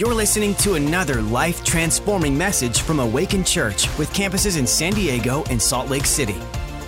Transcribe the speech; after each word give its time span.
You're 0.00 0.14
listening 0.14 0.54
to 0.54 0.76
another 0.76 1.20
life 1.20 1.62
transforming 1.62 2.38
message 2.38 2.80
from 2.80 3.00
Awaken 3.00 3.44
Church 3.44 3.86
with 3.98 4.10
campuses 4.14 4.58
in 4.58 4.66
San 4.66 4.94
Diego 4.94 5.44
and 5.50 5.60
Salt 5.60 5.90
Lake 5.90 6.06
City. 6.06 6.38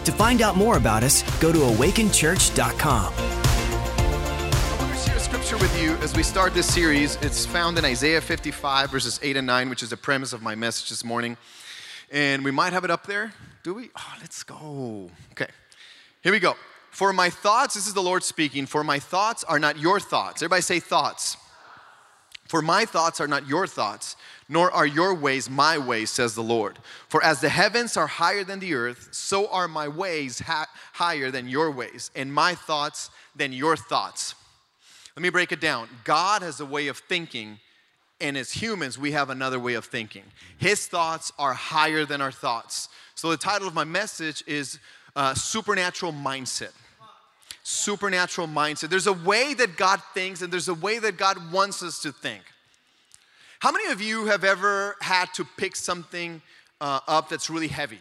To 0.05 0.13
find 0.13 0.41
out 0.41 0.57
more 0.57 0.79
about 0.79 1.03
us, 1.03 1.23
go 1.39 1.53
to 1.53 1.59
awakenchurch.com. 1.59 3.13
I 3.13 4.77
want 4.79 4.95
to 4.95 4.99
share 4.99 5.15
a 5.15 5.21
scripture 5.21 5.59
with 5.59 5.83
you 5.83 5.93
as 5.97 6.17
we 6.17 6.23
start 6.23 6.55
this 6.55 6.73
series. 6.73 7.17
It's 7.17 7.45
found 7.45 7.77
in 7.77 7.85
Isaiah 7.85 8.23
55, 8.23 8.91
verses 8.91 9.21
8 9.23 9.37
and 9.37 9.47
9, 9.47 9.69
which 9.69 9.83
is 9.83 9.91
the 9.91 9.99
premise 9.99 10.33
of 10.33 10.41
my 10.41 10.55
message 10.55 10.89
this 10.89 11.05
morning. 11.05 11.37
And 12.11 12.43
we 12.43 12.51
might 12.51 12.73
have 12.73 12.85
it 12.85 12.91
up 12.91 13.07
there. 13.07 13.35
Do 13.63 13.75
we? 13.75 13.91
Oh, 13.95 14.15
let's 14.23 14.43
go. 14.43 15.11
Okay. 15.33 15.49
Here 16.23 16.33
we 16.33 16.41
go. 16.41 16.55
For 16.93 17.13
my 17.13 17.29
thoughts, 17.29 17.75
this 17.75 17.87
is 17.87 17.93
the 17.93 18.03
Lord 18.03 18.25
speaking, 18.25 18.65
for 18.65 18.83
my 18.83 18.99
thoughts 18.99 19.45
are 19.45 19.59
not 19.59 19.79
your 19.79 20.01
thoughts. 20.01 20.41
Everybody 20.41 20.63
say 20.63 20.81
thoughts. 20.81 21.37
For 22.53 22.61
my 22.61 22.85
thoughts 22.85 23.19
are 23.19 23.27
not 23.27 23.49
your 23.49 23.67
thoughts, 23.67 24.15
nor 24.47 24.71
are 24.71 24.85
your 24.85 25.15
ways 25.15 25.49
my 25.49 25.79
ways, 25.79 26.11
says 26.11 26.35
the 26.35 26.43
Lord. 26.43 26.79
For 27.09 27.25
as 27.25 27.41
the 27.41 27.49
heavens 27.49 27.97
are 27.97 28.07
higher 28.07 28.45
than 28.45 28.59
the 28.59 28.75
earth, 28.75 29.09
so 29.11 29.49
are 29.51 29.67
my 29.67 29.89
ways 29.89 30.41
ha- 30.41 30.69
higher 30.93 31.31
than 31.31 31.49
your 31.49 31.71
ways, 31.71 32.11
and 32.15 32.31
my 32.31 32.55
thoughts 32.55 33.09
than 33.35 33.55
your 33.55 33.75
thoughts. 33.75 34.35
Let 35.17 35.23
me 35.23 35.31
break 35.31 35.51
it 35.51 35.63
down. 35.63 35.89
God 36.05 36.43
has 36.43 36.61
a 36.61 36.67
way 36.67 36.89
of 36.89 36.99
thinking, 36.99 37.59
and 38.21 38.37
as 38.37 38.53
humans, 38.53 38.99
we 38.99 39.13
have 39.13 39.31
another 39.31 39.59
way 39.59 39.73
of 39.73 39.87
thinking. 39.87 40.25
His 40.59 40.87
thoughts 40.87 41.33
are 41.39 41.55
higher 41.55 42.05
than 42.05 42.21
our 42.21 42.31
thoughts. 42.31 42.91
So 43.15 43.31
the 43.31 43.39
title 43.39 43.67
of 43.67 43.73
my 43.73 43.85
message 43.85 44.45
is 44.47 44.79
uh, 45.17 45.33
Supernatural 45.33 46.13
Mindset 46.13 46.73
supernatural 47.63 48.49
mindset. 48.49 48.91
There's 48.91 49.07
a 49.07 49.13
way 49.13 49.55
that 49.55 49.77
God 49.77 50.01
thinks, 50.15 50.43
and 50.43 50.53
there's 50.53 50.69
a 50.69 50.75
way 50.75 50.99
that 50.99 51.17
God 51.17 51.53
wants 51.53 51.83
us 51.83 52.01
to 52.01 52.13
think. 52.13 52.43
How 53.61 53.71
many 53.71 53.93
of 53.93 54.01
you 54.01 54.27
have 54.27 54.43
ever 54.43 54.97
had 55.01 55.27
to 55.35 55.45
pick 55.57 55.77
something 55.77 56.43
uh, 56.81 57.01
up 57.07 57.29
that's 57.29 57.49
really 57.49 57.69
heavy? 57.69 58.01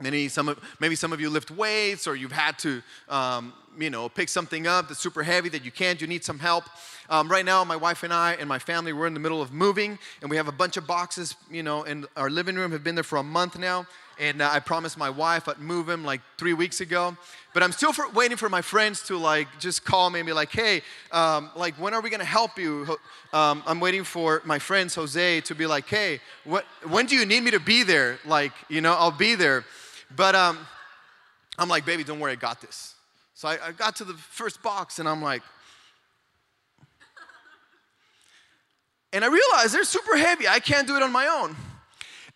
Maybe 0.00 0.28
some, 0.28 0.48
of, 0.48 0.58
maybe 0.80 0.96
some 0.96 1.12
of 1.12 1.20
you 1.20 1.30
lift 1.30 1.50
weights, 1.50 2.06
or 2.06 2.16
you've 2.16 2.32
had 2.32 2.58
to, 2.58 2.82
um, 3.08 3.52
you 3.78 3.90
know, 3.90 4.08
pick 4.08 4.28
something 4.28 4.66
up 4.66 4.88
that's 4.88 5.00
super 5.00 5.22
heavy 5.22 5.48
that 5.50 5.64
you 5.64 5.70
can't. 5.70 6.00
You 6.00 6.08
need 6.08 6.24
some 6.24 6.40
help. 6.40 6.64
Um, 7.08 7.30
right 7.30 7.44
now, 7.44 7.62
my 7.64 7.76
wife 7.76 8.02
and 8.02 8.12
I 8.12 8.32
and 8.32 8.48
my 8.48 8.58
family 8.58 8.92
we're 8.92 9.06
in 9.06 9.14
the 9.14 9.20
middle 9.20 9.40
of 9.40 9.52
moving, 9.52 9.98
and 10.20 10.28
we 10.28 10.36
have 10.36 10.48
a 10.48 10.52
bunch 10.52 10.76
of 10.76 10.86
boxes, 10.86 11.36
you 11.50 11.62
know, 11.62 11.84
in 11.84 12.06
our 12.16 12.28
living 12.28 12.56
room. 12.56 12.72
Have 12.72 12.82
been 12.82 12.96
there 12.96 13.04
for 13.04 13.18
a 13.18 13.22
month 13.22 13.56
now, 13.56 13.86
and 14.18 14.42
uh, 14.42 14.50
I 14.52 14.60
promised 14.60 14.96
my 14.96 15.10
wife 15.10 15.48
I'd 15.48 15.58
move 15.58 15.88
him 15.88 16.04
like 16.04 16.20
three 16.38 16.54
weeks 16.54 16.80
ago. 16.80 17.16
But 17.52 17.62
I'm 17.62 17.72
still 17.72 17.92
for, 17.92 18.08
waiting 18.10 18.36
for 18.36 18.48
my 18.48 18.62
friends 18.62 19.02
to 19.02 19.16
like 19.16 19.46
just 19.60 19.84
call 19.84 20.10
me 20.10 20.20
and 20.20 20.26
be 20.26 20.32
like, 20.32 20.50
hey, 20.50 20.82
um, 21.12 21.50
like 21.54 21.74
when 21.74 21.94
are 21.94 22.00
we 22.00 22.10
gonna 22.10 22.24
help 22.24 22.58
you? 22.58 22.98
Um, 23.32 23.62
I'm 23.66 23.80
waiting 23.80 24.04
for 24.04 24.42
my 24.44 24.58
friends 24.58 24.94
Jose 24.96 25.40
to 25.42 25.54
be 25.54 25.66
like, 25.66 25.86
hey, 25.86 26.20
what, 26.44 26.64
when 26.88 27.06
do 27.06 27.14
you 27.14 27.24
need 27.24 27.44
me 27.44 27.50
to 27.52 27.60
be 27.60 27.82
there? 27.82 28.18
Like, 28.24 28.52
you 28.68 28.80
know, 28.80 28.94
I'll 28.94 29.10
be 29.10 29.34
there. 29.34 29.64
But 30.14 30.34
um, 30.34 30.58
I'm 31.58 31.68
like, 31.68 31.86
baby, 31.86 32.04
don't 32.04 32.20
worry, 32.20 32.32
I 32.32 32.36
got 32.36 32.60
this. 32.60 32.94
So 33.34 33.48
I, 33.48 33.68
I 33.68 33.72
got 33.72 33.96
to 33.96 34.04
the 34.04 34.14
first 34.14 34.62
box 34.62 34.98
and 34.98 35.08
I'm 35.08 35.22
like, 35.22 35.42
and 39.12 39.24
I 39.24 39.28
realized 39.28 39.74
they're 39.74 39.84
super 39.84 40.16
heavy. 40.16 40.48
I 40.48 40.60
can't 40.60 40.86
do 40.86 40.96
it 40.96 41.02
on 41.02 41.12
my 41.12 41.26
own. 41.26 41.56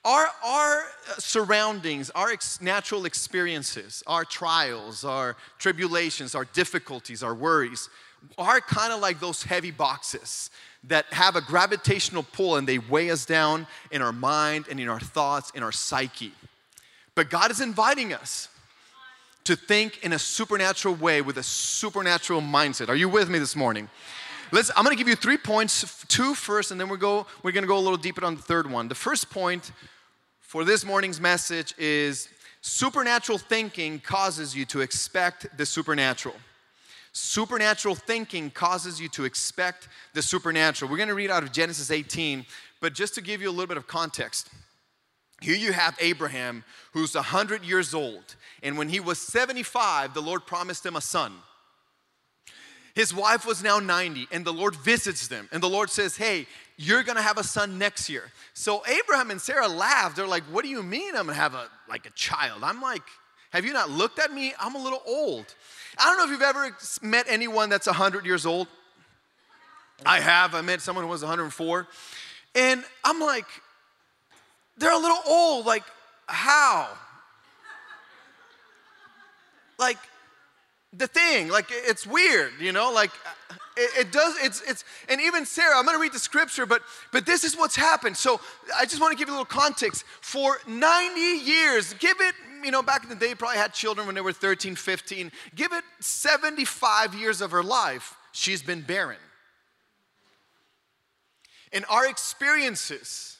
Our, 0.04 0.26
our 0.44 0.78
uh, 0.78 1.14
surroundings, 1.18 2.10
our 2.10 2.30
ex- 2.30 2.60
natural 2.60 3.04
experiences, 3.04 4.02
our 4.06 4.24
trials, 4.24 5.04
our 5.04 5.36
tribulations, 5.58 6.34
our 6.34 6.44
difficulties, 6.44 7.22
our 7.22 7.34
worries 7.34 7.88
are 8.36 8.60
kind 8.60 8.92
of 8.92 9.00
like 9.00 9.20
those 9.20 9.42
heavy 9.42 9.70
boxes 9.70 10.50
that 10.84 11.06
have 11.06 11.36
a 11.36 11.40
gravitational 11.40 12.22
pull 12.22 12.56
and 12.56 12.66
they 12.66 12.78
weigh 12.78 13.10
us 13.10 13.24
down 13.24 13.66
in 13.90 14.02
our 14.02 14.12
mind 14.12 14.66
and 14.70 14.80
in 14.80 14.88
our 14.88 15.00
thoughts, 15.00 15.50
in 15.54 15.62
our 15.62 15.72
psyche. 15.72 16.32
But 17.14 17.30
God 17.30 17.50
is 17.50 17.60
inviting 17.60 18.12
us 18.12 18.48
to 19.44 19.56
think 19.56 20.04
in 20.04 20.12
a 20.12 20.18
supernatural 20.18 20.94
way 20.94 21.22
with 21.22 21.38
a 21.38 21.42
supernatural 21.42 22.40
mindset. 22.40 22.88
Are 22.88 22.96
you 22.96 23.08
with 23.08 23.28
me 23.28 23.38
this 23.38 23.56
morning? 23.56 23.88
Let's, 24.52 24.70
I'm 24.76 24.84
gonna 24.84 24.96
give 24.96 25.08
you 25.08 25.16
three 25.16 25.36
points, 25.36 26.04
two 26.08 26.34
first, 26.34 26.70
and 26.70 26.80
then 26.80 26.88
we 26.88 26.96
go, 26.96 27.26
we're 27.42 27.52
gonna 27.52 27.66
go 27.66 27.78
a 27.78 27.80
little 27.80 27.98
deeper 27.98 28.24
on 28.24 28.36
the 28.36 28.42
third 28.42 28.70
one. 28.70 28.88
The 28.88 28.94
first 28.94 29.30
point 29.30 29.72
for 30.48 30.64
this 30.64 30.82
morning's 30.82 31.20
message 31.20 31.74
is 31.76 32.26
supernatural 32.62 33.36
thinking 33.36 34.00
causes 34.00 34.56
you 34.56 34.64
to 34.64 34.80
expect 34.80 35.46
the 35.58 35.66
supernatural. 35.66 36.34
Supernatural 37.12 37.94
thinking 37.94 38.50
causes 38.50 38.98
you 38.98 39.10
to 39.10 39.26
expect 39.26 39.88
the 40.14 40.22
supernatural. 40.22 40.90
We're 40.90 40.96
going 40.96 41.10
to 41.10 41.14
read 41.14 41.30
out 41.30 41.42
of 41.42 41.52
Genesis 41.52 41.90
18, 41.90 42.46
but 42.80 42.94
just 42.94 43.14
to 43.16 43.20
give 43.20 43.42
you 43.42 43.50
a 43.50 43.52
little 43.52 43.66
bit 43.66 43.76
of 43.76 43.86
context. 43.86 44.48
Here 45.42 45.54
you 45.54 45.74
have 45.74 45.98
Abraham, 46.00 46.64
who's 46.92 47.14
100 47.14 47.62
years 47.62 47.92
old, 47.92 48.34
and 48.62 48.78
when 48.78 48.88
he 48.88 49.00
was 49.00 49.18
75, 49.18 50.14
the 50.14 50.22
Lord 50.22 50.46
promised 50.46 50.86
him 50.86 50.96
a 50.96 51.02
son. 51.02 51.34
His 52.94 53.14
wife 53.14 53.44
was 53.44 53.62
now 53.62 53.80
90, 53.80 54.28
and 54.32 54.46
the 54.46 54.52
Lord 54.52 54.74
visits 54.76 55.28
them. 55.28 55.46
And 55.52 55.62
the 55.62 55.68
Lord 55.68 55.90
says, 55.90 56.16
Hey, 56.16 56.46
you're 56.80 57.02
gonna 57.02 57.20
have 57.20 57.38
a 57.38 57.44
son 57.44 57.76
next 57.76 58.08
year. 58.08 58.30
So 58.54 58.82
Abraham 58.86 59.32
and 59.32 59.40
Sarah 59.40 59.66
laughed. 59.66 60.14
They're 60.16 60.28
like, 60.28 60.44
What 60.44 60.62
do 60.62 60.70
you 60.70 60.82
mean 60.82 61.16
I'm 61.16 61.26
gonna 61.26 61.34
have 61.34 61.54
a 61.54 61.68
like 61.88 62.06
a 62.06 62.10
child? 62.10 62.62
I'm 62.62 62.80
like, 62.80 63.02
Have 63.50 63.66
you 63.66 63.72
not 63.72 63.90
looked 63.90 64.20
at 64.20 64.32
me? 64.32 64.54
I'm 64.58 64.76
a 64.76 64.82
little 64.82 65.02
old. 65.04 65.52
I 65.98 66.04
don't 66.04 66.18
know 66.18 66.24
if 66.24 66.30
you've 66.30 66.40
ever 66.40 66.74
met 67.02 67.26
anyone 67.28 67.68
that's 67.68 67.88
100 67.88 68.24
years 68.24 68.46
old. 68.46 68.68
I 70.06 70.20
have. 70.20 70.54
I 70.54 70.60
met 70.60 70.80
someone 70.80 71.04
who 71.04 71.10
was 71.10 71.22
104. 71.22 71.88
And 72.54 72.84
I'm 73.04 73.18
like, 73.18 73.46
They're 74.76 74.92
a 74.92 74.98
little 74.98 75.20
old. 75.26 75.66
Like, 75.66 75.84
how? 76.26 76.88
Like, 79.80 79.98
the 80.92 81.06
thing 81.06 81.48
like 81.48 81.66
it's 81.70 82.06
weird 82.06 82.52
you 82.58 82.72
know 82.72 82.90
like 82.92 83.10
uh, 83.50 83.54
it, 83.76 84.06
it, 84.06 84.12
does 84.12 84.36
it's 84.42 84.62
it's 84.66 84.84
and 85.08 85.20
even 85.20 85.44
sarah 85.44 85.76
i'm 85.76 85.84
going 85.84 85.96
to 85.96 86.00
read 86.00 86.12
the 86.12 86.18
scripture 86.18 86.64
but 86.64 86.80
but 87.12 87.26
this 87.26 87.44
is 87.44 87.56
what's 87.56 87.76
happened. 87.76 88.16
So 88.16 88.40
i 88.76 88.84
just 88.84 89.00
want 89.00 89.12
to 89.12 89.18
give 89.18 89.28
you 89.28 89.34
a 89.34 89.38
little 89.38 89.44
context. 89.44 90.04
For 90.20 90.58
90 90.66 91.20
years 91.20 91.94
give 91.94 92.16
it 92.20 92.34
you 92.64 92.70
know 92.70 92.82
back 92.82 93.02
in 93.02 93.10
the 93.10 93.16
day 93.16 93.34
probably 93.34 93.58
had 93.58 93.74
children 93.74 94.06
when 94.06 94.14
they 94.14 94.22
were 94.22 94.32
13 94.32 94.76
15 94.76 95.30
give 95.54 95.72
it 95.72 95.84
75 96.00 97.14
years 97.14 97.40
of 97.42 97.50
her 97.50 97.62
life 97.62 98.16
she's 98.32 98.62
been 98.62 98.80
barren. 98.80 99.18
And 101.72 101.84
our 101.90 102.08
experiences 102.08 103.36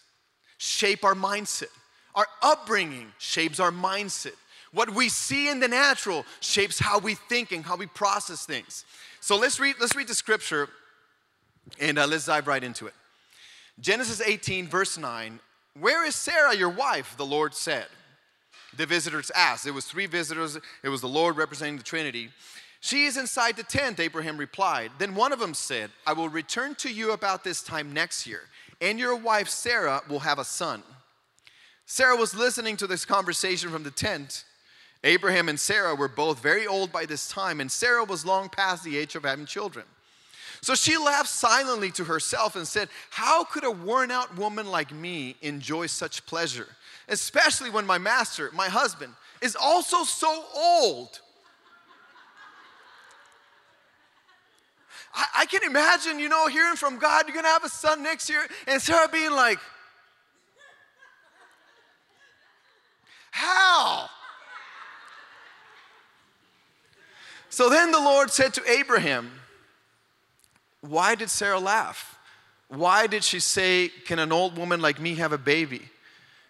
shape 0.58 1.04
our 1.04 1.14
mindset. 1.14 1.70
Our 2.14 2.26
upbringing 2.42 3.12
shapes 3.18 3.60
our 3.60 3.70
mindset 3.70 4.34
what 4.72 4.94
we 4.94 5.08
see 5.08 5.48
in 5.48 5.60
the 5.60 5.68
natural 5.68 6.24
shapes 6.40 6.78
how 6.78 6.98
we 6.98 7.14
think 7.14 7.52
and 7.52 7.64
how 7.64 7.76
we 7.76 7.86
process 7.86 8.44
things. 8.44 8.84
So 9.20 9.36
let's 9.36 9.58
read, 9.58 9.76
let's 9.80 9.96
read 9.96 10.08
the 10.08 10.14
scripture 10.14 10.68
and 11.80 11.98
uh, 11.98 12.06
let's 12.06 12.26
dive 12.26 12.46
right 12.46 12.62
into 12.62 12.86
it. 12.86 12.94
Genesis 13.80 14.20
18, 14.20 14.66
verse 14.66 14.98
9 14.98 15.40
Where 15.78 16.04
is 16.04 16.14
Sarah, 16.14 16.54
your 16.54 16.68
wife? 16.68 17.14
The 17.16 17.26
Lord 17.26 17.54
said. 17.54 17.86
The 18.76 18.86
visitors 18.86 19.30
asked. 19.34 19.66
It 19.66 19.72
was 19.72 19.86
three 19.86 20.06
visitors, 20.06 20.58
it 20.82 20.88
was 20.88 21.00
the 21.00 21.08
Lord 21.08 21.36
representing 21.36 21.78
the 21.78 21.82
Trinity. 21.82 22.30
She 22.80 23.06
is 23.06 23.16
inside 23.16 23.56
the 23.56 23.64
tent, 23.64 23.98
Abraham 23.98 24.36
replied. 24.36 24.92
Then 24.98 25.14
one 25.14 25.32
of 25.32 25.40
them 25.40 25.54
said, 25.54 25.90
I 26.06 26.12
will 26.12 26.28
return 26.28 26.76
to 26.76 26.92
you 26.92 27.12
about 27.12 27.42
this 27.42 27.62
time 27.62 27.92
next 27.92 28.26
year, 28.26 28.42
and 28.80 28.98
your 28.98 29.16
wife 29.16 29.48
Sarah 29.48 30.02
will 30.08 30.20
have 30.20 30.38
a 30.38 30.44
son. 30.44 30.82
Sarah 31.86 32.16
was 32.16 32.34
listening 32.34 32.76
to 32.76 32.86
this 32.86 33.04
conversation 33.04 33.70
from 33.70 33.82
the 33.82 33.90
tent. 33.90 34.44
Abraham 35.04 35.48
and 35.48 35.58
Sarah 35.58 35.94
were 35.94 36.08
both 36.08 36.40
very 36.40 36.66
old 36.66 36.90
by 36.90 37.06
this 37.06 37.28
time, 37.28 37.60
and 37.60 37.70
Sarah 37.70 38.04
was 38.04 38.26
long 38.26 38.48
past 38.48 38.82
the 38.82 38.96
age 38.98 39.14
of 39.14 39.24
having 39.24 39.46
children. 39.46 39.84
So 40.60 40.74
she 40.74 40.98
laughed 40.98 41.28
silently 41.28 41.90
to 41.92 42.04
herself 42.04 42.56
and 42.56 42.66
said, 42.66 42.88
How 43.10 43.44
could 43.44 43.64
a 43.64 43.70
worn 43.70 44.10
out 44.10 44.36
woman 44.36 44.66
like 44.66 44.92
me 44.92 45.36
enjoy 45.40 45.86
such 45.86 46.26
pleasure? 46.26 46.66
Especially 47.08 47.70
when 47.70 47.86
my 47.86 47.98
master, 47.98 48.50
my 48.52 48.68
husband, 48.68 49.12
is 49.40 49.54
also 49.54 50.02
so 50.02 50.44
old. 50.54 51.20
I, 55.14 55.24
I 55.38 55.46
can 55.46 55.62
imagine, 55.62 56.18
you 56.18 56.28
know, 56.28 56.48
hearing 56.48 56.76
from 56.76 56.98
God, 56.98 57.26
you're 57.26 57.36
gonna 57.36 57.48
have 57.48 57.64
a 57.64 57.68
son 57.68 58.02
next 58.02 58.28
year, 58.28 58.44
and 58.66 58.82
Sarah 58.82 59.08
being 59.08 59.30
like, 59.30 59.60
How? 63.30 64.10
So 67.50 67.68
then 67.68 67.92
the 67.92 68.00
Lord 68.00 68.30
said 68.30 68.54
to 68.54 68.70
Abraham, 68.70 69.30
Why 70.80 71.14
did 71.14 71.30
Sarah 71.30 71.60
laugh? 71.60 72.18
Why 72.68 73.06
did 73.06 73.24
she 73.24 73.40
say, 73.40 73.90
Can 74.06 74.18
an 74.18 74.32
old 74.32 74.56
woman 74.56 74.80
like 74.80 75.00
me 75.00 75.14
have 75.14 75.32
a 75.32 75.38
baby? 75.38 75.82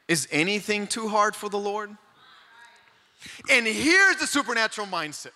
Is 0.09 0.27
anything 0.31 0.87
too 0.87 1.09
hard 1.09 1.37
for 1.37 1.49
the 1.49 1.59
Lord? 1.59 1.91
And 3.51 3.67
here's 3.67 4.17
the 4.17 4.27
supernatural 4.27 4.87
mindset 4.87 5.33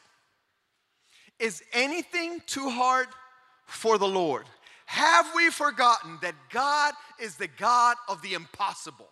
Is 1.39 1.63
anything 1.73 2.41
too 2.47 2.71
hard 2.71 3.09
for 3.67 3.99
the 3.99 4.09
Lord? 4.09 4.47
Have 4.87 5.31
we 5.35 5.51
forgotten 5.51 6.19
that 6.21 6.35
God 6.51 6.93
is 7.19 7.37
the 7.37 7.49
God 7.49 7.97
of 8.09 8.21
the 8.21 8.35
impossible? 8.35 9.09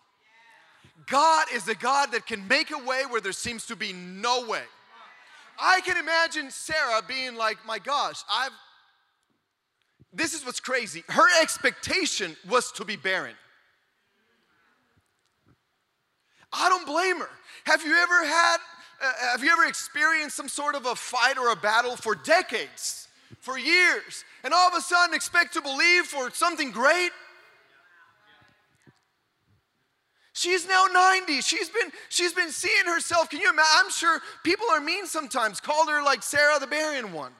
God 1.07 1.47
is 1.53 1.65
the 1.65 1.75
God 1.75 2.11
that 2.11 2.27
can 2.27 2.47
make 2.47 2.69
a 2.71 2.77
way 2.77 3.03
where 3.09 3.21
there 3.21 3.31
seems 3.31 3.65
to 3.67 3.75
be 3.75 3.91
no 3.91 4.47
way. 4.47 4.63
I 5.59 5.81
can 5.81 5.97
imagine 5.97 6.49
Sarah 6.49 7.01
being 7.07 7.35
like, 7.35 7.57
my 7.65 7.79
gosh, 7.79 8.23
I've, 8.31 8.51
this 10.13 10.33
is 10.33 10.45
what's 10.45 10.59
crazy. 10.59 11.03
Her 11.07 11.27
expectation 11.41 12.35
was 12.49 12.71
to 12.73 12.85
be 12.85 12.95
barren. 12.95 13.35
I 16.51 16.67
don't 16.69 16.85
blame 16.85 17.19
her. 17.19 17.29
Have 17.65 17.83
you 17.85 17.95
ever 17.95 18.25
had, 18.25 18.57
uh, 19.01 19.11
have 19.31 19.43
you 19.43 19.51
ever 19.51 19.65
experienced 19.65 20.35
some 20.35 20.49
sort 20.49 20.75
of 20.75 20.85
a 20.85 20.95
fight 20.95 21.37
or 21.37 21.51
a 21.51 21.55
battle 21.55 21.95
for 21.95 22.15
decades, 22.15 23.07
for 23.39 23.57
years, 23.57 24.25
and 24.43 24.53
all 24.53 24.67
of 24.67 24.73
a 24.75 24.81
sudden 24.81 25.15
expect 25.15 25.53
to 25.53 25.61
believe 25.61 26.03
for 26.03 26.29
something 26.31 26.71
great? 26.71 27.11
She's 30.33 30.67
now 30.67 30.85
90. 30.91 31.41
She's 31.41 31.69
been 31.69 31.91
she's 32.09 32.33
been 32.33 32.51
seeing 32.51 32.85
herself. 32.85 33.29
Can 33.29 33.39
you 33.41 33.49
imagine? 33.49 33.71
I'm 33.75 33.89
sure 33.91 34.19
people 34.43 34.65
are 34.71 34.79
mean 34.79 35.05
sometimes. 35.05 35.59
Called 35.59 35.89
her 35.89 36.03
like 36.03 36.23
Sarah 36.23 36.59
the 36.59 36.67
barren 36.67 37.11
one. 37.11 37.33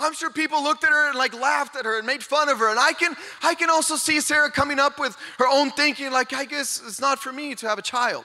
I'm 0.00 0.14
sure 0.14 0.30
people 0.30 0.62
looked 0.62 0.84
at 0.84 0.90
her 0.90 1.08
and 1.08 1.18
like 1.18 1.34
laughed 1.34 1.74
at 1.74 1.84
her 1.84 1.98
and 1.98 2.06
made 2.06 2.22
fun 2.22 2.48
of 2.48 2.58
her. 2.58 2.70
And 2.70 2.78
I 2.78 2.92
can 2.92 3.16
I 3.42 3.54
can 3.54 3.70
also 3.70 3.96
see 3.96 4.20
Sarah 4.20 4.50
coming 4.50 4.78
up 4.78 5.00
with 5.00 5.16
her 5.38 5.48
own 5.48 5.72
thinking 5.72 6.12
like 6.12 6.32
I 6.32 6.44
guess 6.44 6.80
it's 6.86 7.00
not 7.00 7.18
for 7.18 7.32
me 7.32 7.56
to 7.56 7.68
have 7.68 7.78
a 7.78 7.82
child. 7.82 8.24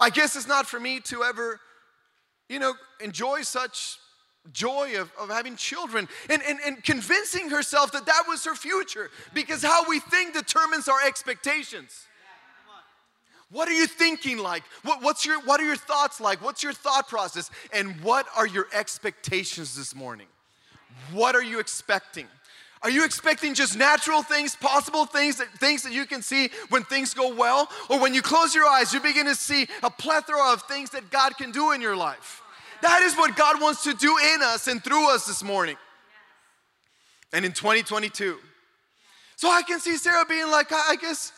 I 0.00 0.10
guess 0.10 0.34
it's 0.34 0.48
not 0.48 0.66
for 0.66 0.80
me 0.80 0.98
to 1.00 1.22
ever 1.22 1.60
you 2.48 2.58
know 2.58 2.74
enjoy 3.00 3.42
such 3.42 3.98
joy 4.52 5.00
of, 5.00 5.10
of 5.18 5.28
having 5.28 5.56
children 5.56 6.08
and, 6.30 6.40
and, 6.46 6.60
and 6.64 6.82
convincing 6.84 7.50
herself 7.50 7.90
that 7.90 8.06
that 8.06 8.24
was 8.28 8.44
her 8.44 8.54
future 8.54 9.10
because 9.34 9.60
how 9.60 9.88
we 9.88 9.98
think 9.98 10.34
determines 10.34 10.88
our 10.88 11.04
expectations 11.04 12.06
what 13.50 13.68
are 13.68 13.72
you 13.72 13.86
thinking 13.86 14.38
like? 14.38 14.64
What, 14.82 15.02
what's 15.02 15.24
your, 15.24 15.40
what 15.42 15.60
are 15.60 15.64
your 15.64 15.76
thoughts 15.76 16.20
like? 16.20 16.42
What's 16.42 16.62
your 16.62 16.72
thought 16.72 17.08
process? 17.08 17.50
And 17.72 18.00
what 18.00 18.26
are 18.36 18.46
your 18.46 18.66
expectations 18.72 19.76
this 19.76 19.94
morning? 19.94 20.26
What 21.12 21.36
are 21.36 21.42
you 21.42 21.60
expecting? 21.60 22.26
Are 22.82 22.90
you 22.90 23.04
expecting 23.04 23.54
just 23.54 23.76
natural 23.76 24.22
things, 24.22 24.54
possible 24.56 25.06
things, 25.06 25.38
that, 25.38 25.48
things 25.58 25.82
that 25.82 25.92
you 25.92 26.06
can 26.06 26.22
see 26.22 26.50
when 26.68 26.82
things 26.84 27.14
go 27.14 27.34
well? 27.34 27.68
Or 27.88 28.00
when 28.00 28.14
you 28.14 28.22
close 28.22 28.54
your 28.54 28.66
eyes, 28.66 28.92
you 28.92 29.00
begin 29.00 29.26
to 29.26 29.34
see 29.34 29.66
a 29.82 29.90
plethora 29.90 30.52
of 30.52 30.62
things 30.62 30.90
that 30.90 31.10
God 31.10 31.36
can 31.36 31.52
do 31.52 31.72
in 31.72 31.80
your 31.80 31.96
life? 31.96 32.42
That 32.82 33.02
is 33.02 33.16
what 33.16 33.36
God 33.36 33.60
wants 33.60 33.84
to 33.84 33.94
do 33.94 34.16
in 34.34 34.42
us 34.42 34.66
and 34.66 34.82
through 34.82 35.12
us 35.14 35.26
this 35.26 35.42
morning. 35.42 35.76
And 37.32 37.44
in 37.44 37.52
2022. 37.52 38.36
So 39.36 39.50
I 39.50 39.62
can 39.62 39.80
see 39.80 39.96
Sarah 39.96 40.24
being 40.24 40.50
like, 40.50 40.72
I 40.72 40.96
guess 41.00 41.32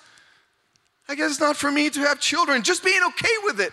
I 1.08 1.14
guess 1.14 1.30
it's 1.30 1.40
not 1.40 1.56
for 1.56 1.70
me 1.70 1.88
to 1.90 2.00
have 2.00 2.20
children, 2.20 2.62
just 2.62 2.84
being 2.84 3.02
okay 3.02 3.34
with 3.44 3.60
it. 3.60 3.72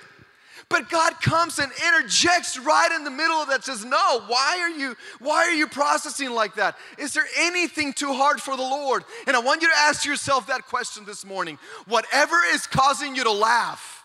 But 0.68 0.90
God 0.90 1.22
comes 1.22 1.60
and 1.60 1.72
interjects 1.88 2.58
right 2.58 2.92
in 2.92 3.04
the 3.04 3.12
middle 3.12 3.36
of 3.36 3.50
that 3.50 3.64
says, 3.64 3.86
"No, 3.86 4.22
why 4.26 4.58
are 4.60 4.70
you 4.70 4.98
why 5.20 5.46
are 5.46 5.52
you 5.52 5.68
processing 5.68 6.32
like 6.32 6.56
that? 6.56 6.76
Is 6.98 7.14
there 7.14 7.28
anything 7.38 7.94
too 7.94 8.14
hard 8.14 8.42
for 8.42 8.56
the 8.58 8.64
Lord?" 8.64 9.06
And 9.28 9.36
I 9.36 9.40
want 9.40 9.62
you 9.62 9.68
to 9.68 9.78
ask 9.78 10.06
yourself 10.06 10.48
that 10.48 10.66
question 10.66 11.06
this 11.06 11.24
morning. 11.24 11.60
Whatever 11.86 12.44
is 12.52 12.66
causing 12.66 13.16
you 13.16 13.24
to 13.26 13.32
laugh, 13.32 14.04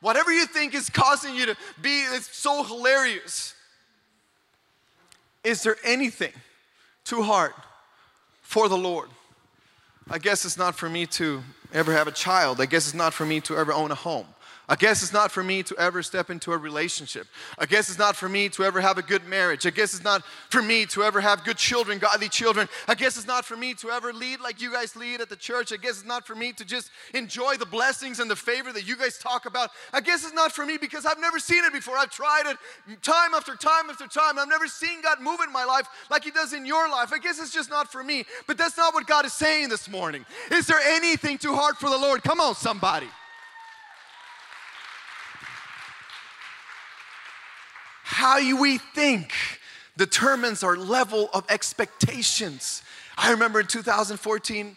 whatever 0.00 0.32
you 0.32 0.46
think 0.46 0.74
is 0.74 0.90
causing 0.90 1.36
you 1.36 1.46
to 1.46 1.56
be 1.80 2.00
it's 2.02 2.36
so 2.36 2.64
hilarious. 2.64 3.54
Is 5.44 5.62
there 5.62 5.76
anything 5.84 6.32
too 7.04 7.22
hard 7.22 7.54
for 8.42 8.68
the 8.68 8.76
Lord? 8.76 9.10
I 10.12 10.18
guess 10.18 10.44
it's 10.44 10.58
not 10.58 10.74
for 10.74 10.88
me 10.88 11.06
to 11.06 11.40
ever 11.72 11.92
have 11.92 12.08
a 12.08 12.10
child. 12.10 12.60
I 12.60 12.66
guess 12.66 12.86
it's 12.86 12.96
not 12.96 13.14
for 13.14 13.24
me 13.24 13.40
to 13.42 13.56
ever 13.56 13.72
own 13.72 13.92
a 13.92 13.94
home. 13.94 14.26
I 14.70 14.76
guess 14.76 15.02
it's 15.02 15.12
not 15.12 15.32
for 15.32 15.42
me 15.42 15.64
to 15.64 15.76
ever 15.78 16.00
step 16.00 16.30
into 16.30 16.52
a 16.52 16.56
relationship. 16.56 17.26
I 17.58 17.66
guess 17.66 17.88
it's 17.88 17.98
not 17.98 18.14
for 18.14 18.28
me 18.28 18.48
to 18.50 18.62
ever 18.62 18.80
have 18.80 18.98
a 18.98 19.02
good 19.02 19.26
marriage. 19.26 19.66
I 19.66 19.70
guess 19.70 19.94
it's 19.94 20.04
not 20.04 20.24
for 20.48 20.62
me 20.62 20.86
to 20.86 21.02
ever 21.02 21.20
have 21.20 21.42
good 21.42 21.56
children, 21.56 21.98
godly 21.98 22.28
children. 22.28 22.68
I 22.86 22.94
guess 22.94 23.16
it's 23.16 23.26
not 23.26 23.44
for 23.44 23.56
me 23.56 23.74
to 23.74 23.90
ever 23.90 24.12
lead 24.12 24.38
like 24.40 24.62
you 24.62 24.72
guys 24.72 24.94
lead 24.94 25.20
at 25.20 25.28
the 25.28 25.34
church. 25.34 25.72
I 25.72 25.76
guess 25.76 25.98
it's 25.98 26.06
not 26.06 26.24
for 26.24 26.36
me 26.36 26.52
to 26.52 26.64
just 26.64 26.92
enjoy 27.14 27.56
the 27.56 27.66
blessings 27.66 28.20
and 28.20 28.30
the 28.30 28.36
favor 28.36 28.72
that 28.72 28.86
you 28.86 28.96
guys 28.96 29.18
talk 29.18 29.44
about. 29.44 29.70
I 29.92 30.00
guess 30.00 30.22
it's 30.22 30.34
not 30.34 30.52
for 30.52 30.64
me 30.64 30.78
because 30.78 31.04
I've 31.04 31.20
never 31.20 31.40
seen 31.40 31.64
it 31.64 31.72
before. 31.72 31.98
I've 31.98 32.10
tried 32.10 32.44
it 32.46 32.56
time 33.02 33.34
after 33.34 33.56
time 33.56 33.90
after 33.90 34.06
time. 34.06 34.38
I've 34.38 34.48
never 34.48 34.68
seen 34.68 35.02
God 35.02 35.20
move 35.20 35.40
in 35.44 35.52
my 35.52 35.64
life 35.64 35.88
like 36.12 36.22
He 36.22 36.30
does 36.30 36.52
in 36.52 36.64
your 36.64 36.88
life. 36.88 37.12
I 37.12 37.18
guess 37.18 37.40
it's 37.40 37.52
just 37.52 37.70
not 37.70 37.90
for 37.90 38.04
me. 38.04 38.24
But 38.46 38.56
that's 38.56 38.76
not 38.76 38.94
what 38.94 39.08
God 39.08 39.24
is 39.24 39.32
saying 39.32 39.68
this 39.68 39.88
morning. 39.88 40.24
Is 40.52 40.68
there 40.68 40.78
anything 40.80 41.38
too 41.38 41.56
hard 41.56 41.76
for 41.76 41.90
the 41.90 41.98
Lord? 41.98 42.22
Come 42.22 42.40
on, 42.40 42.54
somebody. 42.54 43.08
How 48.12 48.40
we 48.56 48.78
think 48.78 49.32
determines 49.96 50.64
our 50.64 50.76
level 50.76 51.30
of 51.32 51.44
expectations. 51.48 52.82
I 53.16 53.30
remember 53.30 53.60
in 53.60 53.68
2014, 53.68 54.76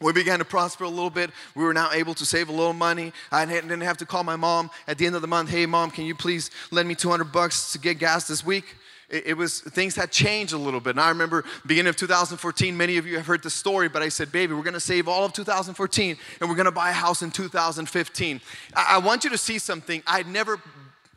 we 0.00 0.12
began 0.12 0.38
to 0.38 0.44
prosper 0.44 0.84
a 0.84 0.88
little 0.88 1.10
bit. 1.10 1.30
We 1.56 1.64
were 1.64 1.74
now 1.74 1.90
able 1.92 2.14
to 2.14 2.24
save 2.24 2.48
a 2.48 2.52
little 2.52 2.72
money. 2.72 3.12
I 3.32 3.44
didn't 3.44 3.80
have 3.80 3.96
to 3.96 4.06
call 4.06 4.22
my 4.22 4.36
mom 4.36 4.70
at 4.86 4.98
the 4.98 5.04
end 5.06 5.16
of 5.16 5.20
the 5.20 5.26
month, 5.26 5.50
hey, 5.50 5.66
mom, 5.66 5.90
can 5.90 6.04
you 6.04 6.14
please 6.14 6.52
lend 6.70 6.86
me 6.86 6.94
200 6.94 7.24
bucks 7.32 7.72
to 7.72 7.78
get 7.80 7.98
gas 7.98 8.28
this 8.28 8.46
week? 8.46 8.76
It, 9.10 9.36
was, 9.36 9.60
things 9.60 9.96
had 9.96 10.12
changed 10.12 10.52
a 10.52 10.58
little 10.58 10.80
bit. 10.80 10.90
And 10.90 11.00
I 11.00 11.08
remember 11.08 11.44
beginning 11.66 11.90
of 11.90 11.96
2014, 11.96 12.76
many 12.76 12.98
of 12.98 13.06
you 13.06 13.16
have 13.16 13.26
heard 13.26 13.42
the 13.42 13.50
story, 13.50 13.88
but 13.88 14.00
I 14.00 14.08
said, 14.08 14.30
baby, 14.30 14.54
we're 14.54 14.62
gonna 14.62 14.78
save 14.78 15.08
all 15.08 15.24
of 15.24 15.32
2014 15.32 16.16
and 16.40 16.48
we're 16.48 16.56
gonna 16.56 16.70
buy 16.70 16.90
a 16.90 16.94
house 16.94 17.20
in 17.20 17.32
2015. 17.32 18.40
I, 18.76 18.94
I 18.94 18.98
want 18.98 19.24
you 19.24 19.30
to 19.30 19.38
see 19.38 19.58
something. 19.58 20.04
I'd 20.06 20.28
never 20.28 20.60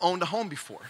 owned 0.01 0.23
a 0.23 0.25
home 0.25 0.49
before. 0.49 0.81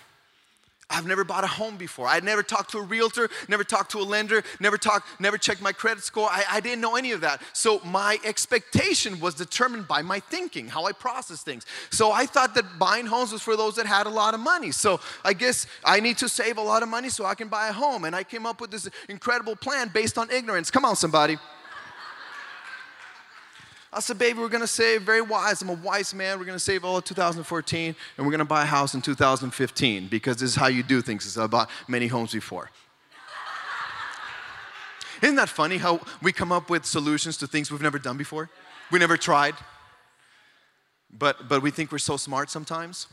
I've 0.90 1.06
never 1.06 1.26
bought 1.26 1.44
a 1.44 1.48
home 1.48 1.76
before. 1.76 2.08
I'd 2.08 2.24
never 2.24 2.42
talked 2.42 2.72
to 2.72 2.78
a 2.78 2.82
realtor, 2.82 3.30
never 3.50 3.66
talked 3.66 3.92
to 3.92 4.00
a 4.00 4.04
lender, 4.04 4.42
never 4.62 4.78
talked, 4.78 5.20
never 5.20 5.38
checked 5.38 5.62
my 5.62 5.74
credit 5.74 6.02
score. 6.02 6.30
I, 6.32 6.46
I, 6.50 6.60
didn't 6.62 6.80
know 6.80 6.96
any 6.96 7.12
of 7.12 7.22
that. 7.22 7.42
So 7.52 7.82
my 7.84 8.18
expectation 8.24 9.20
was 9.20 9.36
determined 9.36 9.88
by 9.88 10.02
my 10.02 10.22
thinking, 10.22 10.70
how 10.70 10.86
I 10.86 10.94
process 10.94 11.44
things. 11.44 11.66
So 11.90 12.14
I 12.14 12.26
thought 12.26 12.56
that 12.56 12.80
buying 12.80 13.06
homes 13.06 13.34
was 13.34 13.42
for 13.42 13.58
those 13.58 13.76
that 13.76 13.86
had 13.86 14.08
a 14.08 14.10
lot 14.10 14.34
of 14.34 14.40
money. 14.40 14.72
So 14.72 15.02
I 15.26 15.34
guess 15.34 15.68
I 15.84 16.00
need 16.00 16.18
to 16.20 16.30
save 16.30 16.58
a 16.58 16.62
lot 16.62 16.84
of 16.84 16.90
money 16.90 17.10
so 17.10 17.26
I 17.26 17.36
can 17.36 17.50
buy 17.50 17.68
a 17.68 17.74
home. 17.74 18.06
And 18.06 18.16
I 18.16 18.24
came 18.24 18.46
up 18.46 18.62
with 18.62 18.72
this 18.72 18.90
incredible 19.10 19.58
plan 19.58 19.90
based 19.94 20.18
on 20.18 20.32
ignorance. 20.32 20.72
Come 20.72 20.86
on, 20.86 20.96
somebody. 20.96 21.38
I 23.92 24.02
said, 24.02 24.20
baby, 24.20 24.40
we're 24.40 24.50
gonna 24.50 24.68
save, 24.68 25.04
very 25.04 25.22
wise. 25.22 25.62
I'm 25.62 25.70
a 25.70 25.74
wise 25.74 26.14
man. 26.14 26.40
We're 26.40 26.46
gonna 26.46 26.60
save 26.60 26.84
all 26.84 26.98
of 26.98 27.06
2014 27.06 27.96
and 28.18 28.26
we're 28.26 28.32
gonna 28.32 28.46
buy 28.46 28.64
a 28.64 28.66
house 28.66 28.94
in 28.94 29.02
2015 29.02 30.08
because 30.08 30.38
this 30.38 30.50
is 30.50 30.56
how 30.56 30.68
you 30.68 30.84
do 30.84 31.02
things. 31.02 31.26
It's 31.26 31.38
about 31.38 31.70
many 31.88 32.08
homes 32.08 32.34
before. 32.34 32.70
Isn't 35.22 35.36
that 35.36 35.50
funny 35.50 35.78
how 35.78 36.02
we 36.22 36.34
come 36.34 36.52
up 36.52 36.70
with 36.70 36.86
solutions 36.86 37.38
to 37.38 37.48
things 37.48 37.72
we've 37.72 37.82
never 37.82 38.00
done 38.00 38.18
before? 38.18 38.50
We 38.92 39.00
never 39.00 39.18
tried. 39.18 39.56
But, 41.18 41.48
but 41.48 41.62
we 41.62 41.72
think 41.72 41.92
we're 41.92 41.98
so 42.00 42.18
smart 42.18 42.50
sometimes. 42.50 43.08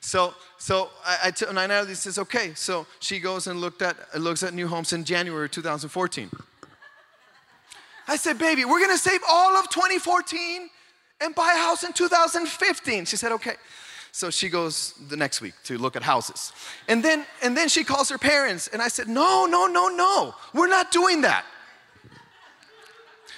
So, 0.00 0.34
so 0.58 0.90
I, 1.04 1.18
I 1.24 1.30
t- 1.30 1.46
Nina 1.46 1.94
says, 1.94 2.18
okay. 2.18 2.52
So 2.54 2.86
she 3.00 3.20
goes 3.20 3.46
and 3.46 3.60
looked 3.60 3.82
at, 3.82 3.96
looks 4.18 4.42
at 4.42 4.54
new 4.54 4.66
homes 4.66 4.92
in 4.92 5.04
January 5.04 5.48
2014. 5.48 6.30
I 8.06 8.16
said, 8.16 8.38
baby, 8.38 8.64
we're 8.64 8.80
gonna 8.80 8.98
save 8.98 9.20
all 9.28 9.56
of 9.56 9.68
2014 9.70 10.68
and 11.20 11.34
buy 11.34 11.52
a 11.54 11.58
house 11.58 11.84
in 11.84 11.92
2015. 11.92 13.04
She 13.06 13.16
said, 13.16 13.32
okay. 13.32 13.54
So 14.12 14.30
she 14.30 14.48
goes 14.48 14.94
the 15.08 15.16
next 15.16 15.40
week 15.40 15.54
to 15.64 15.76
look 15.76 15.96
at 15.96 16.02
houses. 16.02 16.52
And 16.86 17.02
then, 17.02 17.26
and 17.42 17.56
then 17.56 17.68
she 17.68 17.82
calls 17.82 18.08
her 18.10 18.18
parents, 18.18 18.68
and 18.68 18.80
I 18.80 18.88
said, 18.88 19.08
no, 19.08 19.46
no, 19.46 19.66
no, 19.66 19.88
no, 19.88 20.34
we're 20.52 20.68
not 20.68 20.92
doing 20.92 21.22
that. 21.22 21.44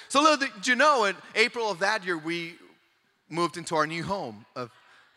So 0.09 0.21
little 0.21 0.37
did 0.37 0.67
you 0.67 0.75
know, 0.75 1.05
in 1.05 1.15
April 1.35 1.71
of 1.71 1.79
that 1.79 2.05
year, 2.05 2.17
we 2.17 2.55
moved 3.29 3.57
into 3.57 3.75
our 3.75 3.87
new 3.87 4.03
home 4.03 4.45
of 4.55 4.71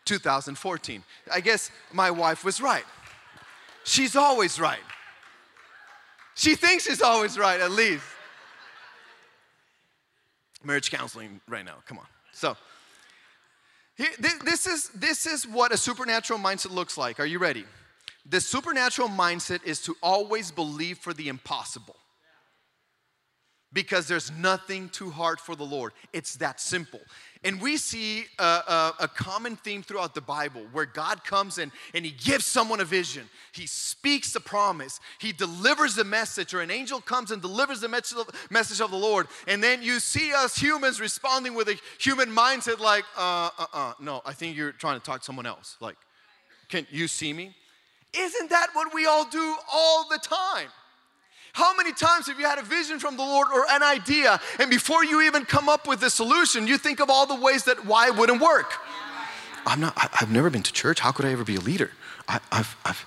2014. 0.05 1.03
I 1.31 1.39
guess 1.39 1.71
my 1.93 2.11
wife 2.11 2.43
was 2.43 2.59
right. 2.59 2.83
She's 3.83 4.15
always 4.15 4.59
right. 4.59 4.79
She 6.35 6.55
thinks 6.55 6.85
she's 6.85 7.01
always 7.01 7.37
right, 7.37 7.59
at 7.59 7.71
least 7.71 8.03
marriage 10.63 10.91
counseling 10.91 11.41
right 11.47 11.65
now. 11.65 11.75
Come 11.85 11.97
on. 11.99 12.05
So, 12.33 12.55
this 14.41 14.65
is, 14.65 14.89
this 14.89 15.25
is 15.25 15.47
what 15.47 15.71
a 15.71 15.77
supernatural 15.77 16.39
mindset 16.39 16.71
looks 16.71 16.97
like. 16.97 17.19
Are 17.19 17.25
you 17.25 17.39
ready? 17.39 17.65
The 18.29 18.39
supernatural 18.39 19.09
mindset 19.09 19.63
is 19.65 19.81
to 19.81 19.95
always 20.01 20.51
believe 20.51 20.97
for 20.97 21.13
the 21.13 21.27
impossible. 21.27 21.95
because 23.73 24.07
there's 24.07 24.31
nothing 24.31 24.89
too 24.89 25.09
hard 25.09 25.39
for 25.39 25.55
the 25.55 25.63
Lord. 25.63 25.93
It's 26.13 26.35
that 26.37 26.59
simple. 26.59 26.99
And 27.43 27.59
we 27.59 27.77
see 27.77 28.25
a, 28.37 28.43
a, 28.43 28.95
a, 28.99 29.07
common 29.07 29.55
theme 29.55 29.81
throughout 29.81 30.13
the 30.13 30.21
Bible 30.21 30.61
where 30.73 30.85
God 30.85 31.23
comes 31.23 31.57
in 31.57 31.71
and 31.95 32.05
He 32.05 32.11
gives 32.11 32.45
someone 32.45 32.79
a 32.79 32.85
vision. 32.85 33.27
He 33.51 33.65
speaks 33.65 34.31
the 34.31 34.39
promise. 34.39 34.99
He 35.19 35.31
delivers 35.31 35.95
the 35.95 36.03
message, 36.03 36.53
or 36.53 36.61
an 36.61 36.69
angel 36.69 37.01
comes 37.01 37.31
and 37.31 37.41
delivers 37.41 37.81
the 37.81 37.89
message 37.89 38.79
of 38.79 38.91
the 38.91 38.97
Lord. 38.97 39.27
And 39.47 39.63
then 39.63 39.81
you 39.81 39.99
see 39.99 40.33
us 40.33 40.55
humans 40.55 40.99
responding 40.99 41.55
with 41.55 41.67
a 41.67 41.79
human 41.97 42.29
mindset 42.29 42.79
like, 42.79 43.05
uh, 43.17 43.49
uh, 43.57 43.65
uh, 43.73 43.93
no, 43.99 44.21
I 44.23 44.33
think 44.33 44.55
you're 44.55 44.71
trying 44.71 44.99
to 44.99 45.05
talk 45.05 45.21
to 45.21 45.25
someone 45.25 45.47
else. 45.47 45.77
Like, 45.79 45.97
can 46.69 46.85
you 46.91 47.07
see 47.07 47.33
me? 47.33 47.55
Isn't 48.15 48.51
that 48.51 48.67
what 48.73 48.93
we 48.93 49.07
all 49.07 49.25
do 49.25 49.55
all 49.73 50.07
the 50.07 50.19
time? 50.19 50.67
How 51.53 51.75
many 51.75 51.91
times 51.93 52.27
have 52.27 52.39
you 52.39 52.45
had 52.45 52.59
a 52.59 52.63
vision 52.63 52.99
from 52.99 53.17
the 53.17 53.23
Lord 53.23 53.49
or 53.53 53.65
an 53.69 53.83
idea, 53.83 54.39
and 54.59 54.69
before 54.69 55.03
you 55.03 55.21
even 55.21 55.43
come 55.45 55.67
up 55.67 55.87
with 55.87 55.99
the 55.99 56.09
solution, 56.09 56.67
you 56.67 56.77
think 56.77 56.99
of 56.99 57.09
all 57.09 57.25
the 57.25 57.35
ways 57.35 57.65
that 57.65 57.85
why 57.85 58.07
it 58.07 58.15
wouldn't 58.15 58.41
work? 58.41 58.73
I'm 59.65 59.79
not, 59.79 59.93
I, 59.97 60.09
have 60.13 60.31
never 60.31 60.49
been 60.49 60.63
to 60.63 60.73
church. 60.73 60.99
How 60.99 61.11
could 61.11 61.25
I 61.25 61.31
ever 61.31 61.43
be 61.43 61.55
a 61.55 61.59
leader? 61.59 61.91
I, 62.27 62.39
have 62.51 62.75
I've, 62.85 63.05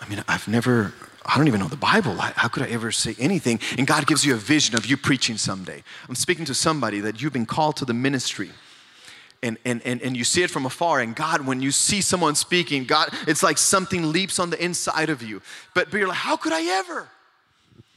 I 0.00 0.08
mean, 0.08 0.22
I've 0.28 0.46
never, 0.48 0.92
I 1.26 1.36
don't 1.36 1.48
even 1.48 1.60
know 1.60 1.68
the 1.68 1.76
Bible. 1.76 2.14
How 2.14 2.48
could 2.48 2.62
I 2.62 2.68
ever 2.68 2.92
say 2.92 3.14
anything? 3.18 3.60
And 3.76 3.86
God 3.86 4.06
gives 4.06 4.24
you 4.24 4.34
a 4.34 4.38
vision 4.38 4.76
of 4.76 4.86
you 4.86 4.96
preaching 4.96 5.36
someday. 5.36 5.82
I'm 6.08 6.14
speaking 6.14 6.44
to 6.46 6.54
somebody 6.54 7.00
that 7.00 7.20
you've 7.20 7.32
been 7.32 7.46
called 7.46 7.76
to 7.78 7.84
the 7.84 7.94
ministry. 7.94 8.50
And, 9.42 9.58
and, 9.64 9.82
and, 9.84 10.00
and 10.00 10.16
you 10.16 10.24
see 10.24 10.42
it 10.42 10.50
from 10.50 10.64
afar. 10.64 11.00
And 11.00 11.14
God, 11.14 11.46
when 11.46 11.60
you 11.60 11.70
see 11.70 12.00
someone 12.00 12.34
speaking, 12.34 12.84
God, 12.84 13.10
it's 13.26 13.42
like 13.42 13.58
something 13.58 14.10
leaps 14.10 14.38
on 14.38 14.48
the 14.48 14.62
inside 14.62 15.10
of 15.10 15.22
you. 15.22 15.42
But, 15.74 15.90
but 15.90 15.98
you're 15.98 16.08
like, 16.08 16.16
how 16.16 16.36
could 16.36 16.52
I 16.52 16.78
ever? 16.78 17.08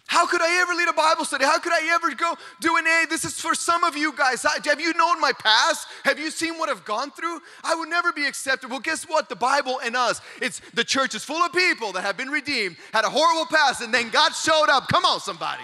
How 0.07 0.25
could 0.25 0.41
I 0.41 0.61
ever 0.61 0.73
lead 0.73 0.87
a 0.87 0.93
Bible 0.93 1.25
study? 1.25 1.43
How 1.43 1.59
could 1.59 1.73
I 1.73 1.93
ever 1.93 2.15
go 2.15 2.35
do 2.61 2.77
an 2.77 2.87
A? 2.87 3.05
This 3.09 3.25
is 3.25 3.39
for 3.39 3.53
some 3.53 3.83
of 3.83 3.97
you 3.97 4.13
guys. 4.13 4.41
Have 4.43 4.79
you 4.79 4.93
known 4.93 5.19
my 5.19 5.33
past? 5.33 5.87
Have 6.05 6.17
you 6.17 6.31
seen 6.31 6.57
what 6.57 6.69
I've 6.69 6.85
gone 6.85 7.11
through? 7.11 7.41
I 7.63 7.75
would 7.75 7.89
never 7.89 8.13
be 8.13 8.25
accepted. 8.25 8.69
Well, 8.69 8.79
guess 8.79 9.03
what? 9.03 9.27
The 9.27 9.35
Bible 9.35 9.79
and 9.83 9.95
us, 9.95 10.21
it's 10.41 10.61
the 10.73 10.85
church 10.85 11.13
is 11.13 11.25
full 11.25 11.43
of 11.43 11.51
people 11.51 11.91
that 11.91 12.01
have 12.01 12.15
been 12.15 12.29
redeemed, 12.29 12.77
had 12.93 13.03
a 13.03 13.09
horrible 13.09 13.45
past, 13.45 13.81
and 13.81 13.93
then 13.93 14.09
God 14.09 14.33
showed 14.33 14.69
up. 14.69 14.87
Come 14.87 15.03
on, 15.03 15.19
somebody, 15.19 15.63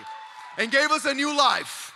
and 0.57 0.69
gave 0.69 0.91
us 0.91 1.05
a 1.05 1.13
new 1.13 1.35
life. 1.35 1.91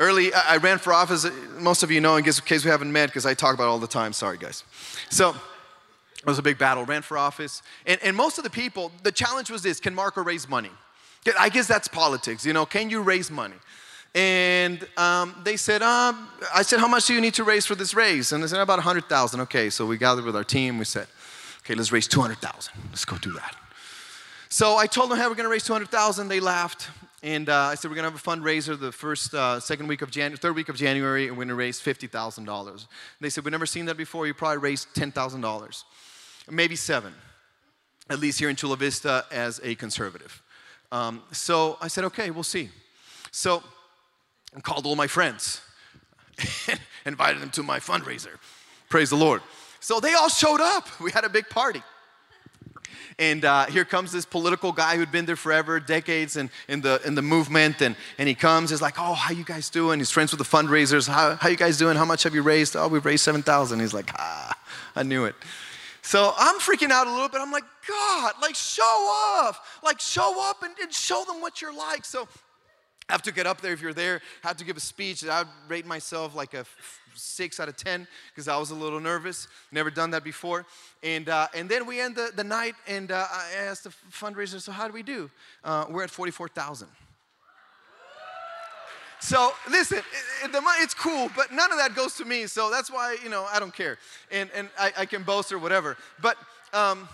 Early, 0.00 0.34
I 0.34 0.56
ran 0.56 0.78
for 0.78 0.92
office. 0.92 1.24
Most 1.60 1.84
of 1.84 1.90
you 1.92 2.00
know, 2.00 2.16
in 2.16 2.24
case 2.24 2.64
we 2.64 2.70
haven't 2.70 2.90
met, 2.90 3.06
because 3.10 3.24
I 3.24 3.34
talk 3.34 3.54
about 3.54 3.64
it 3.64 3.68
all 3.68 3.78
the 3.78 3.86
time. 3.86 4.12
Sorry, 4.12 4.36
guys. 4.36 4.64
So, 5.08 5.36
it 6.24 6.30
was 6.30 6.38
a 6.38 6.42
big 6.42 6.56
battle, 6.56 6.86
ran 6.86 7.02
for 7.02 7.18
office. 7.18 7.62
And, 7.86 8.00
and 8.02 8.16
most 8.16 8.38
of 8.38 8.44
the 8.44 8.50
people, 8.50 8.90
the 9.02 9.12
challenge 9.12 9.50
was 9.50 9.62
this 9.62 9.78
can 9.78 9.94
Marco 9.94 10.22
raise 10.22 10.48
money? 10.48 10.70
I 11.38 11.48
guess 11.48 11.66
that's 11.66 11.88
politics, 11.88 12.44
you 12.44 12.52
know, 12.52 12.66
can 12.66 12.88
you 12.88 13.02
raise 13.02 13.30
money? 13.30 13.56
And 14.14 14.86
um, 14.96 15.34
they 15.44 15.56
said, 15.56 15.82
um, 15.82 16.28
I 16.54 16.62
said, 16.62 16.78
how 16.78 16.86
much 16.86 17.06
do 17.06 17.14
you 17.14 17.20
need 17.20 17.34
to 17.34 17.44
raise 17.44 17.66
for 17.66 17.74
this 17.74 17.94
race? 17.94 18.32
And 18.32 18.42
they 18.42 18.46
said, 18.46 18.60
about 18.60 18.78
100,000. 18.78 19.40
Okay, 19.40 19.70
so 19.70 19.84
we 19.86 19.98
gathered 19.98 20.24
with 20.24 20.36
our 20.36 20.44
team. 20.44 20.78
We 20.78 20.84
said, 20.84 21.08
okay, 21.64 21.74
let's 21.74 21.90
raise 21.90 22.06
200,000. 22.06 22.72
Let's 22.90 23.04
go 23.04 23.18
do 23.18 23.32
that. 23.32 23.56
So 24.48 24.76
I 24.76 24.86
told 24.86 25.10
them, 25.10 25.18
hey, 25.18 25.26
we're 25.26 25.34
going 25.34 25.44
to 25.44 25.50
raise 25.50 25.64
200,000. 25.64 26.28
They 26.28 26.38
laughed. 26.38 26.88
And 27.24 27.48
uh, 27.48 27.70
I 27.72 27.74
said, 27.74 27.90
we're 27.90 27.96
going 27.96 28.04
to 28.04 28.16
have 28.16 28.20
a 28.20 28.30
fundraiser 28.30 28.78
the 28.78 28.92
first, 28.92 29.34
uh, 29.34 29.58
second 29.58 29.88
week 29.88 30.02
of 30.02 30.12
January, 30.12 30.36
third 30.36 30.54
week 30.54 30.68
of 30.68 30.76
January, 30.76 31.26
and 31.26 31.32
we're 31.32 31.44
going 31.44 31.48
to 31.48 31.54
raise 31.56 31.80
$50,000. 31.80 32.86
They 33.20 33.30
said, 33.30 33.44
we've 33.44 33.50
never 33.50 33.66
seen 33.66 33.86
that 33.86 33.96
before. 33.96 34.26
You 34.28 34.34
probably 34.34 34.58
raised 34.58 34.94
$10,000 34.94 35.84
maybe 36.50 36.76
seven, 36.76 37.12
at 38.10 38.18
least 38.18 38.38
here 38.38 38.50
in 38.50 38.56
Chula 38.56 38.76
Vista 38.76 39.24
as 39.30 39.60
a 39.62 39.74
conservative. 39.74 40.42
Um, 40.92 41.22
so 41.32 41.78
I 41.80 41.88
said, 41.88 42.04
okay, 42.04 42.30
we'll 42.30 42.42
see. 42.42 42.68
So 43.30 43.62
I 44.56 44.60
called 44.60 44.86
all 44.86 44.96
my 44.96 45.06
friends 45.06 45.60
and 46.68 46.78
invited 47.06 47.42
them 47.42 47.50
to 47.50 47.62
my 47.62 47.80
fundraiser. 47.80 48.38
Praise 48.88 49.10
the 49.10 49.16
Lord. 49.16 49.42
So 49.80 50.00
they 50.00 50.14
all 50.14 50.28
showed 50.28 50.60
up. 50.60 51.00
We 51.00 51.10
had 51.10 51.24
a 51.24 51.28
big 51.28 51.48
party. 51.48 51.82
And 53.18 53.44
uh, 53.44 53.66
here 53.66 53.84
comes 53.84 54.10
this 54.12 54.24
political 54.24 54.72
guy 54.72 54.96
who'd 54.96 55.12
been 55.12 55.24
there 55.24 55.36
forever, 55.36 55.78
decades 55.78 56.36
in, 56.36 56.50
in, 56.68 56.80
the, 56.80 57.00
in 57.04 57.14
the 57.14 57.22
movement. 57.22 57.80
And, 57.80 57.94
and 58.18 58.28
he 58.28 58.34
comes, 58.34 58.70
he's 58.70 58.82
like, 58.82 58.94
oh, 58.98 59.14
how 59.14 59.32
you 59.32 59.44
guys 59.44 59.70
doing? 59.70 60.00
He's 60.00 60.10
friends 60.10 60.32
with 60.32 60.38
the 60.38 60.56
fundraisers. 60.56 61.08
How, 61.08 61.36
how 61.36 61.48
you 61.48 61.56
guys 61.56 61.78
doing? 61.78 61.96
How 61.96 62.04
much 62.04 62.24
have 62.24 62.34
you 62.34 62.42
raised? 62.42 62.76
Oh, 62.76 62.88
we've 62.88 63.04
raised 63.04 63.24
7,000. 63.24 63.80
He's 63.80 63.94
like, 63.94 64.10
ah, 64.18 64.58
I 64.96 65.02
knew 65.04 65.24
it. 65.24 65.34
So 66.04 66.34
I'm 66.36 66.58
freaking 66.58 66.90
out 66.90 67.06
a 67.06 67.10
little 67.10 67.30
bit. 67.30 67.40
I'm 67.40 67.50
like, 67.50 67.64
God, 67.88 68.34
like 68.42 68.54
show 68.54 68.82
off, 68.82 69.80
like 69.82 70.00
show 70.00 70.36
up 70.50 70.62
and, 70.62 70.74
and 70.82 70.92
show 70.92 71.24
them 71.24 71.40
what 71.40 71.62
you're 71.62 71.74
like. 71.74 72.04
So 72.04 72.28
I 73.08 73.12
have 73.12 73.22
to 73.22 73.32
get 73.32 73.46
up 73.46 73.62
there 73.62 73.72
if 73.72 73.80
you're 73.80 73.94
there. 73.94 74.20
I 74.44 74.48
have 74.48 74.58
to 74.58 74.66
give 74.66 74.76
a 74.76 74.80
speech. 74.80 75.26
I'd 75.26 75.46
rate 75.66 75.86
myself 75.86 76.36
like 76.36 76.52
a 76.52 76.66
six 77.14 77.58
out 77.58 77.70
of 77.70 77.78
10 77.78 78.06
because 78.28 78.48
I 78.48 78.58
was 78.58 78.70
a 78.70 78.74
little 78.74 79.00
nervous. 79.00 79.48
Never 79.72 79.90
done 79.90 80.10
that 80.10 80.24
before. 80.24 80.66
And, 81.02 81.30
uh, 81.30 81.48
and 81.54 81.70
then 81.70 81.86
we 81.86 82.02
end 82.02 82.16
the, 82.16 82.32
the 82.36 82.44
night 82.44 82.74
and 82.86 83.10
uh, 83.10 83.26
I 83.32 83.64
asked 83.64 83.84
the 83.84 83.94
fundraiser, 84.12 84.60
so 84.60 84.72
how 84.72 84.86
do 84.86 84.92
we 84.92 85.02
do? 85.02 85.30
Uh, 85.64 85.86
we're 85.88 86.04
at 86.04 86.10
44,000. 86.10 86.86
So 89.24 89.52
listen, 89.70 89.96
it, 89.96 90.04
it, 90.44 90.62
it's 90.82 90.92
cool, 90.92 91.30
but 91.34 91.50
none 91.50 91.72
of 91.72 91.78
that 91.78 91.94
goes 91.94 92.14
to 92.16 92.26
me. 92.26 92.46
So 92.46 92.70
that's 92.70 92.90
why 92.90 93.16
you 93.22 93.30
know 93.30 93.48
I 93.50 93.58
don't 93.58 93.74
care, 93.74 93.96
and 94.30 94.50
and 94.54 94.68
I, 94.78 94.92
I 94.98 95.06
can 95.06 95.22
boast 95.22 95.50
or 95.50 95.58
whatever. 95.58 95.96
But 96.20 96.36
um, 96.74 97.08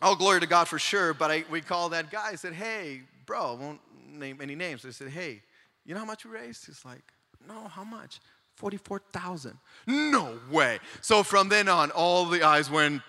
all 0.00 0.16
glory 0.16 0.40
to 0.40 0.46
God 0.46 0.68
for 0.68 0.78
sure. 0.78 1.12
But 1.12 1.30
I, 1.30 1.44
we 1.50 1.60
called 1.60 1.92
that 1.92 2.10
guy. 2.10 2.28
I 2.28 2.34
said, 2.36 2.54
"Hey, 2.54 3.02
bro, 3.26 3.52
I 3.52 3.62
won't 3.62 3.80
name 4.10 4.38
any 4.40 4.54
names." 4.54 4.86
I 4.86 4.90
said, 4.90 5.10
"Hey, 5.10 5.42
you 5.84 5.92
know 5.92 6.00
how 6.00 6.06
much 6.06 6.24
we 6.24 6.30
raised?" 6.30 6.64
He's 6.64 6.82
like, 6.82 7.02
"No, 7.46 7.68
how 7.68 7.84
much?" 7.84 8.20
Forty-four 8.54 9.02
thousand. 9.12 9.58
No 9.86 10.38
way. 10.50 10.78
So 11.02 11.22
from 11.22 11.50
then 11.50 11.68
on, 11.68 11.90
all 11.90 12.24
the 12.24 12.42
eyes 12.42 12.70
went 12.70 13.02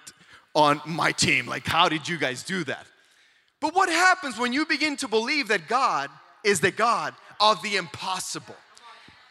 on 0.54 0.82
my 0.86 1.14
team. 1.14 1.46
Like, 1.46 1.66
how 1.66 1.88
did 1.88 2.06
you 2.10 2.18
guys 2.18 2.44
do 2.44 2.66
that? 2.66 2.86
But 3.62 3.74
what 3.74 3.88
happens 3.88 4.38
when 4.38 4.52
you 4.52 4.66
begin 4.66 4.98
to 4.98 5.08
believe 5.08 5.48
that 5.48 5.70
God 5.70 6.10
is 6.44 6.60
the 6.60 6.72
God 6.72 7.14
of 7.40 7.62
the 7.62 7.76
impossible. 7.76 8.56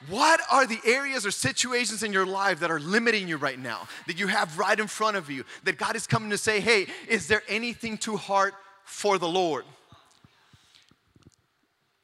What 0.08 0.40
are 0.50 0.66
the 0.66 0.78
areas 0.84 1.26
or 1.26 1.32
situations 1.32 2.02
in 2.02 2.12
your 2.12 2.26
life 2.26 2.60
that 2.60 2.70
are 2.70 2.78
limiting 2.78 3.26
you 3.26 3.36
right 3.36 3.58
now, 3.58 3.88
that 4.06 4.18
you 4.18 4.28
have 4.28 4.56
right 4.56 4.78
in 4.78 4.86
front 4.86 5.16
of 5.16 5.28
you, 5.28 5.44
that 5.64 5.76
God 5.76 5.96
is 5.96 6.06
coming 6.06 6.30
to 6.30 6.38
say, 6.38 6.60
hey, 6.60 6.86
is 7.08 7.26
there 7.26 7.42
anything 7.48 7.98
too 7.98 8.16
hard 8.16 8.52
for 8.84 9.18
the 9.18 9.28
Lord? 9.28 9.64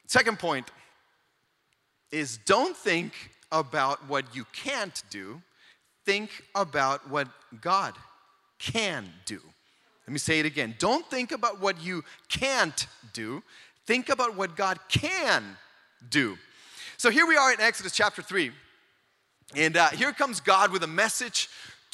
Second 0.07 0.39
point 0.39 0.69
is 2.11 2.37
don't 2.45 2.75
think 2.75 3.13
about 3.51 4.07
what 4.09 4.25
you 4.35 4.45
can't 4.51 5.01
do, 5.09 5.41
think 6.05 6.29
about 6.53 7.09
what 7.09 7.27
God 7.61 7.93
can 8.59 9.05
do. 9.25 9.39
Let 10.07 10.11
me 10.11 10.19
say 10.19 10.39
it 10.39 10.45
again. 10.45 10.75
Don't 10.77 11.09
think 11.09 11.31
about 11.31 11.59
what 11.59 11.81
you 11.81 12.03
can't 12.29 12.87
do, 13.13 13.41
think 13.85 14.09
about 14.09 14.35
what 14.35 14.55
God 14.55 14.79
can 14.89 15.43
do. 16.09 16.37
So 16.97 17.09
here 17.09 17.27
we 17.27 17.37
are 17.37 17.53
in 17.53 17.61
Exodus 17.61 17.91
chapter 17.91 18.21
3. 18.21 18.51
And 19.55 19.77
uh, 19.77 19.89
here 19.89 20.11
comes 20.11 20.39
God 20.39 20.71
with 20.71 20.83
a 20.83 20.87
message 20.87 21.49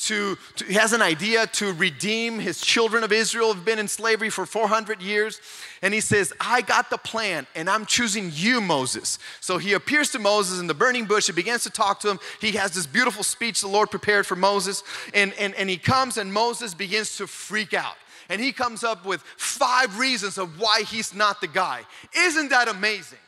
to, 0.08 0.38
to, 0.56 0.66
he 0.66 0.74
has 0.74 0.94
an 0.94 1.02
idea 1.02 1.46
to 1.48 1.74
redeem 1.74 2.40
his 2.40 2.60
children 2.60 3.04
of 3.04 3.12
Israel 3.12 3.54
who've 3.54 3.64
been 3.64 3.78
in 3.78 3.88
slavery 3.88 4.30
for 4.30 4.46
400 4.46 5.02
years. 5.02 5.40
And 5.84 5.94
he 5.94 6.02
says, 6.02 6.34
I 6.40 6.62
got 6.62 6.90
the 6.90 6.98
plan 6.98 7.46
and 7.56 7.70
I'm 7.70 7.86
choosing 7.86 8.32
you, 8.34 8.62
Moses. 8.62 9.20
So 9.42 9.58
he 9.58 9.74
appears 9.74 10.10
to 10.12 10.20
Moses 10.20 10.60
in 10.60 10.68
the 10.68 10.74
burning 10.74 11.06
bush. 11.06 11.28
He 11.28 11.34
begins 11.34 11.64
to 11.64 11.70
talk 11.70 12.00
to 12.02 12.10
him. 12.10 12.20
He 12.40 12.52
has 12.54 12.72
this 12.72 12.88
beautiful 12.88 13.24
speech 13.24 13.62
the 13.62 13.68
Lord 13.68 13.92
prepared 13.92 14.26
for 14.26 14.36
Moses. 14.36 14.84
And, 15.14 15.34
and, 15.40 15.54
and 15.56 15.70
he 15.70 15.78
comes 15.78 16.18
and 16.18 16.34
Moses 16.34 16.74
begins 16.74 17.18
to 17.18 17.28
freak 17.28 17.74
out. 17.74 17.96
And 18.30 18.42
he 18.42 18.52
comes 18.52 18.84
up 18.84 19.06
with 19.06 19.22
five 19.38 20.00
reasons 20.00 20.38
of 20.38 20.60
why 20.60 20.84
he's 20.84 21.14
not 21.14 21.42
the 21.42 21.48
guy. 21.48 21.82
Isn't 22.16 22.50
that 22.50 22.68
amazing? 22.70 23.20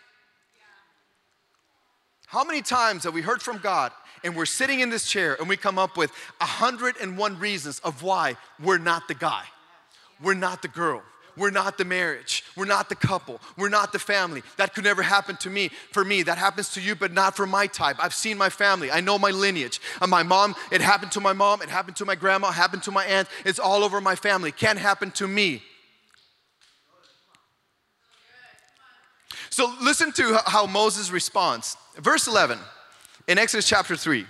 How 2.25 2.43
many 2.43 2.63
times 2.63 3.03
have 3.03 3.13
we 3.13 3.21
heard 3.21 3.43
from 3.43 3.59
God 3.59 3.91
and 4.23 4.35
we're 4.35 4.45
sitting 4.45 4.79
in 4.79 4.89
this 4.89 5.05
chair 5.05 5.35
and 5.39 5.49
we 5.49 5.57
come 5.57 5.77
up 5.77 5.97
with 5.97 6.11
101 6.39 7.39
reasons 7.39 7.79
of 7.79 8.03
why 8.03 8.35
we're 8.61 8.77
not 8.77 9.07
the 9.07 9.13
guy, 9.13 9.43
we're 10.21 10.33
not 10.33 10.61
the 10.61 10.67
girl, 10.67 11.03
we're 11.35 11.51
not 11.51 11.77
the 11.77 11.85
marriage, 11.85 12.43
we're 12.55 12.65
not 12.65 12.89
the 12.89 12.95
couple, 12.95 13.39
we're 13.57 13.69
not 13.69 13.91
the 13.91 13.99
family. 13.99 14.43
That 14.57 14.73
could 14.73 14.83
never 14.83 15.01
happen 15.01 15.35
to 15.37 15.49
me. 15.49 15.69
For 15.91 16.05
me, 16.05 16.23
that 16.23 16.37
happens 16.37 16.69
to 16.73 16.81
you, 16.81 16.95
but 16.95 17.11
not 17.11 17.35
for 17.35 17.47
my 17.47 17.67
type. 17.67 17.97
I've 17.99 18.13
seen 18.13 18.37
my 18.37 18.49
family, 18.49 18.91
I 18.91 19.01
know 19.01 19.17
my 19.17 19.31
lineage. 19.31 19.81
And 20.01 20.11
my 20.11 20.23
mom, 20.23 20.55
it 20.71 20.81
happened 20.81 21.11
to 21.13 21.19
my 21.19 21.33
mom, 21.33 21.61
it 21.61 21.69
happened 21.69 21.97
to 21.97 22.05
my 22.05 22.15
grandma, 22.15 22.49
it 22.49 22.53
happened 22.53 22.83
to 22.83 22.91
my 22.91 23.05
aunt, 23.05 23.27
it's 23.45 23.59
all 23.59 23.83
over 23.83 23.99
my 23.99 24.15
family. 24.15 24.51
Can't 24.51 24.79
happen 24.79 25.11
to 25.11 25.27
me. 25.27 25.61
So 29.49 29.71
listen 29.81 30.11
to 30.13 30.39
how 30.47 30.65
Moses 30.65 31.11
responds. 31.11 31.77
Verse 31.97 32.27
11 32.27 32.57
in 33.27 33.37
Exodus 33.37 33.67
chapter 33.67 33.95
3. 33.95 34.25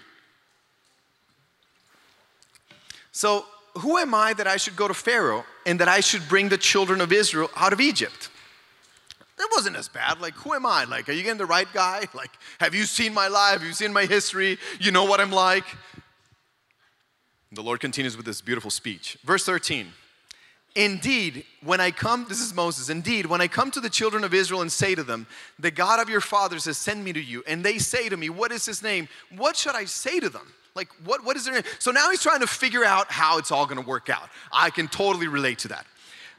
So 3.11 3.45
who 3.75 3.97
am 3.97 4.13
I 4.13 4.33
that 4.33 4.47
I 4.47 4.57
should 4.57 4.75
go 4.75 4.87
to 4.87 4.93
Pharaoh 4.93 5.45
and 5.65 5.79
that 5.79 5.87
I 5.87 5.99
should 5.99 6.27
bring 6.27 6.49
the 6.49 6.57
children 6.57 7.01
of 7.01 7.11
Israel 7.11 7.49
out 7.55 7.73
of 7.73 7.81
Egypt? 7.81 8.29
That 9.37 9.49
wasn't 9.51 9.75
as 9.75 9.87
bad. 9.87 10.21
Like, 10.21 10.33
who 10.35 10.53
am 10.53 10.65
I? 10.65 10.83
Like, 10.85 11.09
are 11.09 11.11
you 11.11 11.23
getting 11.23 11.37
the 11.37 11.45
right 11.45 11.67
guy? 11.73 12.05
Like, 12.13 12.31
have 12.59 12.75
you 12.75 12.85
seen 12.85 13.13
my 13.13 13.27
life? 13.27 13.59
Have 13.59 13.63
you 13.63 13.73
seen 13.73 13.91
my 13.91 14.05
history? 14.05 14.57
You 14.79 14.91
know 14.91 15.05
what 15.05 15.19
I'm 15.19 15.31
like? 15.31 15.65
The 17.51 17.63
Lord 17.63 17.79
continues 17.79 18.15
with 18.15 18.25
this 18.25 18.41
beautiful 18.41 18.71
speech. 18.71 19.17
Verse 19.23 19.45
13. 19.45 19.91
Indeed, 20.75 21.45
when 21.63 21.79
I 21.79 21.91
come, 21.91 22.25
this 22.27 22.39
is 22.39 22.53
Moses, 22.53 22.89
indeed, 22.89 23.27
when 23.27 23.41
I 23.41 23.47
come 23.47 23.69
to 23.71 23.79
the 23.79 23.89
children 23.89 24.23
of 24.23 24.33
Israel 24.33 24.61
and 24.61 24.71
say 24.71 24.95
to 24.95 25.03
them, 25.03 25.27
The 25.59 25.69
God 25.69 25.99
of 25.99 26.09
your 26.09 26.21
fathers 26.21 26.65
has 26.65 26.77
sent 26.77 27.03
me 27.03 27.13
to 27.13 27.21
you, 27.21 27.43
and 27.45 27.63
they 27.63 27.77
say 27.77 28.09
to 28.09 28.17
me, 28.17 28.29
What 28.29 28.51
is 28.51 28.65
his 28.65 28.81
name? 28.81 29.07
What 29.35 29.55
should 29.55 29.75
I 29.75 29.85
say 29.85 30.19
to 30.19 30.29
them? 30.29 30.51
Like, 30.75 30.89
what, 31.05 31.23
what 31.23 31.37
is 31.37 31.45
their 31.45 31.53
name? 31.53 31.63
So 31.77 31.91
now 31.91 32.09
he's 32.09 32.23
trying 32.23 32.39
to 32.39 32.47
figure 32.47 32.83
out 32.83 33.11
how 33.11 33.37
it's 33.37 33.51
all 33.51 33.67
gonna 33.67 33.81
work 33.81 34.09
out. 34.09 34.29
I 34.51 34.71
can 34.71 34.87
totally 34.87 35.27
relate 35.27 35.59
to 35.59 35.67
that. 35.67 35.85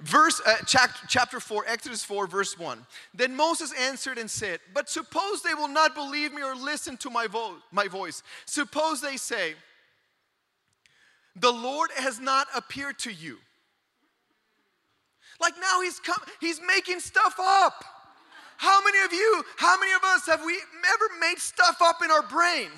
Verse, 0.00 0.40
uh, 0.44 0.56
chapter 0.66 1.38
4, 1.38 1.64
Exodus 1.68 2.02
4, 2.02 2.26
verse 2.26 2.58
1. 2.58 2.84
Then 3.14 3.36
Moses 3.36 3.72
answered 3.78 4.18
and 4.18 4.28
said, 4.28 4.58
But 4.74 4.90
suppose 4.90 5.42
they 5.42 5.54
will 5.54 5.68
not 5.68 5.94
believe 5.94 6.34
me 6.34 6.42
or 6.42 6.56
listen 6.56 6.96
to 6.98 7.10
my, 7.10 7.28
vo- 7.28 7.56
my 7.70 7.86
voice. 7.86 8.24
Suppose 8.44 9.00
they 9.00 9.16
say, 9.16 9.54
The 11.36 11.52
Lord 11.52 11.90
has 11.96 12.18
not 12.18 12.48
appeared 12.54 12.98
to 13.00 13.12
you. 13.12 13.38
Like 15.44 15.60
now 15.60 15.82
he's 15.82 16.00
come, 16.00 16.16
he's 16.40 16.58
making 16.66 17.00
stuff 17.00 17.34
up. 17.38 17.84
How 18.56 18.82
many 18.82 19.04
of 19.04 19.12
you, 19.12 19.44
how 19.58 19.78
many 19.78 19.92
of 19.92 20.02
us 20.02 20.26
have 20.26 20.42
we 20.42 20.54
ever 20.54 21.04
made 21.20 21.38
stuff 21.38 21.82
up 21.82 22.02
in 22.02 22.10
our 22.10 22.22
brain? 22.22 22.70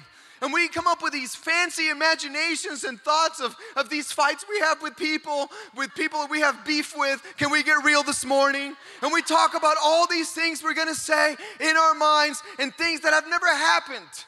And 0.43 0.53
we 0.53 0.67
come 0.67 0.89
up 0.89 1.01
with 1.01 1.13
these 1.13 1.37
fancy 1.37 1.91
imaginations 1.91 2.83
and 2.83 3.01
thoughts 3.01 3.41
of, 3.41 3.55
of 3.77 3.89
these 3.89 4.11
fights 4.11 4.45
we 4.51 4.59
have 4.59 4.83
with 4.83 4.97
people, 4.97 5.49
with 5.77 5.95
people 5.95 6.19
that 6.23 6.31
we 6.31 6.41
have 6.41 6.65
beef 6.67 6.93
with. 6.97 7.23
Can 7.39 7.53
we 7.53 7.63
get 7.63 7.85
real 7.85 8.03
this 8.03 8.25
morning? 8.25 8.75
And 9.01 9.13
we 9.13 9.23
talk 9.23 9.55
about 9.55 9.77
all 9.81 10.09
these 10.09 10.33
things 10.33 10.61
we're 10.61 10.75
gonna 10.75 10.93
say 10.93 11.37
in 11.61 11.77
our 11.77 11.95
minds 11.95 12.43
and 12.59 12.75
things 12.75 13.01
that 13.03 13.13
have 13.13 13.29
never 13.29 13.47
happened. 13.47 14.25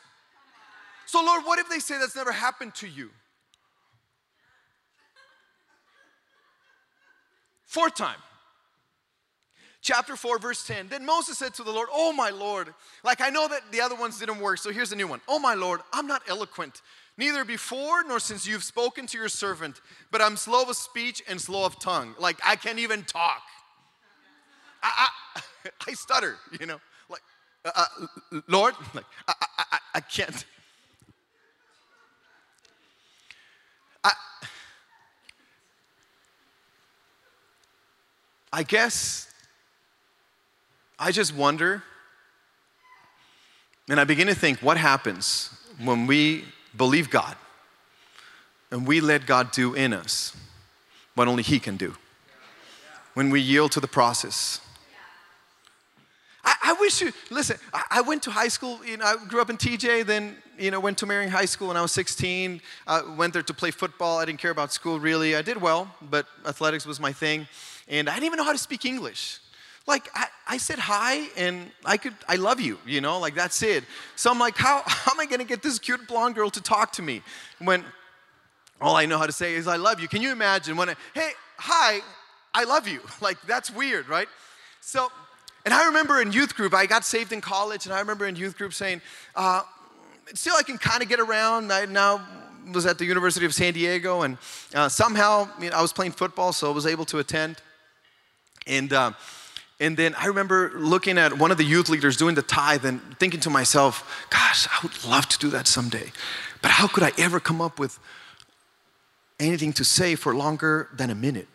So, 1.07 1.25
Lord, 1.25 1.45
what 1.45 1.59
if 1.59 1.68
they 1.68 1.80
say 1.80 1.99
that's 1.99 2.14
never 2.14 2.30
happened 2.30 2.76
to 2.76 2.87
you? 2.87 3.11
Fourth 7.66 7.97
time 7.97 8.18
chapter 9.88 10.16
4, 10.16 10.38
verse 10.38 10.66
10. 10.66 10.88
Then 10.88 11.07
Moses 11.07 11.38
said 11.38 11.54
to 11.54 11.64
the 11.64 11.71
Lord, 11.71 11.88
Oh, 11.90 12.12
my 12.12 12.28
Lord, 12.28 12.75
like 13.04 13.23
I 13.23 13.30
know 13.30 13.49
that 13.49 13.62
the 13.73 13.80
other 13.80 13.95
ones 13.95 14.18
didn't 14.18 14.38
work, 14.38 14.59
so 14.59 14.71
here's 14.71 14.92
a 14.92 14.97
new 14.97 15.07
one. 15.07 15.23
Oh, 15.26 15.38
my 15.38 15.54
Lord, 15.54 15.80
I'm 15.95 16.07
not 16.07 16.23
eloquent, 16.28 16.83
neither 17.16 17.42
before 17.42 18.04
nor 18.04 18.21
since 18.21 18.47
you've 18.47 18.62
spoken 18.62 19.07
to 19.07 19.16
your 19.16 19.30
servant, 19.30 19.80
but 20.11 20.21
I'm 20.21 20.37
slow 20.37 20.64
of 20.64 20.76
speech 20.76 21.23
and 21.26 21.40
slow 21.40 21.64
of 21.64 21.80
tongue. 21.80 22.14
Like 22.18 22.37
I 22.45 22.54
can't 22.57 22.78
even 22.78 23.02
talk. 23.04 23.40
I, 24.83 25.09
I, 25.37 25.40
I 25.88 25.92
stutter, 25.95 26.37
you 26.61 26.66
know, 26.66 26.80
like, 27.09 27.23
uh, 27.64 27.71
uh, 27.75 28.40
Lord, 28.47 28.75
like, 28.95 29.07
I, 29.26 29.35
I, 29.59 29.78
I 29.95 30.00
can't. 30.00 30.45
I, 34.04 34.12
I 38.52 38.62
guess 38.64 39.28
I 40.99 41.12
just 41.12 41.35
wonder, 41.35 41.83
and 43.88 44.00
I 44.00 44.05
begin 44.05 44.26
to 44.26 44.35
think 44.35 44.61
what 44.61 44.76
happens 44.76 45.50
when 45.83 46.07
we 46.07 46.45
believe 46.76 47.09
God 47.09 47.37
and 48.71 48.87
we 48.87 49.00
let 49.00 49.25
God 49.25 49.52
do 49.52 49.75
in 49.75 49.93
us 49.93 50.37
what 51.14 51.28
only 51.28 51.43
He 51.43 51.61
can 51.61 51.76
do. 51.76 51.95
When 53.14 53.31
we 53.31 53.40
yield 53.40 53.73
to 53.73 53.81
the 53.81 53.88
process. 53.88 54.61
I, 56.45 56.73
wish 56.81 57.00
you, 57.00 57.12
listen, 57.31 57.59
I, 57.75 57.83
I, 57.90 58.00
went 58.00 58.23
to 58.23 58.31
high 58.31 58.49
school, 58.49 58.78
you 58.85 58.97
know, 58.97 59.05
I 59.05 59.17
grew 59.26 59.40
up 59.40 59.50
in 59.50 59.57
TJ, 59.57 60.07
then, 60.07 60.37
you 60.59 60.71
know, 60.71 60.81
went 60.81 60.97
to 60.99 61.07
Marian 61.07 61.31
High 61.31 61.45
School 61.45 61.69
when 61.69 61.76
I 61.76 61.83
was 61.83 61.93
16. 61.93 62.61
I 62.87 63.02
went 63.02 63.33
there 63.33 63.43
to 63.43 63.55
play 63.55 63.71
football. 63.71 64.19
I 64.19 64.25
didn't 64.25 64.38
care 64.38 64.50
about 64.50 64.73
school 64.73 64.99
really. 64.99 65.37
I 65.37 65.43
did 65.43 65.61
well, 65.61 65.93
but 66.00 66.26
athletics 66.47 66.87
was 66.87 67.00
my 67.00 67.12
thing. 67.12 67.47
And 67.88 68.09
I 68.09 68.14
didn't 68.14 68.26
even 68.26 68.37
know 68.38 68.45
how 68.45 68.52
to 68.52 68.59
speak 68.59 68.85
English 68.85 69.40
like 69.88 70.09
I, 70.14 70.26
I, 70.47 70.59
said 70.59 70.78
hi 70.78 71.28
and 71.37 71.70
I 71.83 71.96
could 71.96 72.14
I 72.29 72.37
love 72.37 72.61
you, 72.61 72.79
you 72.87 73.01
know, 73.01 73.18
like 73.18 73.35
that's 73.35 73.62
it. 73.62 73.85
So 74.16 74.31
I'm 74.31 74.38
like, 74.38 74.57
how, 74.57 74.83
how 74.87 75.12
am 75.12 75.18
I 75.18 75.27
gonna 75.27 75.44
get 75.44 75.62
this 75.62 75.79
cute 75.79 76.07
blonde 76.07 76.35
girl 76.35 76.51
to 76.51 76.61
talk 76.61 76.92
to 76.92 77.03
me 77.03 77.22
when 77.59 77.85
all 78.81 78.94
I 78.94 79.07
know 79.07 79.18
how 79.18 79.27
to 79.27 79.33
say 79.33 79.55
is 79.55 79.66
I 79.66 79.77
love 79.77 79.98
you? 79.98 80.07
Can 80.07 80.20
you 80.20 80.31
imagine 80.31 80.77
when 80.77 80.90
I, 80.90 80.94
hey, 81.14 81.31
hi, 81.57 82.01
I 82.55 82.64
love 82.64 82.87
you? 82.87 83.01
Like 83.20 83.40
that's 83.46 83.70
weird, 83.70 84.09
right? 84.09 84.29
So, 84.81 85.11
and 85.64 85.74
I 85.74 85.87
remember 85.87 86.20
in 86.20 86.33
youth 86.33 86.55
group, 86.55 86.72
I 86.74 86.87
got 86.87 87.05
saved 87.05 87.33
in 87.33 87.40
college, 87.40 87.87
and 87.87 87.94
I 87.94 87.98
remember 87.98 88.27
in 88.27 88.37
youth 88.37 88.57
group 88.57 88.72
saying, 88.72 89.01
uh, 89.35 89.62
still 90.35 90.55
I 90.57 90.62
can 90.62 90.79
kind 90.79 91.03
of 91.03 91.09
get 91.09 91.18
around. 91.18 91.72
I 91.72 91.87
now 91.87 92.24
was 92.72 92.87
at 92.87 92.98
the 92.98 93.05
University 93.05 93.44
of 93.44 93.55
San 93.55 93.72
Diego, 93.72 94.22
and 94.22 94.38
uh, 94.74 94.88
somehow 94.88 95.48
you 95.61 95.70
know, 95.70 95.77
I 95.77 95.83
was 95.83 95.92
playing 95.92 96.12
football, 96.12 96.53
so 96.53 96.70
I 96.70 96.74
was 96.74 96.87
able 96.87 97.05
to 97.07 97.18
attend. 97.18 97.61
And 98.66 98.92
uh, 98.92 99.12
and 99.81 99.97
then 99.97 100.14
I 100.17 100.27
remember 100.27 100.73
looking 100.75 101.19
at 101.19 101.38
one 101.38 101.51
of 101.53 101.57
the 101.57 101.64
youth 101.64 101.88
leaders 101.88 102.17
doing 102.17 102.35
the 102.35 102.43
tithe 102.43 102.85
and 102.85 103.01
thinking 103.19 103.41
to 103.41 103.51
myself, 103.51 104.27
gosh, 104.29 104.67
I 104.67 104.79
would 104.83 105.05
love 105.05 105.29
to 105.29 105.38
do 105.38 105.51
that 105.51 105.69
someday. 105.69 106.11
But 106.62 106.73
how 106.73 106.88
could 106.88 107.05
I 107.05 107.12
ever 107.17 107.38
come 107.38 107.61
up 107.61 107.79
with 107.79 107.99
anything 109.38 109.73
to 109.75 109.85
say 109.85 110.17
for 110.17 110.35
longer 110.35 110.88
than 110.97 111.11
a 111.11 111.14
minute? 111.14 111.47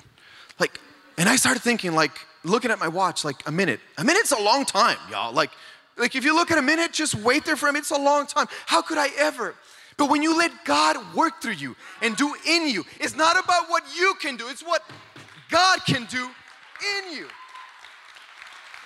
Like, 0.57 0.79
and 1.17 1.27
I 1.27 1.35
started 1.35 1.61
thinking, 1.61 1.93
like, 1.93 2.13
looking 2.45 2.71
at 2.71 2.79
my 2.79 2.87
watch, 2.87 3.25
like 3.25 3.45
a 3.45 3.51
minute. 3.51 3.81
A 3.97 4.05
minute's 4.05 4.31
a 4.31 4.41
long 4.41 4.63
time, 4.63 4.97
y'all. 5.11 5.33
Like, 5.33 5.51
like 5.97 6.15
if 6.15 6.23
you 6.23 6.33
look 6.33 6.49
at 6.49 6.57
a 6.57 6.61
minute, 6.61 6.93
just 6.93 7.15
wait 7.15 7.43
there 7.43 7.57
for 7.57 7.67
a 7.67 7.73
minute, 7.73 7.83
it's 7.83 7.91
a 7.91 8.01
long 8.01 8.25
time. 8.25 8.47
How 8.65 8.81
could 8.81 8.97
I 8.97 9.09
ever? 9.17 9.55
But 9.97 10.09
when 10.09 10.23
you 10.23 10.37
let 10.37 10.51
God 10.63 10.97
work 11.13 11.41
through 11.41 11.53
you 11.53 11.75
and 12.01 12.15
do 12.15 12.33
in 12.47 12.67
you, 12.69 12.85
it's 13.01 13.15
not 13.15 13.37
about 13.43 13.69
what 13.69 13.83
you 13.97 14.15
can 14.21 14.37
do, 14.37 14.47
it's 14.47 14.63
what 14.63 14.81
God 15.49 15.79
can 15.85 16.05
do 16.05 16.23
in 16.23 17.17
you. 17.17 17.27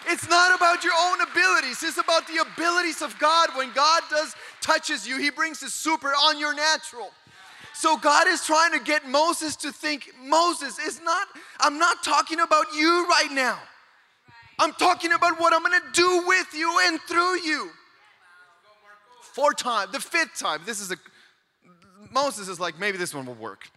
It's 0.05 0.29
not 0.29 0.55
about 0.55 0.83
your 0.83 0.93
own 0.99 1.21
abilities. 1.21 1.83
It's 1.83 1.97
about 1.97 2.27
the 2.27 2.45
abilities 2.53 3.01
of 3.01 3.17
God. 3.19 3.49
When 3.55 3.71
God 3.73 4.03
does 4.09 4.35
touches 4.61 5.07
you, 5.07 5.17
he 5.17 5.29
brings 5.29 5.59
the 5.59 5.69
super 5.69 6.09
on 6.09 6.39
your 6.39 6.53
natural. 6.53 7.09
So 7.73 7.97
God 7.97 8.27
is 8.27 8.45
trying 8.45 8.71
to 8.71 8.79
get 8.79 9.07
Moses 9.07 9.55
to 9.57 9.71
think, 9.71 10.11
Moses, 10.23 10.79
is 10.79 11.01
not 11.01 11.27
I'm 11.59 11.77
not 11.77 12.03
talking 12.03 12.39
about 12.39 12.65
you 12.75 13.07
right 13.07 13.31
now. 13.31 13.59
I'm 14.59 14.73
talking 14.73 15.13
about 15.13 15.39
what 15.39 15.53
I'm 15.53 15.63
to 15.63 15.81
do 15.93 16.23
with 16.27 16.47
you 16.53 16.79
and 16.87 16.99
through 17.01 17.39
you. 17.41 17.69
Four 19.21 19.53
times, 19.53 19.91
the 19.91 19.99
fifth 19.99 20.39
time. 20.39 20.61
This 20.65 20.79
is 20.79 20.91
a 20.91 20.97
Moses 22.11 22.47
is 22.47 22.59
like, 22.59 22.79
maybe 22.79 22.97
this 22.97 23.13
one 23.13 23.25
will 23.25 23.35
work. 23.35 23.69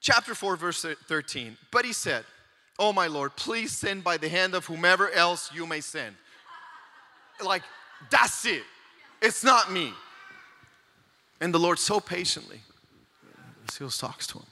Chapter 0.00 0.34
4, 0.34 0.56
verse 0.56 0.84
13. 1.06 1.56
But 1.70 1.84
he 1.84 1.92
said, 1.92 2.24
Oh, 2.78 2.92
my 2.92 3.06
Lord, 3.06 3.36
please 3.36 3.72
send 3.72 4.02
by 4.02 4.16
the 4.16 4.28
hand 4.28 4.54
of 4.54 4.66
whomever 4.66 5.10
else 5.10 5.50
you 5.54 5.66
may 5.66 5.80
send. 5.80 6.16
Like, 7.44 7.62
that's 8.10 8.44
it. 8.46 8.62
It's 9.20 9.44
not 9.44 9.70
me. 9.70 9.92
And 11.40 11.52
the 11.52 11.58
Lord 11.58 11.78
so 11.78 12.00
patiently 12.00 12.60
still 13.68 13.90
talks 13.90 14.26
to 14.28 14.38
him. 14.38 14.46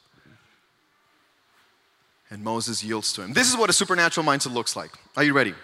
And 2.31 2.45
Moses 2.45 2.83
yields 2.83 3.13
to 3.15 3.23
him. 3.23 3.33
This 3.33 3.49
is 3.49 3.57
what 3.57 3.71
a 3.71 3.73
supernatural 3.73 4.25
mindset 4.25 4.53
looks 4.53 4.77
like. 4.77 4.93
Are 5.17 5.25
you 5.25 5.33
ready? 5.33 5.55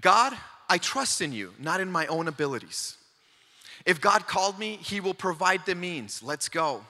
God, 0.00 0.36
I 0.68 0.78
trust 0.78 1.20
in 1.20 1.32
you, 1.32 1.52
not 1.58 1.80
in 1.80 1.90
my 1.90 2.06
own 2.06 2.28
abilities. 2.28 2.96
If 3.84 4.00
God 4.00 4.26
called 4.26 4.58
me, 4.58 4.78
He 4.80 5.00
will 5.00 5.14
provide 5.14 5.66
the 5.66 5.74
means. 5.74 6.22
Let's 6.22 6.48
go. 6.48 6.84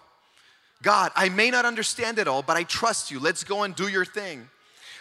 God, 0.85 1.12
I 1.16 1.31
may 1.31 1.51
not 1.51 1.64
understand 1.64 2.18
it 2.18 2.29
all, 2.29 2.42
but 2.42 2.59
I 2.59 2.62
trust 2.62 3.11
you. 3.11 3.18
Let's 3.18 3.42
go 3.42 3.62
and 3.62 3.75
do 3.75 3.88
your 3.88 4.05
thing. 4.05 4.49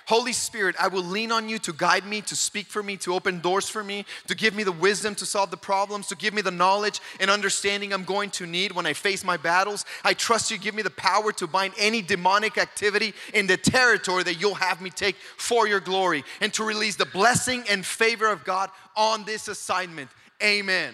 Holy 0.06 0.34
Spirit, 0.34 0.76
I 0.80 0.88
will 0.88 1.04
lean 1.04 1.32
on 1.32 1.48
you 1.48 1.60
to 1.60 1.74
guide 1.74 2.06
me, 2.06 2.22
to 2.22 2.36
speak 2.36 2.68
for 2.68 2.82
me, 2.82 2.98
to 2.98 3.14
open 3.14 3.40
doors 3.40 3.70
for 3.70 3.84
me, 3.84 4.06
to 4.28 4.36
give 4.36 4.54
me 4.54 4.64
the 4.64 4.72
wisdom 4.72 5.16
to 5.16 5.26
solve 5.26 5.52
the 5.52 5.58
problems, 5.58 6.08
to 6.08 6.16
give 6.16 6.34
me 6.34 6.42
the 6.42 6.52
knowledge 6.52 7.00
and 7.20 7.30
understanding 7.30 7.94
I'm 7.94 8.04
going 8.04 8.30
to 8.32 8.46
need 8.46 8.72
when 8.72 8.86
I 8.86 8.94
face 8.94 9.24
my 9.24 9.38
battles. 9.38 9.86
I 10.04 10.14
trust 10.14 10.52
you 10.52 10.58
give 10.58 10.76
me 10.76 10.84
the 10.84 10.90
power 10.90 11.32
to 11.34 11.48
bind 11.48 11.74
any 11.78 12.02
demonic 12.02 12.58
activity 12.58 13.14
in 13.34 13.48
the 13.48 13.58
territory 13.58 14.24
that 14.24 14.42
you'll 14.42 14.56
have 14.56 14.82
me 14.82 14.90
take 14.90 15.16
for 15.38 15.68
your 15.68 15.80
glory 15.80 16.24
and 16.42 16.54
to 16.54 16.64
release 16.66 16.96
the 16.96 17.06
blessing 17.06 17.64
and 17.70 17.86
favor 17.86 18.28
of 18.28 18.44
God 18.44 18.70
on 18.96 19.24
this 19.26 19.48
assignment. 19.48 20.10
Amen. 20.42 20.94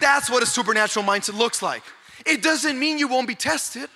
That's 0.00 0.28
what 0.28 0.42
a 0.42 0.46
supernatural 0.46 1.04
mindset 1.04 1.38
looks 1.38 1.62
like. 1.62 1.82
It 2.26 2.42
doesn't 2.42 2.78
mean 2.78 2.98
you 2.98 3.08
won't 3.08 3.28
be 3.28 3.34
tested. 3.34 3.88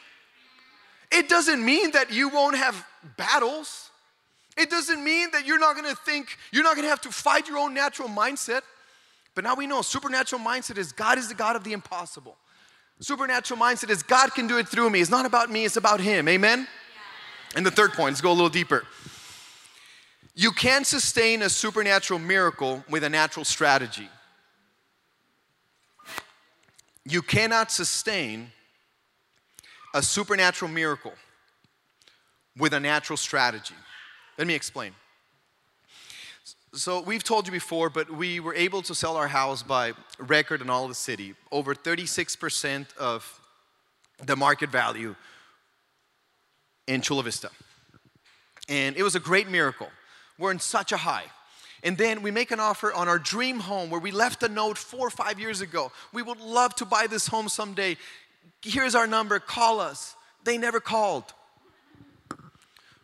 It 1.10 1.28
doesn't 1.28 1.64
mean 1.64 1.92
that 1.92 2.12
you 2.12 2.28
won't 2.28 2.56
have 2.56 2.84
battles. 3.16 3.90
It 4.56 4.70
doesn't 4.70 5.02
mean 5.02 5.30
that 5.32 5.46
you're 5.46 5.58
not 5.58 5.76
gonna 5.76 5.94
think, 5.94 6.36
you're 6.52 6.64
not 6.64 6.76
gonna 6.76 6.88
have 6.88 7.00
to 7.02 7.10
fight 7.12 7.48
your 7.48 7.58
own 7.58 7.72
natural 7.72 8.08
mindset. 8.08 8.62
But 9.34 9.44
now 9.44 9.54
we 9.54 9.66
know 9.66 9.82
supernatural 9.82 10.42
mindset 10.42 10.78
is 10.78 10.92
God 10.92 11.16
is 11.16 11.28
the 11.28 11.34
God 11.34 11.56
of 11.56 11.64
the 11.64 11.72
impossible. 11.72 12.36
Supernatural 13.00 13.60
mindset 13.60 13.90
is 13.90 14.02
God 14.02 14.34
can 14.34 14.48
do 14.48 14.58
it 14.58 14.68
through 14.68 14.90
me. 14.90 15.00
It's 15.00 15.10
not 15.10 15.26
about 15.26 15.50
me, 15.50 15.64
it's 15.64 15.76
about 15.76 16.00
Him. 16.00 16.28
Amen? 16.28 16.66
And 17.54 17.64
the 17.64 17.70
third 17.70 17.92
point, 17.92 18.10
let's 18.10 18.20
go 18.20 18.30
a 18.30 18.32
little 18.32 18.48
deeper. 18.48 18.84
You 20.34 20.52
can't 20.52 20.86
sustain 20.86 21.42
a 21.42 21.48
supernatural 21.48 22.18
miracle 22.18 22.84
with 22.88 23.04
a 23.04 23.08
natural 23.08 23.44
strategy. 23.44 24.08
You 27.08 27.22
cannot 27.22 27.72
sustain 27.72 28.52
a 29.94 30.02
supernatural 30.02 30.70
miracle 30.70 31.14
with 32.58 32.74
a 32.74 32.80
natural 32.80 33.16
strategy. 33.16 33.74
Let 34.36 34.46
me 34.46 34.54
explain. 34.54 34.92
So, 36.74 37.00
we've 37.00 37.24
told 37.24 37.46
you 37.46 37.52
before, 37.52 37.88
but 37.88 38.10
we 38.10 38.40
were 38.40 38.54
able 38.54 38.82
to 38.82 38.94
sell 38.94 39.16
our 39.16 39.26
house 39.26 39.62
by 39.62 39.94
record 40.18 40.60
in 40.60 40.68
all 40.68 40.86
the 40.86 40.94
city. 40.94 41.34
Over 41.50 41.74
36% 41.74 42.94
of 42.98 43.40
the 44.22 44.36
market 44.36 44.68
value 44.68 45.16
in 46.86 47.00
Chula 47.00 47.22
Vista. 47.22 47.48
And 48.68 48.98
it 48.98 49.02
was 49.02 49.14
a 49.14 49.20
great 49.20 49.48
miracle. 49.48 49.88
We're 50.38 50.50
in 50.50 50.58
such 50.58 50.92
a 50.92 50.98
high. 50.98 51.24
And 51.82 51.96
then 51.96 52.22
we 52.22 52.30
make 52.30 52.50
an 52.50 52.60
offer 52.60 52.92
on 52.92 53.08
our 53.08 53.18
dream 53.18 53.60
home 53.60 53.90
where 53.90 54.00
we 54.00 54.10
left 54.10 54.42
a 54.42 54.48
note 54.48 54.78
four 54.78 55.06
or 55.06 55.10
five 55.10 55.38
years 55.38 55.60
ago. 55.60 55.92
We 56.12 56.22
would 56.22 56.40
love 56.40 56.74
to 56.76 56.84
buy 56.84 57.06
this 57.06 57.28
home 57.28 57.48
someday. 57.48 57.96
Here's 58.62 58.94
our 58.94 59.06
number, 59.06 59.38
call 59.38 59.80
us. 59.80 60.16
They 60.44 60.58
never 60.58 60.80
called. 60.80 61.32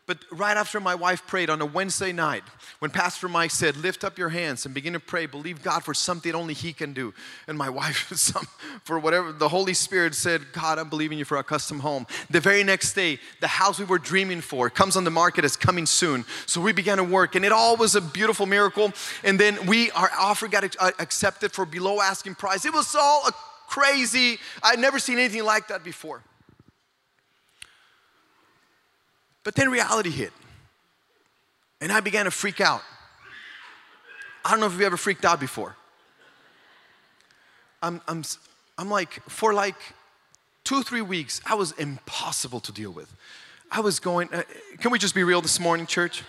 But 0.07 0.19
right 0.31 0.57
after 0.57 0.81
my 0.81 0.95
wife 0.95 1.27
prayed 1.27 1.49
on 1.49 1.62
a 1.62 1.67
Wednesday 1.67 2.12
night, 2.12 2.43
when 2.79 2.90
Pastor 2.90 3.27
Mike 3.27 3.51
said, 3.51 3.75
Lift 3.79 4.05
up 4.05 4.19
your 4.19 4.29
hands 4.29 4.67
and 4.67 4.75
begin 4.75 4.93
to 4.93 5.01
pray, 5.01 5.25
believe 5.25 5.62
God 5.62 5.83
for 5.83 5.95
something 5.95 6.35
only 6.35 6.53
He 6.53 6.75
can 6.75 6.93
do. 6.93 7.14
And 7.49 7.57
my 7.57 7.71
wife, 7.71 8.12
some, 8.14 8.47
for 8.85 8.99
whatever, 8.99 9.33
the 9.33 9.49
Holy 9.49 9.73
Spirit 9.73 10.14
said, 10.14 10.43
God, 10.53 10.79
I'm 10.79 10.90
believing 10.90 11.17
you 11.17 11.25
for 11.25 11.38
a 11.38 11.43
custom 11.43 11.81
home. 11.81 12.07
The 12.29 12.40
very 12.40 12.62
next 12.64 12.93
day, 12.93 13.19
the 13.40 13.49
house 13.49 13.79
we 13.79 13.87
were 13.87 13.99
dreaming 13.99 14.43
for 14.43 14.69
comes 14.69 14.95
on 14.95 15.05
the 15.05 15.11
market, 15.11 15.43
is 15.43 15.57
coming 15.57 15.87
soon. 15.87 16.27
So 16.45 16.61
we 16.61 16.73
began 16.73 16.99
to 16.99 17.05
work, 17.05 17.35
and 17.35 17.45
it 17.45 17.53
all 17.53 17.77
was 17.77 17.95
a 17.95 18.03
beautiful 18.03 18.45
miracle. 18.45 18.93
And 19.23 19.40
then 19.40 19.64
we, 19.64 19.90
our 19.93 20.11
offer 20.19 20.49
got 20.49 20.64
uh, 20.79 20.90
accepted 20.99 21.53
for 21.53 21.64
below 21.64 22.03
asking 22.03 22.35
price. 22.35 22.67
It 22.67 22.75
was 22.75 22.95
all 22.95 23.27
a 23.27 23.33
crazy, 23.69 24.38
I'd 24.62 24.79
never 24.79 24.99
seen 24.99 25.19
anything 25.19 25.45
like 25.45 25.69
that 25.69 25.83
before. 25.83 26.23
But 29.44 29.54
then 29.54 29.70
reality 29.70 30.11
hit. 30.11 30.33
And 31.80 31.92
I 31.92 32.00
began 32.00 32.24
to 32.24 32.30
freak 32.30 32.61
out. 32.61 32.83
I 34.44 34.50
don't 34.50 34.61
know 34.61 34.66
if 34.66 34.72
you've 34.72 34.83
ever 34.83 34.96
freaked 34.96 35.24
out 35.24 35.38
before. 35.38 35.76
I'm, 37.83 38.00
I'm, 38.09 38.24
I'm 38.78 38.90
like, 38.90 39.22
for 39.28 39.52
like 39.52 39.76
two, 40.64 40.83
three 40.83 41.02
weeks, 41.02 41.40
I 41.46 41.54
was 41.54 41.72
impossible 41.72 42.61
to 42.61 42.72
deal 42.72 42.90
with. 42.90 43.14
I 43.70 43.80
was 43.80 44.00
going, 44.00 44.33
uh, 44.33 44.42
can 44.78 44.90
we 44.90 44.98
just 44.98 45.14
be 45.14 45.22
real 45.22 45.40
this 45.40 45.61
morning, 45.61 45.87
church? 45.87 46.22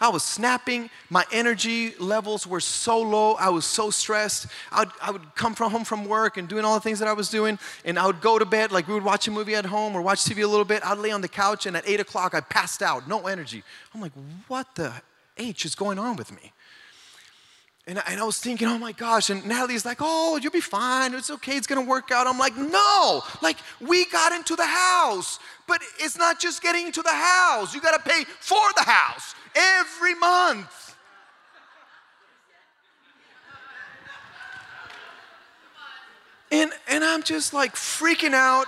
I 0.00 0.08
was 0.08 0.22
snapping. 0.22 0.90
My 1.10 1.24
energy 1.32 1.94
levels 1.98 2.46
were 2.46 2.60
so 2.60 3.00
low. 3.00 3.34
I 3.34 3.48
was 3.48 3.64
so 3.64 3.90
stressed. 3.90 4.46
I 4.70 4.80
would, 4.80 4.90
I 5.02 5.10
would 5.10 5.34
come 5.34 5.54
from 5.54 5.70
home 5.72 5.84
from 5.84 6.04
work 6.04 6.36
and 6.36 6.48
doing 6.48 6.64
all 6.64 6.74
the 6.74 6.80
things 6.80 6.98
that 7.00 7.08
I 7.08 7.12
was 7.12 7.30
doing, 7.30 7.58
and 7.84 7.98
I 7.98 8.06
would 8.06 8.20
go 8.20 8.38
to 8.38 8.44
bed. 8.44 8.72
Like 8.72 8.86
we 8.88 8.94
would 8.94 9.04
watch 9.04 9.26
a 9.28 9.30
movie 9.30 9.54
at 9.54 9.66
home 9.66 9.94
or 9.94 10.02
watch 10.02 10.20
TV 10.20 10.44
a 10.44 10.46
little 10.46 10.64
bit. 10.64 10.84
I'd 10.84 10.98
lay 10.98 11.10
on 11.10 11.20
the 11.20 11.28
couch, 11.28 11.66
and 11.66 11.76
at 11.76 11.88
eight 11.88 12.00
o'clock, 12.00 12.34
I 12.34 12.40
passed 12.40 12.82
out. 12.82 13.08
No 13.08 13.26
energy. 13.26 13.62
I'm 13.94 14.00
like, 14.00 14.12
what 14.46 14.74
the 14.74 14.92
H 15.36 15.64
is 15.64 15.74
going 15.74 15.98
on 15.98 16.16
with 16.16 16.32
me? 16.32 16.52
And 17.88 17.98
I, 17.98 18.02
and 18.08 18.20
I, 18.20 18.24
was 18.24 18.38
thinking, 18.38 18.68
oh 18.68 18.76
my 18.76 18.92
gosh. 18.92 19.30
And 19.30 19.46
Natalie's 19.46 19.86
like, 19.86 19.96
oh, 20.00 20.36
you'll 20.36 20.52
be 20.52 20.60
fine. 20.60 21.14
It's 21.14 21.30
okay. 21.30 21.56
It's 21.56 21.66
going 21.66 21.82
to 21.82 21.88
work 21.88 22.10
out. 22.12 22.26
I'm 22.26 22.38
like, 22.38 22.54
no. 22.54 23.22
Like, 23.40 23.56
we 23.80 24.04
got 24.04 24.30
into 24.30 24.54
the 24.56 24.66
house. 24.66 25.38
But 25.66 25.80
it's 25.98 26.18
not 26.18 26.38
just 26.38 26.62
getting 26.62 26.88
into 26.88 27.00
the 27.00 27.08
house. 27.08 27.74
You 27.74 27.80
got 27.80 27.96
to 27.96 28.10
pay 28.10 28.24
for 28.24 28.60
the 28.76 28.82
house 28.82 29.34
every 29.56 30.14
month. 30.14 30.96
And, 36.52 36.70
and 36.88 37.02
I'm 37.02 37.22
just 37.22 37.54
like 37.54 37.74
freaking 37.74 38.34
out. 38.34 38.66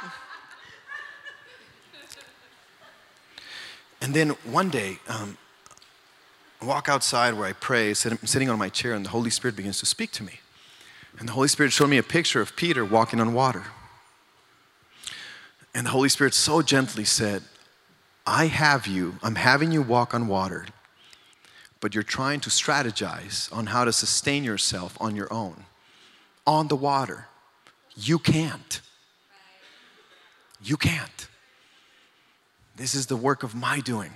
And 4.00 4.14
then 4.14 4.30
one 4.44 4.70
day, 4.70 4.98
um, 5.08 5.36
I 6.60 6.66
walk 6.66 6.88
outside 6.88 7.34
where 7.34 7.48
I 7.48 7.52
pray, 7.52 7.94
sitting 7.94 8.50
on 8.50 8.58
my 8.58 8.68
chair, 8.68 8.92
and 8.92 9.04
the 9.04 9.10
Holy 9.10 9.30
Spirit 9.30 9.56
begins 9.56 9.78
to 9.80 9.86
speak 9.86 10.10
to 10.12 10.22
me. 10.22 10.40
And 11.18 11.28
the 11.28 11.32
Holy 11.32 11.48
Spirit 11.48 11.72
showed 11.72 11.88
me 11.88 11.98
a 11.98 12.02
picture 12.02 12.40
of 12.40 12.54
Peter 12.56 12.84
walking 12.84 13.20
on 13.20 13.32
water. 13.32 13.64
And 15.74 15.86
the 15.86 15.90
Holy 15.90 16.08
Spirit 16.08 16.34
so 16.34 16.62
gently 16.62 17.04
said, 17.04 17.42
I 18.26 18.46
have 18.46 18.86
you, 18.86 19.14
I'm 19.22 19.36
having 19.36 19.72
you 19.72 19.82
walk 19.82 20.14
on 20.14 20.28
water 20.28 20.66
but 21.80 21.94
you're 21.94 22.04
trying 22.04 22.40
to 22.40 22.50
strategize 22.50 23.52
on 23.54 23.66
how 23.66 23.84
to 23.84 23.92
sustain 23.92 24.44
yourself 24.44 24.96
on 25.00 25.16
your 25.16 25.32
own, 25.32 25.64
on 26.46 26.68
the 26.68 26.76
water. 26.76 27.26
You 27.96 28.18
can't. 28.18 28.80
You 30.62 30.76
can't. 30.76 31.28
This 32.76 32.94
is 32.94 33.06
the 33.06 33.16
work 33.16 33.42
of 33.42 33.54
my 33.54 33.80
doing. 33.80 34.12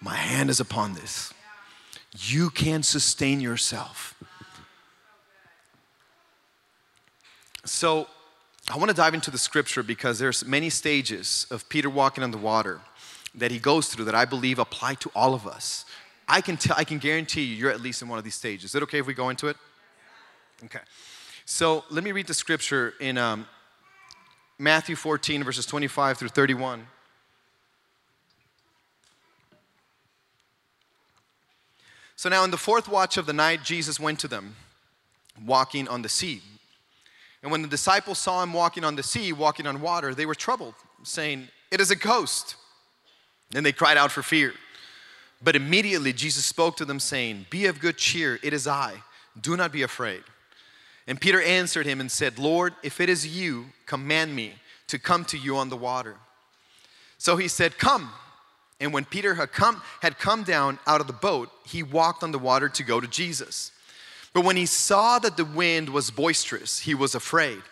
My 0.00 0.14
hand 0.14 0.48
is 0.48 0.60
upon 0.60 0.94
this. 0.94 1.32
You 2.18 2.50
can 2.50 2.82
sustain 2.82 3.40
yourself. 3.40 4.14
So, 7.64 8.08
I 8.70 8.76
want 8.76 8.90
to 8.90 8.96
dive 8.96 9.14
into 9.14 9.30
the 9.30 9.38
scripture 9.38 9.82
because 9.82 10.18
there's 10.18 10.44
many 10.44 10.70
stages 10.70 11.46
of 11.50 11.68
Peter 11.68 11.90
walking 11.90 12.22
on 12.22 12.30
the 12.30 12.38
water 12.38 12.80
that 13.34 13.50
he 13.50 13.58
goes 13.58 13.88
through 13.88 14.04
that 14.04 14.14
I 14.14 14.24
believe 14.24 14.58
apply 14.58 14.94
to 14.94 15.10
all 15.14 15.34
of 15.34 15.46
us. 15.46 15.84
I 16.28 16.40
can, 16.40 16.56
tell, 16.56 16.76
I 16.78 16.84
can 16.84 16.98
guarantee 16.98 17.42
you, 17.42 17.56
you're 17.56 17.70
at 17.70 17.80
least 17.80 18.02
in 18.02 18.08
one 18.08 18.18
of 18.18 18.24
these 18.24 18.34
stages. 18.34 18.70
Is 18.70 18.74
it 18.76 18.82
okay 18.84 18.98
if 18.98 19.06
we 19.06 19.14
go 19.14 19.30
into 19.30 19.48
it? 19.48 19.56
Okay. 20.64 20.78
So 21.44 21.84
let 21.90 22.04
me 22.04 22.12
read 22.12 22.28
the 22.28 22.34
scripture 22.34 22.94
in 23.00 23.18
um, 23.18 23.46
Matthew 24.58 24.94
14, 24.94 25.42
verses 25.42 25.66
25 25.66 26.18
through 26.18 26.28
31. 26.28 26.86
So 32.22 32.28
now, 32.28 32.44
in 32.44 32.52
the 32.52 32.56
fourth 32.56 32.88
watch 32.88 33.16
of 33.16 33.26
the 33.26 33.32
night, 33.32 33.64
Jesus 33.64 33.98
went 33.98 34.20
to 34.20 34.28
them, 34.28 34.54
walking 35.44 35.88
on 35.88 36.02
the 36.02 36.08
sea. 36.08 36.40
And 37.42 37.50
when 37.50 37.62
the 37.62 37.68
disciples 37.68 38.20
saw 38.20 38.44
him 38.44 38.52
walking 38.52 38.84
on 38.84 38.94
the 38.94 39.02
sea, 39.02 39.32
walking 39.32 39.66
on 39.66 39.80
water, 39.80 40.14
they 40.14 40.24
were 40.24 40.36
troubled, 40.36 40.74
saying, 41.02 41.48
It 41.72 41.80
is 41.80 41.90
a 41.90 41.96
ghost. 41.96 42.54
Then 43.50 43.64
they 43.64 43.72
cried 43.72 43.96
out 43.96 44.12
for 44.12 44.22
fear. 44.22 44.54
But 45.42 45.56
immediately 45.56 46.12
Jesus 46.12 46.44
spoke 46.44 46.76
to 46.76 46.84
them, 46.84 47.00
saying, 47.00 47.46
Be 47.50 47.66
of 47.66 47.80
good 47.80 47.96
cheer, 47.96 48.38
it 48.44 48.52
is 48.52 48.68
I. 48.68 49.02
Do 49.40 49.56
not 49.56 49.72
be 49.72 49.82
afraid. 49.82 50.22
And 51.08 51.20
Peter 51.20 51.42
answered 51.42 51.86
him 51.86 52.00
and 52.00 52.08
said, 52.08 52.38
Lord, 52.38 52.72
if 52.84 53.00
it 53.00 53.08
is 53.08 53.26
you, 53.36 53.64
command 53.84 54.36
me 54.36 54.52
to 54.86 55.00
come 55.00 55.24
to 55.24 55.36
you 55.36 55.56
on 55.56 55.70
the 55.70 55.76
water. 55.76 56.14
So 57.18 57.36
he 57.36 57.48
said, 57.48 57.78
Come. 57.78 58.12
And 58.80 58.92
when 58.92 59.04
Peter 59.04 59.34
had 59.34 59.52
come, 59.52 59.80
had 60.00 60.18
come 60.18 60.42
down 60.42 60.78
out 60.86 61.00
of 61.00 61.06
the 61.06 61.12
boat, 61.12 61.50
he 61.64 61.82
walked 61.82 62.22
on 62.22 62.32
the 62.32 62.38
water 62.38 62.68
to 62.68 62.82
go 62.82 63.00
to 63.00 63.06
Jesus. 63.06 63.70
But 64.32 64.44
when 64.44 64.56
he 64.56 64.66
saw 64.66 65.18
that 65.18 65.36
the 65.36 65.44
wind 65.44 65.88
was 65.88 66.10
boisterous, 66.10 66.80
he 66.80 66.94
was 66.94 67.14
afraid. 67.14 67.62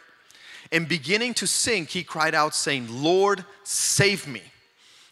And 0.72 0.88
beginning 0.88 1.34
to 1.34 1.46
sink, 1.46 1.88
he 1.88 2.04
cried 2.04 2.34
out, 2.34 2.54
saying, 2.54 2.86
Lord, 2.90 3.44
save 3.64 4.28
me. 4.28 4.42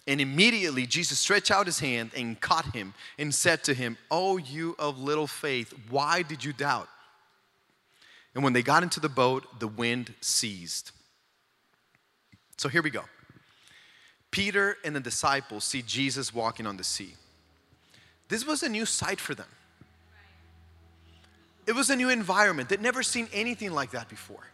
And 0.07 0.21
immediately 0.21 0.87
Jesus 0.87 1.19
stretched 1.19 1.51
out 1.51 1.67
his 1.67 1.81
hand 1.81 2.13
and 2.17 2.41
caught 2.41 2.75
him 2.75 2.95
and 3.19 3.35
said 3.35 3.65
to 3.65 3.75
him, 3.75 3.99
Oh, 4.11 4.37
you 4.37 4.75
of 4.79 4.99
little 4.99 5.27
faith, 5.27 5.75
why 5.91 6.23
did 6.23 6.45
you 6.45 6.53
doubt? 6.53 6.89
And 8.35 8.45
when 8.45 8.53
they 8.53 8.63
got 8.63 8.83
into 8.83 9.01
the 9.01 9.09
boat, 9.09 9.59
the 9.59 9.69
wind 9.69 10.15
ceased. 10.21 10.93
So 12.57 12.69
here 12.69 12.83
we 12.83 12.91
go. 12.91 13.05
Peter 14.31 14.77
and 14.85 14.95
the 14.95 15.01
disciples 15.01 15.65
see 15.65 15.83
Jesus 15.83 16.35
walking 16.35 16.67
on 16.67 16.77
the 16.77 16.85
sea. 16.85 17.15
This 18.29 18.47
was 18.47 18.63
a 18.63 18.69
new 18.69 18.85
sight 18.85 19.21
for 19.21 19.35
them. 19.35 19.47
It 21.67 21.75
was 21.75 21.91
a 21.91 21.97
new 21.97 22.09
environment. 22.09 22.69
They'd 22.69 22.81
never 22.81 23.03
seen 23.03 23.29
anything 23.33 23.73
like 23.73 23.91
that 23.91 24.09
before. 24.09 24.47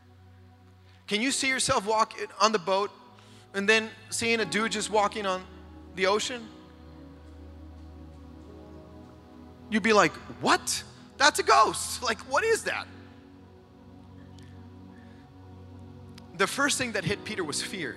Can 1.07 1.21
you 1.21 1.31
see 1.31 1.49
yourself 1.49 1.87
walking 1.87 2.27
on 2.41 2.53
the 2.53 2.59
boat 2.59 2.91
and 3.55 3.69
then 3.69 3.89
seeing 4.11 4.41
a 4.41 4.45
dude 4.45 4.73
just 4.73 4.91
walking 4.91 5.27
on 5.27 5.43
the 5.95 6.07
ocean, 6.07 6.47
you'd 9.71 9.83
be 9.83 9.93
like, 9.93 10.13
What? 10.41 10.83
That's 11.17 11.39
a 11.39 11.45
ghost. 11.45 12.03
Like, 12.03 12.19
what 12.31 12.45
is 12.45 12.65
that? 12.65 12.87
The 16.37 16.47
first 16.47 16.79
thing 16.79 16.93
that 16.93 17.05
hit 17.05 17.25
Peter 17.25 17.45
was 17.45 17.63
fear, 17.63 17.97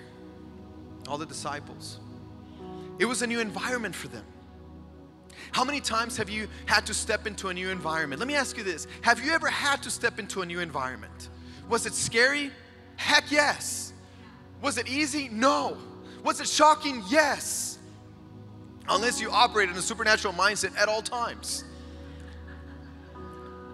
all 1.08 1.18
the 1.18 1.26
disciples. 1.26 1.98
It 2.98 3.06
was 3.06 3.22
a 3.22 3.26
new 3.26 3.40
environment 3.40 3.94
for 3.94 4.08
them. 4.08 4.24
How 5.52 5.64
many 5.64 5.80
times 5.80 6.16
have 6.16 6.28
you 6.28 6.48
had 6.66 6.84
to 6.86 6.94
step 6.94 7.26
into 7.26 7.48
a 7.48 7.54
new 7.54 7.70
environment? 7.70 8.20
Let 8.20 8.28
me 8.28 8.34
ask 8.34 8.56
you 8.56 8.64
this 8.64 8.86
Have 9.02 9.24
you 9.24 9.32
ever 9.32 9.48
had 9.48 9.82
to 9.84 9.90
step 9.90 10.18
into 10.18 10.42
a 10.42 10.46
new 10.46 10.60
environment? 10.60 11.30
Was 11.68 11.86
it 11.86 11.94
scary? 11.94 12.50
Heck 12.96 13.30
yes. 13.30 13.92
Was 14.60 14.78
it 14.78 14.88
easy? 14.88 15.28
No. 15.28 15.78
Was 16.24 16.40
it 16.40 16.48
shocking? 16.48 17.02
Yes. 17.08 17.78
Unless 18.88 19.20
you 19.20 19.30
operate 19.30 19.68
in 19.68 19.76
a 19.76 19.82
supernatural 19.82 20.34
mindset 20.34 20.76
at 20.76 20.88
all 20.88 21.02
times. 21.02 21.64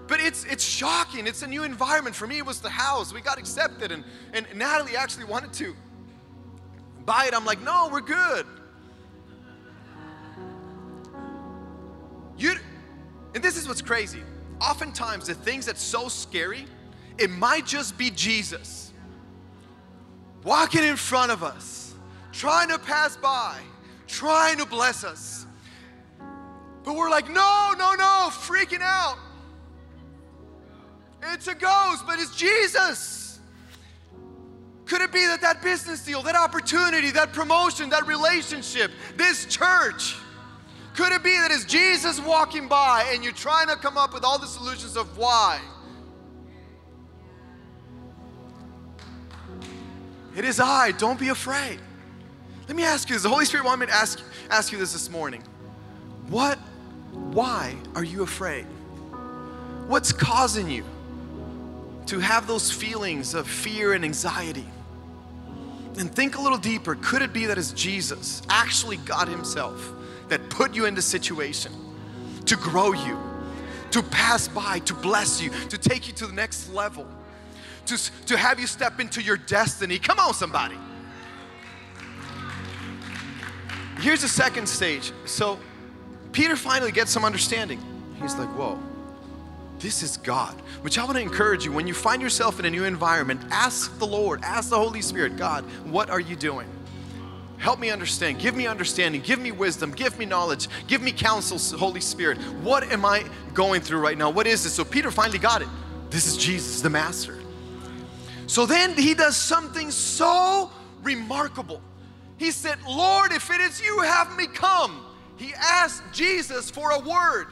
But 0.07 0.21
it's 0.21 0.45
it's 0.45 0.63
shocking. 0.63 1.27
It's 1.27 1.43
a 1.43 1.47
new 1.47 1.65
environment. 1.65 2.15
For 2.15 2.27
me, 2.27 2.37
it 2.37 2.45
was 2.45 2.61
the 2.61 2.69
house. 2.69 3.15
We 3.15 3.23
got 3.23 3.39
accepted, 3.39 3.91
and, 3.91 4.05
and 4.35 4.47
Natalie 4.55 4.97
actually 4.97 5.25
wanted 5.25 5.53
to 5.55 5.75
buy 7.05 7.27
it. 7.27 7.35
I'm 7.35 7.45
like, 7.45 7.63
no, 7.63 7.89
we're 7.91 8.01
good. 8.01 8.47
You 12.37 12.55
and 13.35 13.43
this 13.43 13.57
is 13.57 13.67
what's 13.67 13.83
crazy. 13.83 14.23
Oftentimes, 14.61 15.27
the 15.27 15.35
things 15.35 15.67
that's 15.67 15.83
so 15.83 16.09
scary, 16.09 16.67
it 17.19 17.31
might 17.31 17.67
just 17.67 17.99
be 17.99 18.11
Jesus 18.11 18.93
walking 20.45 20.85
in 20.85 20.97
front 20.97 21.33
of 21.33 21.43
us, 21.43 21.95
trying 22.33 22.69
to 22.69 22.79
pass 22.79 23.17
by, 23.17 23.59
trying 24.07 24.59
to 24.59 24.67
bless 24.67 25.03
us. 25.05 25.47
But 26.85 26.97
we're 26.97 27.11
like, 27.11 27.29
no, 27.29 27.75
no, 27.79 27.95
no, 27.95 28.29
freaking 28.31 28.83
out. 28.83 29.17
It's 31.33 31.49
a 31.49 31.55
ghost, 31.55 32.05
but 32.07 32.19
it's 32.19 32.37
Jesus. 32.37 33.24
Could 34.87 35.01
it 35.01 35.13
be 35.13 35.25
that 35.27 35.41
that 35.41 35.63
business 35.63 36.05
deal, 36.05 36.23
that 36.23 36.37
opportunity, 36.37 37.11
that 37.13 37.33
promotion, 37.33 37.89
that 37.91 38.07
relationship, 38.07 38.91
this 39.17 39.47
church, 39.47 40.17
could 40.95 41.13
it 41.13 41.25
be 41.25 41.37
that 41.37 41.51
it's 41.51 41.65
Jesus 41.65 42.21
walking 42.21 42.69
by 42.69 43.05
and 43.13 43.25
you're 43.25 43.33
trying 43.33 43.69
to 43.69 43.77
come 43.77 43.97
up 43.97 44.15
with 44.15 44.25
all 44.25 44.39
the 44.39 44.47
solutions 44.47 44.97
of 44.97 45.17
why? 45.17 45.61
It 50.37 50.45
is 50.45 50.61
I. 50.61 50.93
Don't 50.93 51.19
be 51.19 51.29
afraid. 51.29 51.81
Let 52.69 52.77
me 52.77 52.83
ask 52.85 53.09
you 53.09 53.17
this. 53.17 53.23
The 53.23 53.29
Holy 53.29 53.45
Spirit 53.45 53.65
wanted 53.65 53.81
me 53.81 53.87
to 53.87 53.93
ask, 53.93 54.21
ask 54.51 54.73
you 54.73 54.79
this 54.79 54.93
this 54.93 55.11
morning. 55.11 55.43
What, 56.29 56.59
why 57.13 57.77
are 57.95 58.05
you 58.05 58.23
afraid? 58.23 58.67
What's 59.87 60.13
causing 60.13 60.71
you 60.71 60.85
to 62.07 62.19
have 62.19 62.47
those 62.47 62.71
feelings 62.71 63.35
of 63.35 63.49
fear 63.49 63.93
and 63.93 64.05
anxiety? 64.05 64.67
And 65.99 66.13
think 66.15 66.37
a 66.37 66.41
little 66.41 66.59
deeper. 66.59 66.97
Could 66.97 67.23
it 67.23 67.33
be 67.33 67.47
that 67.47 67.59
it's 67.59 67.73
Jesus, 67.73 68.43
actually 68.49 68.97
God 68.99 69.29
Himself, 69.29 69.93
that 70.29 70.51
put 70.51 70.75
you 70.75 70.87
in 70.87 70.95
this 70.95 71.07
situation 71.07 71.73
to 72.47 72.57
grow 72.57 72.93
you, 72.93 73.19
to 73.91 74.03
pass 74.03 74.49
by, 74.49 74.81
to 74.81 74.95
bless 74.95 75.41
you, 75.41 75.51
to 75.69 75.79
take 75.79 76.09
you 76.09 76.15
to 76.15 76.27
the 76.27 76.33
next 76.33 76.73
level? 76.73 77.07
to, 77.87 78.27
to 78.27 78.37
have 78.37 78.59
you 78.59 78.67
step 78.67 79.01
into 79.01 79.23
your 79.23 79.37
destiny. 79.37 79.99
Come 79.99 80.19
on, 80.19 80.35
somebody. 80.35 80.77
Here's 83.99 84.23
the 84.23 84.29
second 84.29 84.69
stage. 84.69 85.13
So 85.25 85.59
Peter 86.33 86.57
finally 86.57 86.93
gets 86.93 87.11
some 87.11 87.25
understanding. 87.25 87.81
He's 88.21 88.35
like, 88.35 88.49
whoa, 88.49 88.79
this 89.85 90.03
is 90.03 90.17
God. 90.17 90.55
Which 90.81 90.99
I 90.99 91.05
want 91.05 91.17
to 91.19 91.23
encourage 91.23 91.67
you 91.67 91.71
when 91.71 91.87
you 91.87 91.93
find 91.93 92.23
yourself 92.23 92.59
in 92.59 92.65
a 92.65 92.71
new 92.71 92.85
environment, 92.85 93.43
ask 93.51 93.97
the 93.99 94.07
Lord, 94.07 94.41
ask 94.43 94.71
the 94.71 94.79
Holy 94.79 95.03
Spirit, 95.03 95.37
God, 95.37 95.63
what 95.85 96.09
are 96.09 96.21
you 96.21 96.37
doing? 96.37 96.67
Help 97.59 97.79
me 97.79 97.91
understand. 97.91 98.39
Give 98.39 98.57
me 98.57 98.67
understanding. 98.67 99.21
Give 99.21 99.39
me 99.39 99.53
wisdom. 99.53 99.91
Give 99.93 100.19
me 100.19 100.25
knowledge. 100.25 100.69
Give 100.87 101.03
me 101.03 101.13
counsel, 101.13 101.59
Holy 101.79 102.01
Spirit. 102.01 102.39
What 102.63 102.85
am 102.85 103.05
I 103.05 103.27
going 103.53 103.83
through 103.83 104.01
right 104.01 104.17
now? 104.17 104.31
What 104.31 104.47
is 104.47 104.65
this? 104.65 104.73
So 104.73 104.87
Peter 104.87 105.11
finally 105.11 105.39
got 105.39 105.61
it. 105.61 105.69
This 106.09 106.27
is 106.27 106.39
Jesus, 106.39 106.81
the 106.81 106.89
Master. 106.89 107.39
So 108.47 108.65
then 108.65 108.97
he 108.97 109.13
does 109.13 109.37
something 109.37 109.91
so 109.91 110.71
remarkable. 111.03 111.83
He 112.39 112.53
said, 112.53 112.79
Lord, 112.89 113.33
if 113.33 113.51
it 113.51 113.61
is 113.61 113.83
you, 113.83 114.01
have 114.01 114.35
me 114.35 114.47
come. 114.47 115.05
He 115.37 115.53
asked 115.55 116.05
Jesus 116.11 116.71
for 116.71 116.91
a 116.93 116.99
word. 117.01 117.49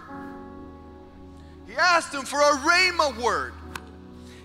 He 1.67 1.75
asked 1.75 2.15
him 2.15 2.25
for 2.25 2.41
a 2.41 2.57
rhema 2.57 3.21
word. 3.23 3.55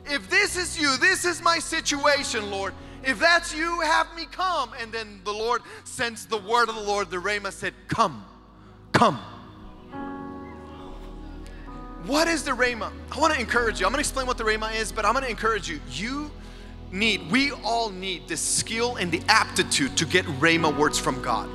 If 0.06 0.30
this 0.30 0.56
is 0.56 0.80
you, 0.80 0.97
this 0.97 1.25
is 1.25 1.41
my 1.41 1.60
situation, 1.60 2.49
Lord. 2.49 2.73
If 3.03 3.19
that's 3.19 3.53
you, 3.53 3.82
have 3.82 4.08
me 4.15 4.25
come. 4.32 4.71
And 4.80 4.91
then 4.91 5.21
the 5.23 5.34
Lord 5.34 5.62
sends 5.84 6.25
the 6.25 6.38
word 6.38 6.69
of 6.69 6.75
the 6.75 6.82
Lord. 6.82 7.12
The 7.12 7.17
rhema 7.17 7.51
said, 7.51 7.73
Come, 7.88 8.25
come. 8.91 9.19
What 12.08 12.30
is 12.30 12.43
the 12.43 12.51
Rhema? 12.51 12.89
I 13.12 13.19
want 13.19 13.34
to 13.34 13.39
encourage 13.39 13.82
you. 13.82 13.86
I'm 13.86 13.91
going 13.91 14.01
to 14.01 14.08
explain 14.08 14.27
what 14.27 14.38
the 14.38 14.45
Rhema 14.45 14.73
is, 14.73 14.93
but 14.93 15.03
I'm 15.03 15.12
going 15.12 15.25
to 15.25 15.30
encourage 15.30 15.69
you. 15.69 15.82
You 15.91 16.32
need, 16.89 17.30
we 17.30 17.51
all 17.51 17.89
need 17.89 18.30
the 18.30 18.38
skill 18.38 18.95
and 18.95 19.12
the 19.12 19.21
aptitude 19.27 19.97
to 19.97 20.06
get 20.06 20.23
Rhema 20.39 20.75
words 20.75 20.97
from 20.97 21.21
God. 21.21 21.49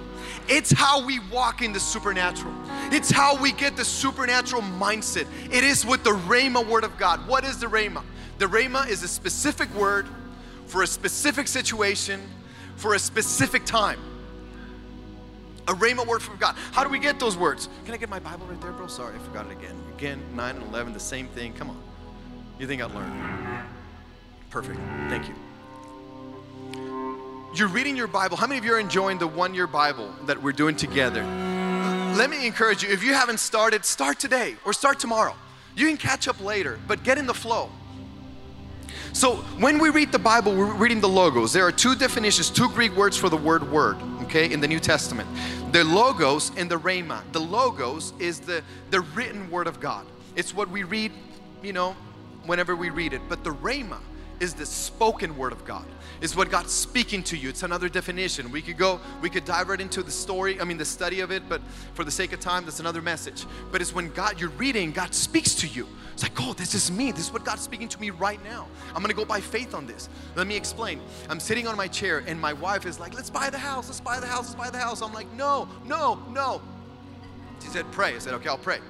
It's 0.49 0.73
how 0.73 1.05
we 1.05 1.19
walk 1.31 1.63
in 1.63 1.73
the 1.73 1.81
supernatural. 1.81 2.55
It's 2.91 3.11
how 3.11 3.41
we 3.41 3.53
get 3.53 3.77
the 3.77 3.85
supernatural 3.85 4.63
mindset. 4.63 5.27
It 5.51 5.65
is 5.65 5.87
with 5.87 6.05
the 6.05 6.11
Rhema 6.11 6.67
word 6.67 6.85
of 6.85 6.97
God. 6.99 7.27
What 7.27 7.45
is 7.45 7.59
the 7.59 7.67
Rhema? 7.67 8.03
The 8.39 8.47
Rhema 8.47 8.89
is 8.89 9.03
a 9.03 9.09
specific 9.09 9.73
word 9.75 10.07
for 10.67 10.83
a 10.83 10.87
specific 10.87 11.49
situation, 11.49 12.21
for 12.77 12.95
a 12.95 12.99
specific 12.99 13.65
time. 13.65 14.01
A 15.69 15.75
Rhema 15.75 16.07
word 16.07 16.23
from 16.23 16.39
God. 16.39 16.57
How 16.73 16.83
do 16.83 16.91
we 16.91 16.99
get 16.99 17.21
those 17.21 17.37
words? 17.37 17.69
Can 17.85 17.95
I 17.95 17.97
get 17.97 18.09
my 18.09 18.19
Bible 18.19 18.47
right 18.47 18.61
there, 18.61 18.73
bro? 18.73 18.89
Sorry, 18.89 19.15
I 19.15 19.19
forgot 19.19 19.47
it 19.47 19.53
again. 19.53 19.81
Again, 19.97 20.21
9 20.35 20.57
and 20.57 20.65
11, 20.67 20.93
the 20.93 21.01
same 21.01 21.29
thing. 21.29 21.53
Come 21.53 21.71
on. 21.71 21.81
You 22.59 22.67
think 22.67 22.83
I'd 22.83 22.93
learn? 22.93 23.67
Perfect. 24.51 24.79
Thank 25.09 25.29
you. 25.29 25.35
You're 27.55 27.69
reading 27.69 27.99
your 27.99 28.07
Bible. 28.07 28.39
How 28.39 28.47
many 28.47 28.59
of 28.59 28.65
you 28.65 28.73
are 28.73 28.81
enjoying 28.81 29.19
the 29.19 29.27
one 29.27 29.53
year 29.53 29.67
Bible 29.67 30.11
that 30.25 30.43
we're 30.43 30.53
doing 30.53 30.75
together? 30.75 31.23
Let 32.17 32.31
me 32.31 32.47
encourage 32.47 32.83
you 32.83 32.89
if 32.89 33.03
you 33.03 33.13
haven't 33.13 33.41
started, 33.41 33.85
start 33.85 34.19
today 34.19 34.57
or 34.65 34.73
start 34.73 34.99
tomorrow. 34.99 35.35
You 35.77 35.87
can 35.87 35.99
catch 35.99 36.29
up 36.29 36.43
later, 36.43 36.81
but 36.89 37.03
get 37.05 37.19
in 37.19 37.27
the 37.27 37.35
flow. 37.35 37.71
So, 39.13 39.37
when 39.59 39.79
we 39.79 39.91
read 39.91 40.13
the 40.13 40.19
Bible, 40.19 40.57
we're 40.57 40.73
reading 40.73 41.03
the 41.03 41.11
logos. 41.11 41.53
There 41.53 41.67
are 41.67 41.73
two 41.73 41.95
definitions, 41.95 42.49
two 42.49 42.71
Greek 42.71 42.97
words 42.97 43.19
for 43.19 43.29
the 43.29 43.37
word 43.37 43.71
word, 43.71 43.99
okay, 44.23 44.51
in 44.51 44.61
the 44.61 44.69
New 44.69 44.81
Testament. 44.81 45.29
The 45.73 45.85
logos 45.85 46.53
and 46.57 46.71
the 46.71 46.79
rhema. 46.79 47.21
The 47.33 47.41
logos 47.41 48.15
is 48.19 48.41
the, 48.41 48.63
the 48.91 49.03
written 49.03 49.51
word 49.51 49.67
of 49.67 49.79
God. 49.79 50.07
It's 50.37 50.55
what 50.55 50.71
we 50.71 50.85
read, 50.85 51.13
you 51.63 51.75
know, 51.75 51.95
whenever 52.47 52.75
we 52.75 52.89
read 52.89 53.13
it. 53.13 53.21
But 53.29 53.45
the 53.45 53.53
rhema 53.53 53.99
is 54.43 54.55
the 54.55 54.67
spoken 54.67 55.37
word 55.37 55.53
of 55.53 55.65
God. 55.65 55.87
Is 56.21 56.35
what 56.35 56.51
God's 56.51 56.73
speaking 56.73 57.23
to 57.25 57.37
you. 57.37 57.49
It's 57.49 57.63
another 57.63 57.89
definition. 57.89 58.51
We 58.51 58.61
could 58.61 58.77
go, 58.77 59.01
we 59.21 59.31
could 59.31 59.45
dive 59.45 59.69
right 59.69 59.81
into 59.81 60.03
the 60.03 60.11
story, 60.11 60.61
I 60.61 60.65
mean 60.65 60.79
the 60.79 60.85
study 60.85 61.21
of 61.21 61.31
it, 61.31 61.49
but 61.49 61.61
for 61.95 62.03
the 62.03 62.11
sake 62.11 62.33
of 62.33 62.41
time, 62.41 62.65
that's 62.65 62.81
another 62.81 63.01
message. 63.01 63.47
But 63.71 63.81
it's 63.81 63.95
when 63.95 64.11
God, 64.11 64.41
you're 64.41 64.51
reading, 64.51 64.91
God 64.91 65.15
speaks 65.15 65.55
to 65.57 65.69
you. 65.69 65.87
It's 66.13 66.25
like, 66.25 66.41
oh, 66.41 66.53
this 66.55 66.75
is 66.75 66.91
me. 66.91 67.13
This 67.13 67.27
is 67.27 67.33
what 67.33 67.45
God's 67.45 67.63
speaking 67.63 67.89
to 67.89 68.01
me 68.01 68.11
right 68.11 68.43
now. 68.45 68.67
I'm 68.95 69.01
gonna 69.01 69.15
go 69.15 69.25
by 69.25 69.41
faith 69.41 69.75
on 69.75 69.87
this. 69.87 70.09
Let 70.35 70.49
me 70.49 70.57
explain. 70.57 71.01
I'm 71.29 71.41
sitting 71.41 71.69
on 71.69 71.77
my 71.77 71.87
chair 71.87 72.25
and 72.27 72.41
my 72.41 72.53
wife 72.53 72.85
is 72.85 72.99
like, 72.99 73.15
let's 73.15 73.31
buy 73.31 73.49
the 73.49 73.59
house, 73.59 73.87
let's 73.89 74.01
buy 74.01 74.19
the 74.19 74.27
house, 74.27 74.47
let's 74.47 74.55
buy 74.57 74.71
the 74.71 74.79
house. 74.79 75.03
I'm 75.03 75.13
like, 75.13 75.33
no, 75.35 75.69
no, 75.87 76.21
no. 76.31 76.61
She 77.63 77.69
said, 77.69 77.91
pray. 77.93 78.17
I 78.17 78.19
said, 78.19 78.35
okay, 78.35 78.49
I'll 78.49 78.59
pray. 78.59 78.81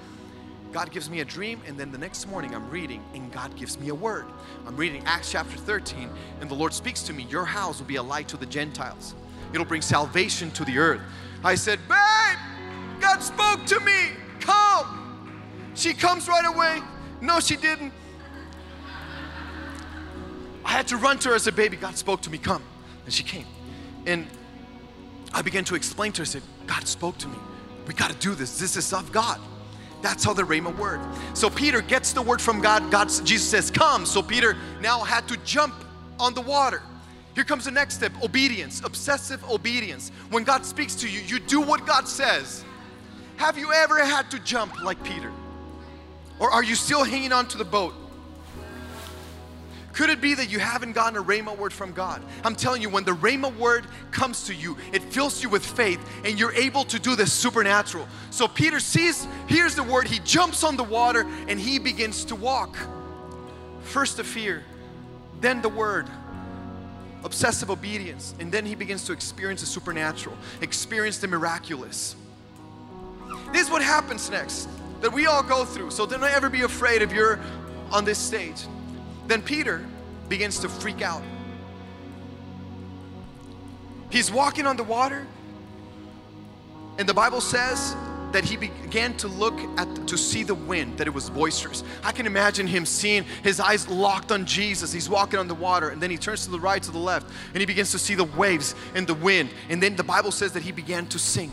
God 0.72 0.90
gives 0.90 1.10
me 1.10 1.20
a 1.20 1.24
dream, 1.24 1.60
and 1.66 1.78
then 1.78 1.92
the 1.92 1.98
next 1.98 2.26
morning 2.26 2.54
I'm 2.54 2.68
reading, 2.70 3.04
and 3.14 3.30
God 3.30 3.54
gives 3.56 3.78
me 3.78 3.90
a 3.90 3.94
word. 3.94 4.24
I'm 4.66 4.76
reading 4.76 5.02
Acts 5.04 5.30
chapter 5.30 5.56
13, 5.56 6.08
and 6.40 6.50
the 6.50 6.54
Lord 6.54 6.72
speaks 6.72 7.02
to 7.04 7.12
me 7.12 7.26
Your 7.28 7.44
house 7.44 7.78
will 7.78 7.86
be 7.86 7.96
a 7.96 8.02
light 8.02 8.28
to 8.28 8.38
the 8.38 8.46
Gentiles, 8.46 9.14
it'll 9.52 9.66
bring 9.66 9.82
salvation 9.82 10.50
to 10.52 10.64
the 10.64 10.78
earth. 10.78 11.02
I 11.44 11.56
said, 11.56 11.78
Babe, 11.88 12.38
God 13.00 13.22
spoke 13.22 13.66
to 13.66 13.80
me, 13.80 14.10
come. 14.40 15.42
She 15.74 15.92
comes 15.92 16.26
right 16.28 16.46
away. 16.46 16.80
No, 17.20 17.38
she 17.40 17.56
didn't. 17.56 17.92
I 20.64 20.70
had 20.70 20.88
to 20.88 20.96
run 20.96 21.18
to 21.20 21.30
her. 21.30 21.34
as 21.34 21.46
a 21.46 21.52
Baby, 21.52 21.76
God 21.76 21.96
spoke 21.96 22.20
to 22.22 22.30
me, 22.30 22.38
come. 22.38 22.62
And 23.04 23.12
she 23.12 23.24
came. 23.24 23.46
And 24.06 24.26
I 25.34 25.42
began 25.42 25.64
to 25.64 25.74
explain 25.74 26.12
to 26.12 26.18
her, 26.18 26.22
I 26.22 26.26
said, 26.26 26.42
God 26.66 26.86
spoke 26.86 27.18
to 27.18 27.28
me. 27.28 27.38
We 27.86 27.94
got 27.94 28.10
to 28.10 28.16
do 28.16 28.34
this. 28.34 28.58
This 28.58 28.76
is 28.76 28.92
of 28.92 29.10
God. 29.12 29.40
That's 30.02 30.24
how 30.24 30.32
the 30.32 30.42
Rhema 30.42 30.76
word. 30.76 31.00
So 31.34 31.48
Peter 31.48 31.80
gets 31.80 32.12
the 32.12 32.22
word 32.22 32.42
from 32.42 32.60
God. 32.60 32.90
God, 32.90 33.08
Jesus 33.24 33.48
says, 33.48 33.70
"Come." 33.70 34.04
So 34.04 34.20
Peter 34.20 34.56
now 34.80 35.00
had 35.00 35.28
to 35.28 35.36
jump 35.38 35.74
on 36.18 36.34
the 36.34 36.40
water. 36.40 36.82
Here 37.34 37.44
comes 37.44 37.64
the 37.64 37.70
next 37.70 37.94
step: 37.94 38.12
obedience, 38.22 38.82
obsessive 38.84 39.42
obedience. 39.48 40.10
When 40.30 40.44
God 40.44 40.66
speaks 40.66 40.94
to 40.96 41.08
you, 41.08 41.20
you 41.20 41.38
do 41.38 41.60
what 41.60 41.86
God 41.86 42.08
says. 42.08 42.64
Have 43.36 43.56
you 43.56 43.72
ever 43.72 44.04
had 44.04 44.30
to 44.32 44.38
jump 44.40 44.82
like 44.82 45.02
Peter, 45.02 45.32
or 46.38 46.50
are 46.50 46.62
you 46.62 46.74
still 46.74 47.04
hanging 47.04 47.32
on 47.32 47.46
to 47.48 47.56
the 47.56 47.64
boat? 47.64 47.94
Could 49.92 50.08
it 50.08 50.20
be 50.22 50.34
that 50.34 50.50
you 50.50 50.58
haven't 50.58 50.92
gotten 50.92 51.18
a 51.18 51.22
Rhema 51.22 51.56
word 51.56 51.72
from 51.72 51.92
God? 51.92 52.22
I'm 52.44 52.56
telling 52.56 52.80
you, 52.80 52.88
when 52.88 53.04
the 53.04 53.12
Rhema 53.12 53.54
word 53.56 53.86
comes 54.10 54.44
to 54.46 54.54
you, 54.54 54.76
it 54.92 55.02
fills 55.02 55.42
you 55.42 55.50
with 55.50 55.64
faith 55.64 56.00
and 56.24 56.38
you're 56.38 56.54
able 56.54 56.84
to 56.84 56.98
do 56.98 57.14
the 57.14 57.26
supernatural. 57.26 58.08
So 58.30 58.48
Peter 58.48 58.80
sees, 58.80 59.26
hears 59.48 59.74
the 59.74 59.82
word, 59.82 60.08
he 60.08 60.18
jumps 60.20 60.64
on 60.64 60.76
the 60.76 60.84
water 60.84 61.26
and 61.46 61.60
he 61.60 61.78
begins 61.78 62.24
to 62.26 62.36
walk. 62.36 62.76
First 63.82 64.16
the 64.16 64.24
fear, 64.24 64.64
then 65.40 65.60
the 65.60 65.68
word, 65.68 66.08
obsessive 67.22 67.70
obedience, 67.70 68.34
and 68.40 68.50
then 68.50 68.64
he 68.64 68.74
begins 68.74 69.04
to 69.04 69.12
experience 69.12 69.60
the 69.60 69.66
supernatural, 69.66 70.36
experience 70.62 71.18
the 71.18 71.28
miraculous. 71.28 72.16
This 73.52 73.66
is 73.66 73.70
what 73.70 73.82
happens 73.82 74.30
next 74.30 74.68
that 75.02 75.12
we 75.12 75.26
all 75.26 75.42
go 75.42 75.64
through. 75.64 75.90
So 75.90 76.06
don't 76.06 76.22
ever 76.22 76.48
be 76.48 76.62
afraid 76.62 77.02
if 77.02 77.12
you're 77.12 77.38
on 77.90 78.04
this 78.04 78.18
stage. 78.18 78.62
Then 79.26 79.42
Peter 79.42 79.84
begins 80.28 80.58
to 80.60 80.68
freak 80.68 81.02
out. 81.02 81.22
He's 84.10 84.30
walking 84.30 84.66
on 84.66 84.76
the 84.76 84.84
water, 84.84 85.26
and 86.98 87.08
the 87.08 87.14
Bible 87.14 87.40
says 87.40 87.96
that 88.32 88.44
he 88.44 88.56
began 88.56 89.16
to 89.18 89.28
look 89.28 89.58
at 89.78 90.06
to 90.08 90.16
see 90.16 90.42
the 90.42 90.54
wind 90.54 90.98
that 90.98 91.06
it 91.06 91.14
was 91.14 91.30
boisterous. 91.30 91.84
I 92.02 92.12
can 92.12 92.26
imagine 92.26 92.66
him 92.66 92.84
seeing 92.84 93.24
his 93.42 93.60
eyes 93.60 93.88
locked 93.88 94.32
on 94.32 94.46
jesus. 94.46 94.92
He's 94.92 95.08
walking 95.08 95.38
on 95.38 95.48
the 95.48 95.54
water 95.54 95.90
and 95.90 96.02
then 96.02 96.10
he 96.10 96.16
turns 96.16 96.44
to 96.46 96.50
the 96.50 96.58
right 96.58 96.82
to 96.82 96.90
the 96.90 96.98
left 96.98 97.30
and 97.52 97.60
he 97.60 97.66
begins 97.66 97.90
to 97.92 97.98
see 97.98 98.14
the 98.14 98.24
waves 98.24 98.74
and 98.94 99.06
the 99.06 99.14
wind. 99.14 99.50
And 99.68 99.82
then 99.82 99.96
the 99.96 100.04
bible 100.04 100.32
says 100.32 100.52
that 100.52 100.62
he 100.62 100.72
began 100.72 101.06
to 101.08 101.18
sink 101.18 101.52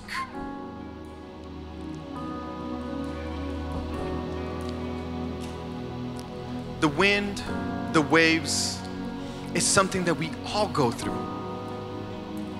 the 6.80 6.88
wind 6.88 7.44
the 7.94 8.02
waves 8.02 8.80
is 9.54 9.65
something 9.65 10.04
that 10.06 10.13
we 10.13 10.30
all 10.48 10.68
go 10.68 10.92
through 10.92 11.18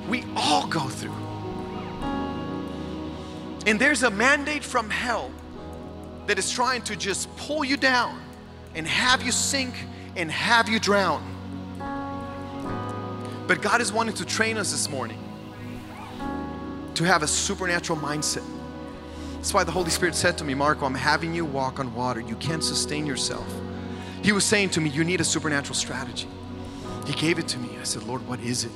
we 0.08 0.24
all 0.36 0.68
go 0.68 0.88
through 0.88 1.16
and 3.66 3.80
there's 3.80 4.04
a 4.04 4.10
mandate 4.10 4.64
from 4.64 4.90
hell 4.90 5.32
that 6.26 6.40
is 6.40 6.52
trying 6.52 6.82
to 6.84 6.96
just 6.96 7.36
pull 7.38 7.64
you 7.64 7.78
down 7.78 8.20
and 8.76 8.88
have 8.88 9.22
you 9.24 9.32
sink 9.32 9.74
and 10.16 10.32
have 10.32 10.70
you 10.70 10.80
drown. 10.80 11.24
But 13.48 13.62
God 13.62 13.82
is 13.82 13.92
wanting 13.92 14.16
to 14.16 14.26
train 14.26 14.58
us 14.58 14.72
this 14.72 14.90
morning 14.90 15.18
to 16.96 17.04
have 17.04 17.24
a 17.24 17.28
supernatural 17.28 17.98
mindset. 17.98 18.44
That's 19.36 19.54
why 19.54 19.64
the 19.64 19.72
Holy 19.72 19.90
Spirit 19.90 20.16
said 20.16 20.38
to 20.40 20.44
me, 20.44 20.54
Marco, 20.54 20.86
I'm 20.86 20.94
having 20.94 21.34
you 21.34 21.46
walk 21.46 21.80
on 21.80 21.94
water. 21.96 22.20
You 22.20 22.36
can't 22.36 22.64
sustain 22.64 23.06
yourself. 23.06 23.48
He 24.24 24.32
was 24.32 24.46
saying 24.46 24.72
to 24.72 24.82
me, 24.82 24.90
You 24.90 25.04
need 25.04 25.22
a 25.22 25.24
supernatural 25.24 25.76
strategy. 25.76 26.28
He 27.06 27.14
gave 27.14 27.40
it 27.40 27.48
to 27.50 27.58
me. 27.58 27.70
I 27.80 27.84
said, 27.84 28.04
Lord, 28.04 28.28
what 28.28 28.40
is 28.40 28.66
it? 28.66 28.72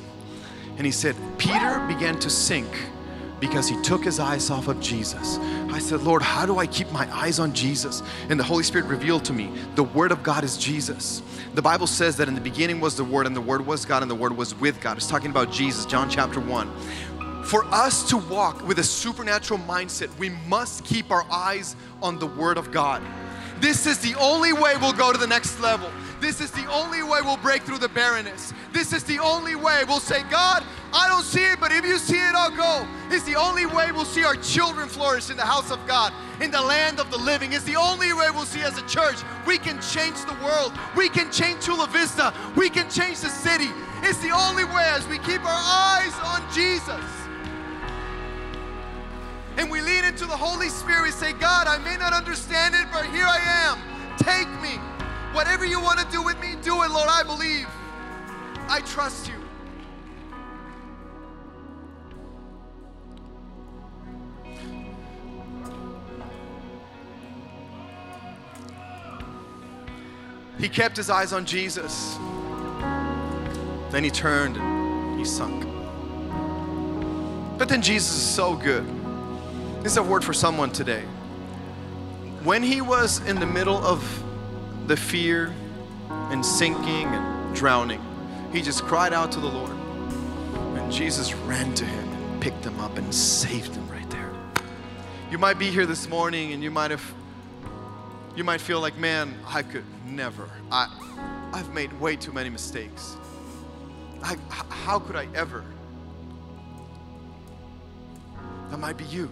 And 0.77 0.85
he 0.85 0.91
said, 0.91 1.15
Peter 1.37 1.85
began 1.87 2.17
to 2.19 2.29
sink 2.29 2.67
because 3.39 3.67
he 3.67 3.79
took 3.81 4.03
his 4.03 4.19
eyes 4.19 4.49
off 4.49 4.67
of 4.67 4.79
Jesus. 4.79 5.37
I 5.69 5.77
said, 5.77 6.01
Lord, 6.01 6.21
how 6.21 6.45
do 6.45 6.59
I 6.59 6.65
keep 6.65 6.89
my 6.91 7.07
eyes 7.13 7.39
on 7.39 7.53
Jesus? 7.53 8.01
And 8.29 8.39
the 8.39 8.43
Holy 8.43 8.63
Spirit 8.63 8.87
revealed 8.87 9.25
to 9.25 9.33
me 9.33 9.51
the 9.75 9.83
Word 9.83 10.11
of 10.11 10.23
God 10.23 10.43
is 10.43 10.57
Jesus. 10.57 11.21
The 11.53 11.61
Bible 11.61 11.85
says 11.85 12.15
that 12.17 12.27
in 12.27 12.35
the 12.35 12.41
beginning 12.41 12.79
was 12.79 12.95
the 12.95 13.03
Word, 13.03 13.27
and 13.27 13.35
the 13.35 13.41
Word 13.41 13.65
was 13.65 13.85
God, 13.85 14.01
and 14.01 14.09
the 14.09 14.15
Word 14.15 14.35
was 14.35 14.55
with 14.55 14.79
God. 14.79 14.97
It's 14.97 15.07
talking 15.07 15.29
about 15.29 15.51
Jesus, 15.51 15.85
John 15.85 16.09
chapter 16.09 16.39
1. 16.39 17.43
For 17.43 17.65
us 17.65 18.07
to 18.09 18.17
walk 18.17 18.65
with 18.65 18.79
a 18.79 18.83
supernatural 18.83 19.59
mindset, 19.59 20.15
we 20.17 20.29
must 20.47 20.85
keep 20.85 21.11
our 21.11 21.25
eyes 21.29 21.75
on 22.01 22.17
the 22.17 22.27
Word 22.27 22.57
of 22.57 22.71
God. 22.71 23.03
This 23.63 23.85
is 23.85 23.97
the 23.99 24.13
only 24.15 24.51
way 24.51 24.75
we'll 24.75 24.91
go 24.91 25.13
to 25.13 25.17
the 25.17 25.25
next 25.25 25.57
level. 25.61 25.89
This 26.19 26.41
is 26.41 26.51
the 26.51 26.69
only 26.69 27.01
way 27.01 27.19
we'll 27.23 27.37
break 27.37 27.61
through 27.61 27.77
the 27.77 27.87
barrenness. 27.87 28.51
This 28.73 28.91
is 28.91 29.05
the 29.05 29.19
only 29.19 29.55
way 29.55 29.85
we'll 29.87 30.01
say, 30.01 30.21
God, 30.23 30.65
I 30.91 31.07
don't 31.07 31.23
see 31.23 31.45
it, 31.45 31.61
but 31.61 31.71
if 31.71 31.85
you 31.85 31.97
see 31.97 32.17
it, 32.17 32.35
I'll 32.35 32.51
go. 32.51 32.85
It's 33.09 33.23
the 33.23 33.35
only 33.35 33.65
way 33.65 33.93
we'll 33.93 34.03
see 34.03 34.25
our 34.25 34.35
children 34.35 34.89
flourish 34.89 35.29
in 35.29 35.37
the 35.37 35.45
house 35.45 35.71
of 35.71 35.79
God, 35.87 36.11
in 36.41 36.51
the 36.51 36.61
land 36.61 36.99
of 36.99 37.09
the 37.09 37.17
living. 37.17 37.53
It's 37.53 37.63
the 37.63 37.77
only 37.77 38.11
way 38.11 38.27
we'll 38.31 38.43
see 38.43 38.63
as 38.63 38.77
a 38.77 38.85
church 38.85 39.23
we 39.47 39.57
can 39.57 39.79
change 39.79 40.19
the 40.25 40.37
world. 40.43 40.73
We 40.97 41.07
can 41.07 41.31
change 41.31 41.61
Chula 41.61 41.87
Vista. 41.87 42.33
We 42.57 42.69
can 42.69 42.89
change 42.89 43.21
the 43.21 43.29
city. 43.29 43.69
It's 44.01 44.19
the 44.19 44.31
only 44.31 44.65
way 44.65 44.91
as 44.91 45.07
we 45.07 45.19
keep 45.19 45.39
our 45.39 45.63
eyes 45.63 46.13
on 46.25 46.43
Jesus. 46.53 47.22
And 49.57 49.69
we 49.69 49.81
lean 49.81 50.05
into 50.05 50.25
the 50.25 50.35
Holy 50.35 50.69
Spirit. 50.69 51.03
We 51.03 51.11
say, 51.11 51.33
God, 51.33 51.67
I 51.67 51.77
may 51.79 51.97
not 51.97 52.13
understand 52.13 52.73
it, 52.75 52.85
but 52.91 53.05
here 53.05 53.25
I 53.25 53.39
am. 53.67 53.77
Take 54.17 54.49
me. 54.61 54.79
Whatever 55.33 55.65
you 55.65 55.79
want 55.79 55.99
to 55.99 56.05
do 56.11 56.23
with 56.23 56.39
me, 56.39 56.55
do 56.61 56.83
it, 56.83 56.91
Lord. 56.91 57.09
I 57.09 57.23
believe. 57.23 57.67
I 58.69 58.81
trust 58.81 59.27
you. 59.27 59.33
He 70.59 70.69
kept 70.69 70.95
his 70.95 71.09
eyes 71.09 71.33
on 71.33 71.45
Jesus. 71.45 72.15
Then 73.91 74.03
he 74.03 74.09
turned 74.09 74.57
and 74.57 75.19
he 75.19 75.25
sunk. 75.25 75.67
But 77.57 77.67
then 77.69 77.81
Jesus 77.81 78.15
is 78.15 78.23
so 78.23 78.55
good. 78.55 79.02
This 79.83 79.91
is 79.91 79.97
a 79.97 80.03
word 80.03 80.23
for 80.23 80.31
someone 80.31 80.71
today. 80.71 81.01
When 82.45 82.63
he 82.63 82.79
was 82.79 83.19
in 83.27 83.37
the 83.37 83.45
middle 83.45 83.75
of 83.83 84.23
the 84.87 84.95
fear 84.95 85.53
and 86.09 86.45
sinking 86.45 87.07
and 87.07 87.53
drowning, 87.53 88.01
he 88.53 88.61
just 88.61 88.83
cried 88.83 89.11
out 89.11 89.33
to 89.33 89.41
the 89.41 89.47
Lord. 89.49 89.71
And 90.77 90.89
Jesus 90.89 91.33
ran 91.33 91.73
to 91.73 91.83
him 91.83 92.07
and 92.07 92.41
picked 92.41 92.63
him 92.63 92.79
up 92.79 92.97
and 92.97 93.13
saved 93.13 93.75
him 93.75 93.85
right 93.89 94.09
there. 94.09 94.31
You 95.29 95.37
might 95.37 95.59
be 95.59 95.69
here 95.69 95.85
this 95.85 96.07
morning 96.07 96.53
and 96.53 96.63
you 96.63 96.71
might 96.71 96.91
have 96.91 97.03
you 98.37 98.45
might 98.45 98.61
feel 98.61 98.79
like, 98.79 98.97
man, 98.97 99.37
I 99.45 99.63
could 99.63 99.83
never. 100.07 100.49
I 100.71 100.87
I've 101.51 101.73
made 101.73 101.91
way 101.99 102.15
too 102.15 102.31
many 102.31 102.49
mistakes. 102.49 103.17
I, 104.23 104.37
how 104.69 104.99
could 104.99 105.17
I 105.17 105.27
ever? 105.35 105.65
That 108.71 108.77
might 108.77 108.95
be 108.95 109.03
you. 109.03 109.29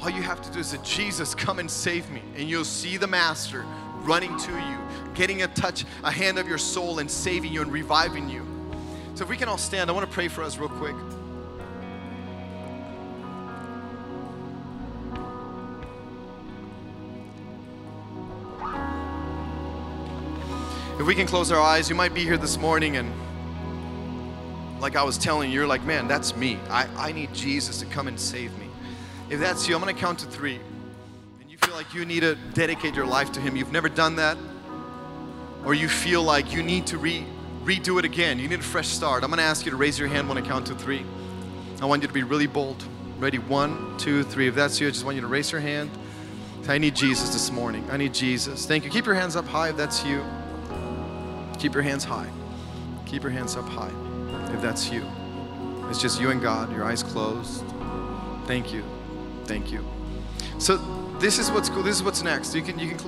All 0.00 0.10
you 0.10 0.22
have 0.22 0.40
to 0.42 0.50
do 0.52 0.60
is 0.60 0.68
say, 0.68 0.78
Jesus, 0.84 1.34
come 1.34 1.58
and 1.58 1.70
save 1.70 2.08
me. 2.10 2.22
And 2.36 2.48
you'll 2.48 2.64
see 2.64 2.96
the 2.96 3.06
Master 3.06 3.64
running 4.02 4.36
to 4.38 4.52
you, 4.52 4.78
getting 5.14 5.42
a 5.42 5.48
touch, 5.48 5.84
a 6.04 6.10
hand 6.10 6.38
of 6.38 6.48
your 6.48 6.58
soul, 6.58 7.00
and 7.00 7.10
saving 7.10 7.52
you 7.52 7.62
and 7.62 7.72
reviving 7.72 8.28
you. 8.28 8.46
So 9.14 9.24
if 9.24 9.30
we 9.30 9.36
can 9.36 9.48
all 9.48 9.58
stand, 9.58 9.90
I 9.90 9.92
want 9.92 10.08
to 10.08 10.12
pray 10.12 10.28
for 10.28 10.42
us 10.42 10.56
real 10.56 10.68
quick. 10.68 10.94
If 21.00 21.06
we 21.06 21.14
can 21.14 21.26
close 21.26 21.52
our 21.52 21.60
eyes, 21.60 21.88
you 21.88 21.94
might 21.94 22.12
be 22.12 22.24
here 22.24 22.36
this 22.36 22.58
morning 22.58 22.96
and 22.96 23.12
like 24.80 24.94
I 24.94 25.02
was 25.02 25.18
telling 25.18 25.50
you, 25.50 25.56
you're 25.56 25.66
like, 25.66 25.84
man, 25.84 26.06
that's 26.06 26.36
me. 26.36 26.58
I, 26.68 26.86
I 26.96 27.12
need 27.12 27.34
Jesus 27.34 27.78
to 27.80 27.86
come 27.86 28.06
and 28.06 28.18
save 28.18 28.56
me. 28.58 28.67
If 29.30 29.40
that's 29.40 29.68
you, 29.68 29.74
I'm 29.74 29.80
gonna 29.80 29.94
count 29.94 30.20
to 30.20 30.26
three. 30.26 30.58
And 31.40 31.50
you 31.50 31.58
feel 31.58 31.74
like 31.74 31.92
you 31.94 32.04
need 32.04 32.20
to 32.20 32.36
dedicate 32.54 32.94
your 32.94 33.06
life 33.06 33.32
to 33.32 33.40
Him. 33.40 33.56
You've 33.56 33.72
never 33.72 33.88
done 33.88 34.16
that. 34.16 34.38
Or 35.64 35.74
you 35.74 35.88
feel 35.88 36.22
like 36.22 36.52
you 36.52 36.62
need 36.62 36.86
to 36.88 36.98
re, 36.98 37.26
redo 37.62 37.98
it 37.98 38.04
again. 38.04 38.38
You 38.38 38.48
need 38.48 38.60
a 38.60 38.62
fresh 38.62 38.88
start. 38.88 39.24
I'm 39.24 39.30
gonna 39.30 39.42
ask 39.42 39.64
you 39.64 39.70
to 39.70 39.76
raise 39.76 39.98
your 39.98 40.08
hand 40.08 40.28
when 40.28 40.38
I 40.38 40.40
count 40.40 40.66
to 40.66 40.74
three. 40.74 41.04
I 41.82 41.84
want 41.84 42.02
you 42.02 42.08
to 42.08 42.14
be 42.14 42.22
really 42.22 42.46
bold. 42.46 42.82
Ready? 43.18 43.38
One, 43.38 43.96
two, 43.98 44.22
three. 44.22 44.48
If 44.48 44.54
that's 44.54 44.80
you, 44.80 44.86
I 44.86 44.90
just 44.90 45.04
want 45.04 45.16
you 45.16 45.20
to 45.22 45.28
raise 45.28 45.52
your 45.52 45.60
hand. 45.60 45.90
I 46.68 46.76
need 46.76 46.94
Jesus 46.94 47.30
this 47.30 47.50
morning. 47.50 47.86
I 47.90 47.96
need 47.96 48.12
Jesus. 48.12 48.66
Thank 48.66 48.84
you. 48.84 48.90
Keep 48.90 49.06
your 49.06 49.14
hands 49.14 49.36
up 49.36 49.46
high 49.46 49.70
if 49.70 49.76
that's 49.78 50.04
you. 50.04 50.22
Keep 51.58 51.72
your 51.72 51.82
hands 51.82 52.04
high. 52.04 52.30
Keep 53.06 53.22
your 53.22 53.32
hands 53.32 53.56
up 53.56 53.66
high 53.66 53.92
if 54.52 54.60
that's 54.60 54.92
you. 54.92 55.02
It's 55.88 56.00
just 56.00 56.20
you 56.20 56.30
and 56.30 56.42
God, 56.42 56.70
your 56.70 56.84
eyes 56.84 57.02
closed. 57.02 57.64
Thank 58.46 58.72
you. 58.72 58.84
Thank 59.48 59.72
you. 59.72 59.82
So 60.58 60.76
this 61.18 61.38
is 61.38 61.50
what's 61.50 61.70
cool. 61.70 61.82
This 61.82 61.96
is 61.96 62.02
what's 62.02 62.22
next. 62.22 62.54
You 62.54 62.62
can 62.62 62.78
you 62.78 62.94
can 62.94 62.98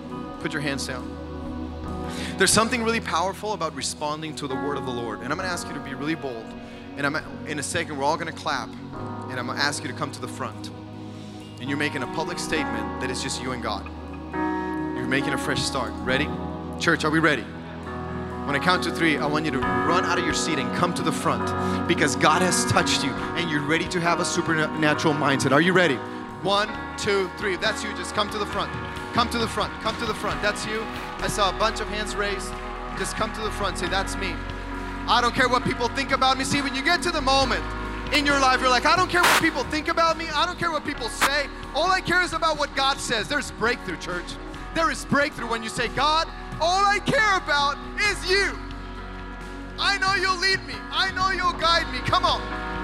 put 0.41 0.55
your 0.55 0.63
hands 0.63 0.87
down. 0.87 1.21
There's 2.39 2.53
something 2.53 2.83
really 2.83 3.01
powerful 3.01 3.53
about 3.53 3.75
responding 3.75 4.35
to 4.37 4.49
the 4.49 4.55
word 4.55 4.79
of 4.79 4.87
the 4.87 4.91
Lord. 4.91 5.21
And 5.21 5.31
I'm 5.31 5.37
going 5.37 5.47
to 5.47 5.53
ask 5.53 5.69
you 5.69 5.75
to 5.75 5.81
be 5.81 5.93
really 5.93 6.15
bold. 6.15 6.47
And 6.97 7.07
I'm 7.07 7.17
in 7.47 7.59
a 7.59 7.63
second 7.63 7.99
we're 7.99 8.05
all 8.05 8.17
going 8.17 8.33
to 8.33 8.39
clap 8.39 8.71
and 9.29 9.39
I'm 9.39 9.47
going 9.47 9.59
to 9.59 9.65
ask 9.65 9.83
you 9.83 9.89
to 9.89 9.95
come 9.95 10.11
to 10.13 10.21
the 10.21 10.29
front. 10.29 10.71
And 11.61 11.69
you're 11.69 11.79
making 11.79 12.03
a 12.03 12.07
public 12.09 12.39
statement 12.39 13.01
that 13.03 13.11
it's 13.11 13.23
just 13.23 13.43
you 13.43 13.53
and 13.53 13.63
God. 13.63 13.87
You're 14.97 15.07
making 15.07 15.35
a 15.35 15.39
fresh 15.39 15.61
start. 15.61 15.93
Ready? 15.97 16.29
Church, 16.79 17.05
are 17.05 17.11
we 17.11 17.19
ready? 17.19 17.43
When 18.47 18.57
I 18.57 18.59
count 18.59 18.83
to 18.85 18.91
three, 18.91 19.19
I 19.19 19.27
want 19.27 19.45
you 19.45 19.51
to 19.51 19.59
run 19.59 20.05
out 20.05 20.19
of 20.19 20.25
your 20.25 20.35
seat 20.35 20.59
and 20.59 20.75
come 20.77 20.95
to 20.95 21.03
the 21.03 21.13
front 21.13 21.47
because 21.87 22.17
God 22.17 22.41
has 22.41 22.65
touched 22.73 23.05
you 23.05 23.11
and 23.11 23.51
you're 23.51 23.61
ready 23.61 23.87
to 23.89 24.01
have 24.01 24.19
a 24.19 24.25
supernatural 24.25 25.13
mindset. 25.13 25.53
Are 25.53 25.61
you 25.61 25.75
ready? 25.75 25.99
One, 26.43 26.69
two, 26.97 27.31
three. 27.37 27.57
That's 27.57 27.85
you, 27.85 27.95
just 27.97 28.15
come 28.15 28.31
to 28.31 28.39
the 28.39 28.47
front. 28.47 28.73
Come 29.13 29.29
to 29.31 29.39
the 29.39 29.49
front. 29.49 29.73
Come 29.83 29.97
to 29.99 30.07
the 30.07 30.15
front. 30.15 30.41
That's 30.41 30.65
you. 30.67 30.83
I 31.19 31.29
saw 31.29 31.55
a 31.55 31.59
bunch 31.59 31.81
of 31.81 31.89
hands 31.89 32.17
raised. 32.17 32.51
Just 32.99 33.17
come 33.17 33.33
to 33.35 33.41
the 33.41 33.51
front. 33.51 33.79
Say, 33.79 33.89
That's 33.89 34.17
me. 34.17 34.35
I 35.07 35.21
don't 35.21 35.35
care 35.35 35.49
what 35.49 35.65
people 35.65 35.89
think 35.89 36.13
about 36.13 36.39
me. 36.39 36.45
See, 36.45 36.63
when 36.63 36.75
you 36.75 36.83
get 36.83 37.03
to 37.03 37.11
the 37.11 37.21
moment 37.21 37.65
in 38.15 38.25
your 38.25 38.39
life, 38.41 38.61
you're 38.61 38.71
like, 38.71 38.87
I 38.87 38.97
don't 38.97 39.11
care 39.11 39.23
what 39.23 39.43
people 39.43 39.65
think 39.65 39.89
about 39.89 40.17
me. 40.17 40.27
I 40.35 40.47
don't 40.47 40.59
care 40.59 40.71
what 40.71 40.85
people 40.85 41.09
say. 41.09 41.47
All 41.75 41.91
I 41.91 42.01
care 42.01 42.23
is 42.23 42.33
about 42.33 42.59
what 42.59 42.75
God 42.75 42.99
says. 42.99 43.29
There's 43.29 43.51
breakthrough, 43.53 43.99
church. 43.99 44.37
There 44.75 44.91
is 44.91 45.05
breakthrough 45.07 45.49
when 45.51 45.63
you 45.63 45.69
say, 45.69 45.89
God, 45.89 46.29
all 46.61 46.85
I 46.87 47.01
care 47.01 47.37
about 47.37 47.77
is 48.11 48.31
you. 48.31 48.57
I 49.79 49.99
know 49.99 50.15
you'll 50.15 50.39
lead 50.39 50.65
me. 50.67 50.75
I 50.91 51.11
know 51.13 51.31
you'll 51.31 51.59
guide 51.59 51.91
me. 51.93 51.99
Come 52.01 52.25
on. 52.25 52.80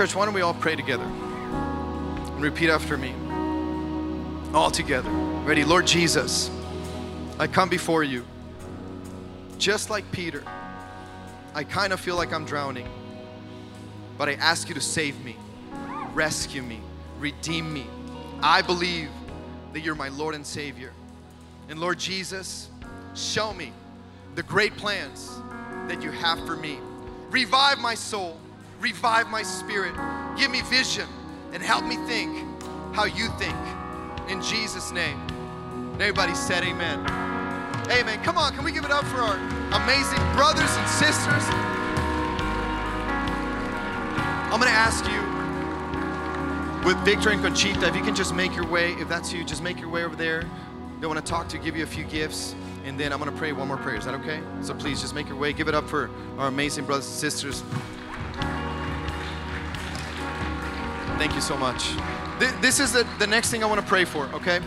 Church, 0.00 0.14
why 0.14 0.24
don't 0.24 0.32
we 0.32 0.40
all 0.40 0.54
pray 0.54 0.74
together? 0.74 1.04
And 1.04 2.40
repeat 2.40 2.70
after 2.70 2.96
me. 2.96 3.12
All 4.54 4.70
together. 4.70 5.10
Ready? 5.10 5.62
Lord 5.62 5.86
Jesus, 5.86 6.50
I 7.38 7.46
come 7.46 7.68
before 7.68 8.02
you 8.02 8.24
just 9.58 9.90
like 9.90 10.10
Peter. 10.10 10.42
I 11.54 11.64
kind 11.64 11.92
of 11.92 12.00
feel 12.00 12.16
like 12.16 12.32
I'm 12.32 12.46
drowning, 12.46 12.88
but 14.16 14.26
I 14.26 14.36
ask 14.36 14.70
you 14.70 14.74
to 14.74 14.80
save 14.80 15.22
me, 15.22 15.36
rescue 16.14 16.62
me, 16.62 16.80
redeem 17.18 17.70
me. 17.70 17.86
I 18.42 18.62
believe 18.62 19.10
that 19.74 19.80
you're 19.80 19.94
my 19.94 20.08
Lord 20.08 20.34
and 20.34 20.46
Savior. 20.46 20.94
And 21.68 21.78
Lord 21.78 21.98
Jesus, 21.98 22.70
show 23.14 23.52
me 23.52 23.74
the 24.34 24.44
great 24.44 24.74
plans 24.78 25.30
that 25.88 26.02
you 26.02 26.10
have 26.10 26.38
for 26.46 26.56
me. 26.56 26.78
Revive 27.30 27.78
my 27.78 27.94
soul, 27.94 28.39
revive 28.80 29.28
my 29.28 29.42
spirit, 29.42 29.94
give 30.36 30.50
me 30.50 30.62
vision, 30.62 31.06
and 31.52 31.62
help 31.62 31.84
me 31.84 31.96
think 32.06 32.46
how 32.94 33.04
you 33.04 33.28
think. 33.38 33.56
In 34.28 34.42
Jesus' 34.42 34.90
name. 34.90 35.20
And 35.92 36.00
everybody 36.00 36.34
said, 36.34 36.64
Amen. 36.64 37.00
Amen. 37.90 38.22
Come 38.22 38.38
on, 38.38 38.54
can 38.54 38.64
we 38.64 38.72
give 38.72 38.84
it 38.84 38.90
up 38.90 39.04
for 39.04 39.18
our 39.18 39.36
amazing 39.82 40.18
brothers 40.34 40.70
and 40.76 40.88
sisters? 40.88 41.44
I'm 44.52 44.58
going 44.58 44.72
to 44.72 44.78
ask 44.78 45.04
you 45.06 45.20
with 46.86 46.96
Victor 47.04 47.30
and 47.30 47.42
Conchita, 47.42 47.86
if 47.88 47.94
you 47.94 48.02
can 48.02 48.14
just 48.14 48.34
make 48.34 48.54
your 48.54 48.66
way, 48.66 48.92
if 48.94 49.08
that's 49.08 49.32
you, 49.32 49.44
just 49.44 49.62
make 49.62 49.78
your 49.78 49.90
way 49.90 50.04
over 50.04 50.16
there. 50.16 50.44
They 51.00 51.06
want 51.06 51.18
to 51.18 51.24
talk 51.24 51.48
to 51.48 51.56
you, 51.56 51.62
give 51.62 51.76
you 51.76 51.82
a 51.82 51.86
few 51.86 52.04
gifts, 52.04 52.54
and 52.84 52.98
then 52.98 53.12
I'm 53.12 53.18
going 53.18 53.30
to 53.30 53.36
pray 53.36 53.52
one 53.52 53.68
more 53.68 53.76
prayer. 53.76 53.96
Is 53.96 54.06
that 54.06 54.14
okay? 54.14 54.40
So 54.62 54.74
please 54.74 55.00
just 55.00 55.14
make 55.14 55.28
your 55.28 55.36
way. 55.36 55.52
Give 55.52 55.68
it 55.68 55.74
up 55.74 55.88
for 55.88 56.10
our 56.38 56.48
amazing 56.48 56.86
brothers 56.86 57.06
and 57.06 57.14
sisters. 57.14 57.62
Thank 61.20 61.34
you 61.34 61.42
so 61.42 61.54
much. 61.54 61.90
This 62.62 62.80
is 62.80 62.94
the, 62.94 63.06
the 63.18 63.26
next 63.26 63.50
thing 63.50 63.62
I 63.62 63.66
want 63.66 63.78
to 63.78 63.86
pray 63.86 64.06
for, 64.06 64.24
okay? 64.32 64.58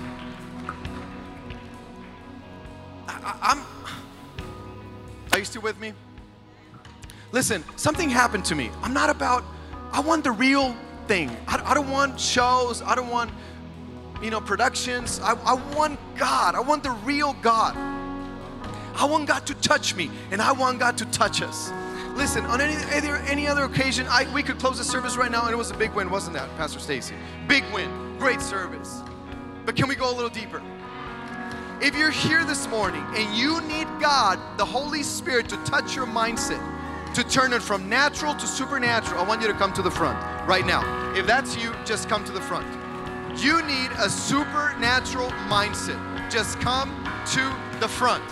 I, 3.08 3.40
I'm. 3.42 3.66
Are 5.32 5.40
you 5.40 5.46
still 5.46 5.64
with 5.64 5.80
me? 5.80 5.94
Listen, 7.32 7.64
something 7.76 8.08
happened 8.08 8.46
to 8.46 8.54
me. 8.54 8.70
I'm 8.84 8.94
not 8.94 9.10
about, 9.10 9.44
I 9.92 10.00
want 10.02 10.24
the 10.24 10.32
real 10.32 10.76
thing. 11.08 11.36
I, 11.48 11.72
I 11.72 11.74
don't 11.74 11.90
want 11.90 12.20
shows. 12.20 12.84
I 12.84 12.94
don't 12.94 13.10
want, 13.10 13.32
you 14.22 14.30
know, 14.30 14.40
productions. 14.40 15.20
I, 15.24 15.34
I 15.34 15.56
want 15.76 16.00
God. 16.16 16.54
I 16.54 16.60
want 16.60 16.84
the 16.84 16.92
real 16.92 17.34
God. 17.42 17.76
I 18.96 19.06
want 19.06 19.28
God 19.28 19.48
to 19.48 19.56
touch 19.56 19.96
me, 19.96 20.12
and 20.30 20.40
I 20.40 20.52
want 20.52 20.78
God 20.78 21.00
to 21.00 21.06
touch 21.06 21.42
us. 21.42 21.72
Listen, 22.16 22.46
on 22.46 22.62
any, 22.62 22.76
any 23.28 23.48
other 23.48 23.64
occasion, 23.64 24.06
I, 24.08 24.32
we 24.34 24.44
could 24.44 24.60
close 24.60 24.78
the 24.78 24.84
service 24.84 25.18
right 25.18 25.32
now, 25.32 25.44
and 25.44 25.52
it 25.52 25.58
was 25.58 25.72
a 25.72 25.78
big 25.78 25.94
win, 25.94 26.10
wasn't 26.10 26.36
that, 26.36 26.48
Pastor 26.58 26.80
Stacy? 26.80 27.16
Big 27.48 27.64
win, 27.74 28.18
great 28.20 28.42
service. 28.42 29.02
But 29.66 29.76
can 29.76 29.88
we 29.88 29.96
go 29.96 30.12
a 30.12 30.16
little 30.16 30.30
deeper? 30.30 30.62
If 31.82 31.98
you're 31.98 32.12
here 32.12 32.46
this 32.46 32.68
morning 32.68 33.04
and 33.16 33.36
you 33.36 33.60
need 33.62 33.88
God, 34.00 34.40
the 34.58 34.66
Holy 34.66 35.04
Spirit, 35.04 35.50
to 35.50 35.58
touch 35.64 35.96
your 35.96 36.06
mindset, 36.06 36.64
to 37.16 37.24
turn 37.24 37.52
it 37.52 37.62
from 37.62 37.90
natural 37.90 38.34
to 38.36 38.48
supernatural, 38.48 39.20
I 39.20 39.28
want 39.28 39.42
you 39.42 39.48
to 39.48 39.54
come 39.54 39.74
to 39.74 39.82
the 39.82 39.92
front 39.92 40.18
right 40.48 40.66
now. 40.66 41.14
If 41.14 41.26
that's 41.26 41.58
you, 41.58 41.74
just 41.84 42.10
come 42.10 42.24
to 42.26 42.32
the 42.32 42.42
front. 42.42 42.68
You 43.38 43.62
need 43.64 43.92
a 43.98 44.10
supernatural 44.10 45.30
mindset. 45.50 46.32
Just 46.32 46.60
come 46.60 46.90
to 47.34 47.80
the 47.80 47.88
front. 47.88 48.24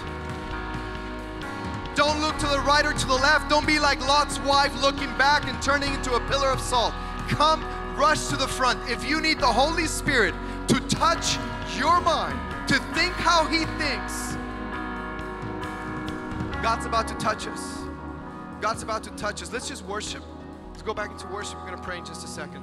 Don't 1.95 2.21
look 2.21 2.37
to 2.37 2.47
the 2.47 2.59
right 2.61 2.85
or 2.85 2.93
to 2.93 3.07
the 3.07 3.15
left. 3.15 3.49
Don't 3.49 3.67
be 3.67 3.79
like 3.79 3.99
Lot's 4.07 4.39
wife 4.39 4.73
looking 4.81 5.09
back 5.17 5.47
and 5.47 5.61
turning 5.61 5.93
into 5.93 6.13
a 6.13 6.19
pillar 6.27 6.47
of 6.47 6.59
salt. 6.59 6.93
Come, 7.27 7.63
rush 7.97 8.27
to 8.27 8.37
the 8.37 8.47
front. 8.47 8.79
If 8.89 9.07
you 9.07 9.21
need 9.21 9.39
the 9.39 9.47
Holy 9.47 9.85
Spirit 9.85 10.33
to 10.69 10.79
touch 10.87 11.37
your 11.77 11.99
mind, 12.01 12.39
to 12.69 12.79
think 12.93 13.13
how 13.13 13.45
He 13.47 13.65
thinks, 13.77 14.37
God's 16.63 16.85
about 16.85 17.07
to 17.09 17.15
touch 17.15 17.47
us. 17.47 17.79
God's 18.61 18.83
about 18.83 19.03
to 19.03 19.09
touch 19.11 19.41
us. 19.41 19.51
Let's 19.51 19.67
just 19.67 19.83
worship. 19.85 20.23
Let's 20.69 20.83
go 20.83 20.93
back 20.93 21.11
into 21.11 21.27
worship. 21.27 21.55
We're 21.55 21.67
going 21.67 21.77
to 21.77 21.83
pray 21.83 21.97
in 21.97 22.05
just 22.05 22.23
a 22.23 22.27
second. 22.27 22.61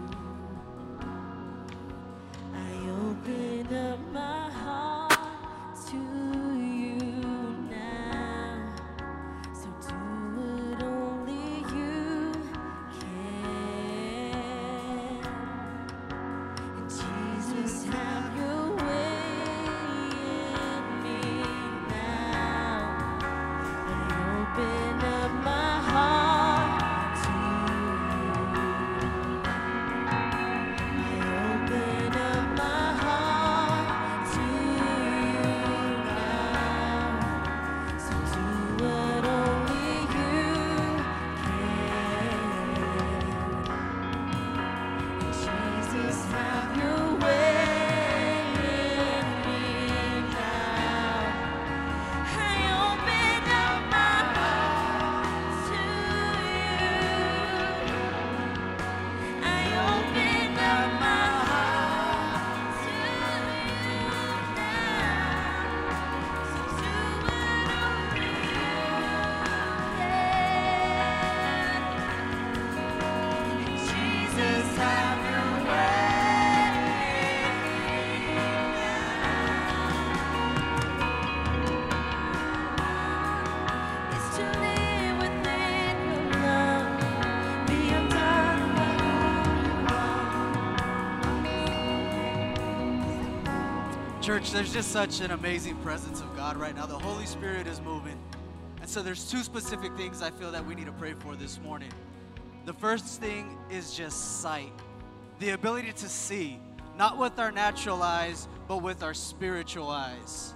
Church, 94.39 94.53
there's 94.53 94.73
just 94.73 94.93
such 94.93 95.21
an 95.21 95.33
amazing 95.33 95.75
presence 95.79 96.21
of 96.21 96.37
God 96.37 96.57
right 96.57 96.73
now. 96.73 96.87
The 96.87 96.97
Holy 96.97 97.27
Spirit 97.27 97.67
is 97.67 97.81
moving. 97.81 98.17
And 98.81 98.89
so 98.89 99.03
there's 99.03 99.29
two 99.29 99.39
specific 99.39 99.97
things 99.97 100.23
I 100.23 100.31
feel 100.31 100.53
that 100.53 100.65
we 100.65 100.77
need 100.77 100.87
to 100.87 100.93
pray 100.93 101.15
for 101.15 101.35
this 101.35 101.59
morning. 101.61 101.91
The 102.65 102.73
first 102.73 103.21
thing 103.21 103.59
is 103.69 103.97
just 103.97 104.41
sight. 104.41 104.71
The 105.41 105.51
ability 105.51 105.93
to 105.93 106.09
see, 106.09 106.61
not 106.97 107.19
with 107.19 107.37
our 107.41 107.51
natural 107.51 108.01
eyes, 108.01 108.47
but 108.69 108.77
with 108.81 109.03
our 109.03 109.13
spiritual 109.13 109.91
eyes. 109.91 110.55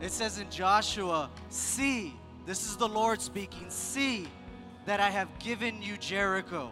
It 0.00 0.12
says 0.12 0.38
in 0.38 0.48
Joshua, 0.48 1.28
see, 1.48 2.14
this 2.46 2.66
is 2.66 2.76
the 2.76 2.88
Lord 2.88 3.20
speaking, 3.20 3.68
see 3.68 4.28
that 4.86 5.00
I 5.00 5.10
have 5.10 5.40
given 5.40 5.82
you 5.82 5.96
Jericho. 5.96 6.70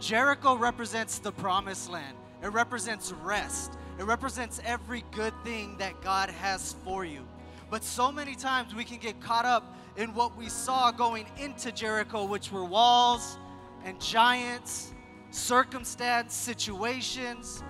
Jericho 0.00 0.56
represents 0.56 1.18
the 1.18 1.32
promised 1.32 1.90
land. 1.90 2.16
It 2.42 2.48
represents 2.54 3.12
rest. 3.22 3.72
It 3.98 4.04
represents 4.04 4.60
every 4.64 5.04
good 5.12 5.32
thing 5.44 5.76
that 5.78 6.00
God 6.02 6.30
has 6.30 6.74
for 6.84 7.04
you. 7.04 7.26
But 7.70 7.84
so 7.84 8.10
many 8.10 8.34
times 8.34 8.74
we 8.74 8.84
can 8.84 8.98
get 8.98 9.20
caught 9.20 9.44
up 9.44 9.76
in 9.96 10.14
what 10.14 10.36
we 10.36 10.48
saw 10.48 10.90
going 10.90 11.26
into 11.38 11.70
Jericho, 11.70 12.24
which 12.24 12.50
were 12.50 12.64
walls 12.64 13.38
and 13.84 14.00
giants, 14.00 14.92
circumstance, 15.30 16.34
situations, 16.34 17.62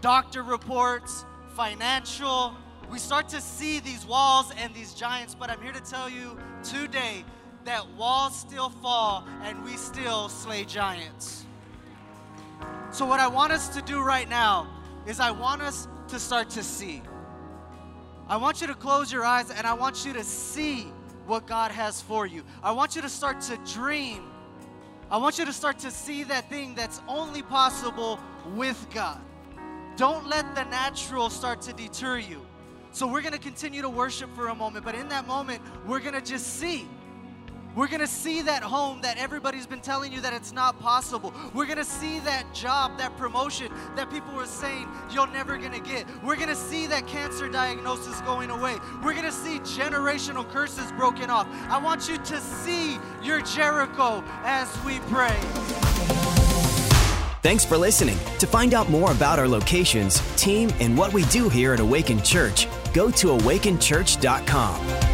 doctor 0.00 0.42
reports, 0.42 1.24
financial. 1.54 2.54
We 2.90 2.98
start 2.98 3.28
to 3.30 3.40
see 3.40 3.80
these 3.80 4.06
walls 4.06 4.52
and 4.58 4.74
these 4.74 4.92
giants, 4.94 5.34
but 5.34 5.50
I'm 5.50 5.60
here 5.62 5.72
to 5.72 5.80
tell 5.80 6.08
you 6.10 6.38
today 6.62 7.24
that 7.64 7.88
walls 7.96 8.38
still 8.38 8.68
fall 8.68 9.26
and 9.42 9.64
we 9.64 9.76
still 9.76 10.28
slay 10.28 10.64
giants. 10.64 11.46
So, 12.90 13.06
what 13.06 13.18
I 13.18 13.26
want 13.26 13.52
us 13.52 13.68
to 13.68 13.82
do 13.82 14.02
right 14.02 14.28
now 14.28 14.68
is 15.06 15.20
I 15.20 15.30
want 15.30 15.62
us 15.62 15.88
to 16.08 16.18
start 16.18 16.50
to 16.50 16.62
see. 16.62 17.02
I 18.28 18.36
want 18.36 18.60
you 18.60 18.66
to 18.66 18.74
close 18.74 19.12
your 19.12 19.24
eyes 19.24 19.50
and 19.50 19.66
I 19.66 19.74
want 19.74 20.06
you 20.06 20.12
to 20.14 20.24
see 20.24 20.92
what 21.26 21.46
God 21.46 21.70
has 21.70 22.00
for 22.00 22.26
you. 22.26 22.42
I 22.62 22.72
want 22.72 22.96
you 22.96 23.02
to 23.02 23.08
start 23.08 23.40
to 23.42 23.58
dream. 23.72 24.30
I 25.10 25.18
want 25.18 25.38
you 25.38 25.44
to 25.44 25.52
start 25.52 25.78
to 25.80 25.90
see 25.90 26.24
that 26.24 26.48
thing 26.48 26.74
that's 26.74 27.00
only 27.06 27.42
possible 27.42 28.18
with 28.54 28.86
God. 28.92 29.20
Don't 29.96 30.26
let 30.26 30.54
the 30.54 30.64
natural 30.64 31.30
start 31.30 31.60
to 31.62 31.72
deter 31.72 32.18
you. 32.18 32.44
So, 32.90 33.06
we're 33.08 33.22
going 33.22 33.32
to 33.32 33.40
continue 33.40 33.82
to 33.82 33.88
worship 33.88 34.32
for 34.36 34.48
a 34.48 34.54
moment, 34.54 34.84
but 34.84 34.94
in 34.94 35.08
that 35.08 35.26
moment, 35.26 35.60
we're 35.84 35.98
going 35.98 36.14
to 36.14 36.20
just 36.20 36.58
see. 36.60 36.86
We're 37.74 37.88
gonna 37.88 38.06
see 38.06 38.42
that 38.42 38.62
home 38.62 39.00
that 39.00 39.18
everybody's 39.18 39.66
been 39.66 39.80
telling 39.80 40.12
you 40.12 40.20
that 40.20 40.32
it's 40.32 40.52
not 40.52 40.78
possible. 40.78 41.34
We're 41.52 41.66
gonna 41.66 41.84
see 41.84 42.20
that 42.20 42.44
job, 42.54 42.98
that 42.98 43.16
promotion 43.16 43.72
that 43.96 44.10
people 44.10 44.32
were 44.34 44.46
saying 44.46 44.88
you're 45.10 45.26
never 45.26 45.56
gonna 45.56 45.80
get. 45.80 46.06
We're 46.22 46.36
gonna 46.36 46.54
see 46.54 46.86
that 46.86 47.08
cancer 47.08 47.48
diagnosis 47.48 48.20
going 48.20 48.50
away. 48.50 48.76
We're 49.02 49.14
gonna 49.14 49.32
see 49.32 49.58
generational 49.60 50.48
curses 50.48 50.92
broken 50.92 51.30
off. 51.30 51.48
I 51.68 51.78
want 51.78 52.08
you 52.08 52.16
to 52.18 52.40
see 52.40 52.98
your 53.22 53.40
Jericho 53.40 54.22
as 54.44 54.68
we 54.84 55.00
pray. 55.08 55.36
Thanks 57.42 57.64
for 57.64 57.76
listening. 57.76 58.18
To 58.38 58.46
find 58.46 58.72
out 58.72 58.88
more 58.88 59.10
about 59.12 59.38
our 59.38 59.48
locations, 59.48 60.20
team, 60.36 60.70
and 60.80 60.96
what 60.96 61.12
we 61.12 61.24
do 61.24 61.48
here 61.48 61.74
at 61.74 61.80
Awaken 61.80 62.22
Church, 62.22 62.68
go 62.94 63.10
to 63.10 63.26
awakenchurch.com. 63.28 65.13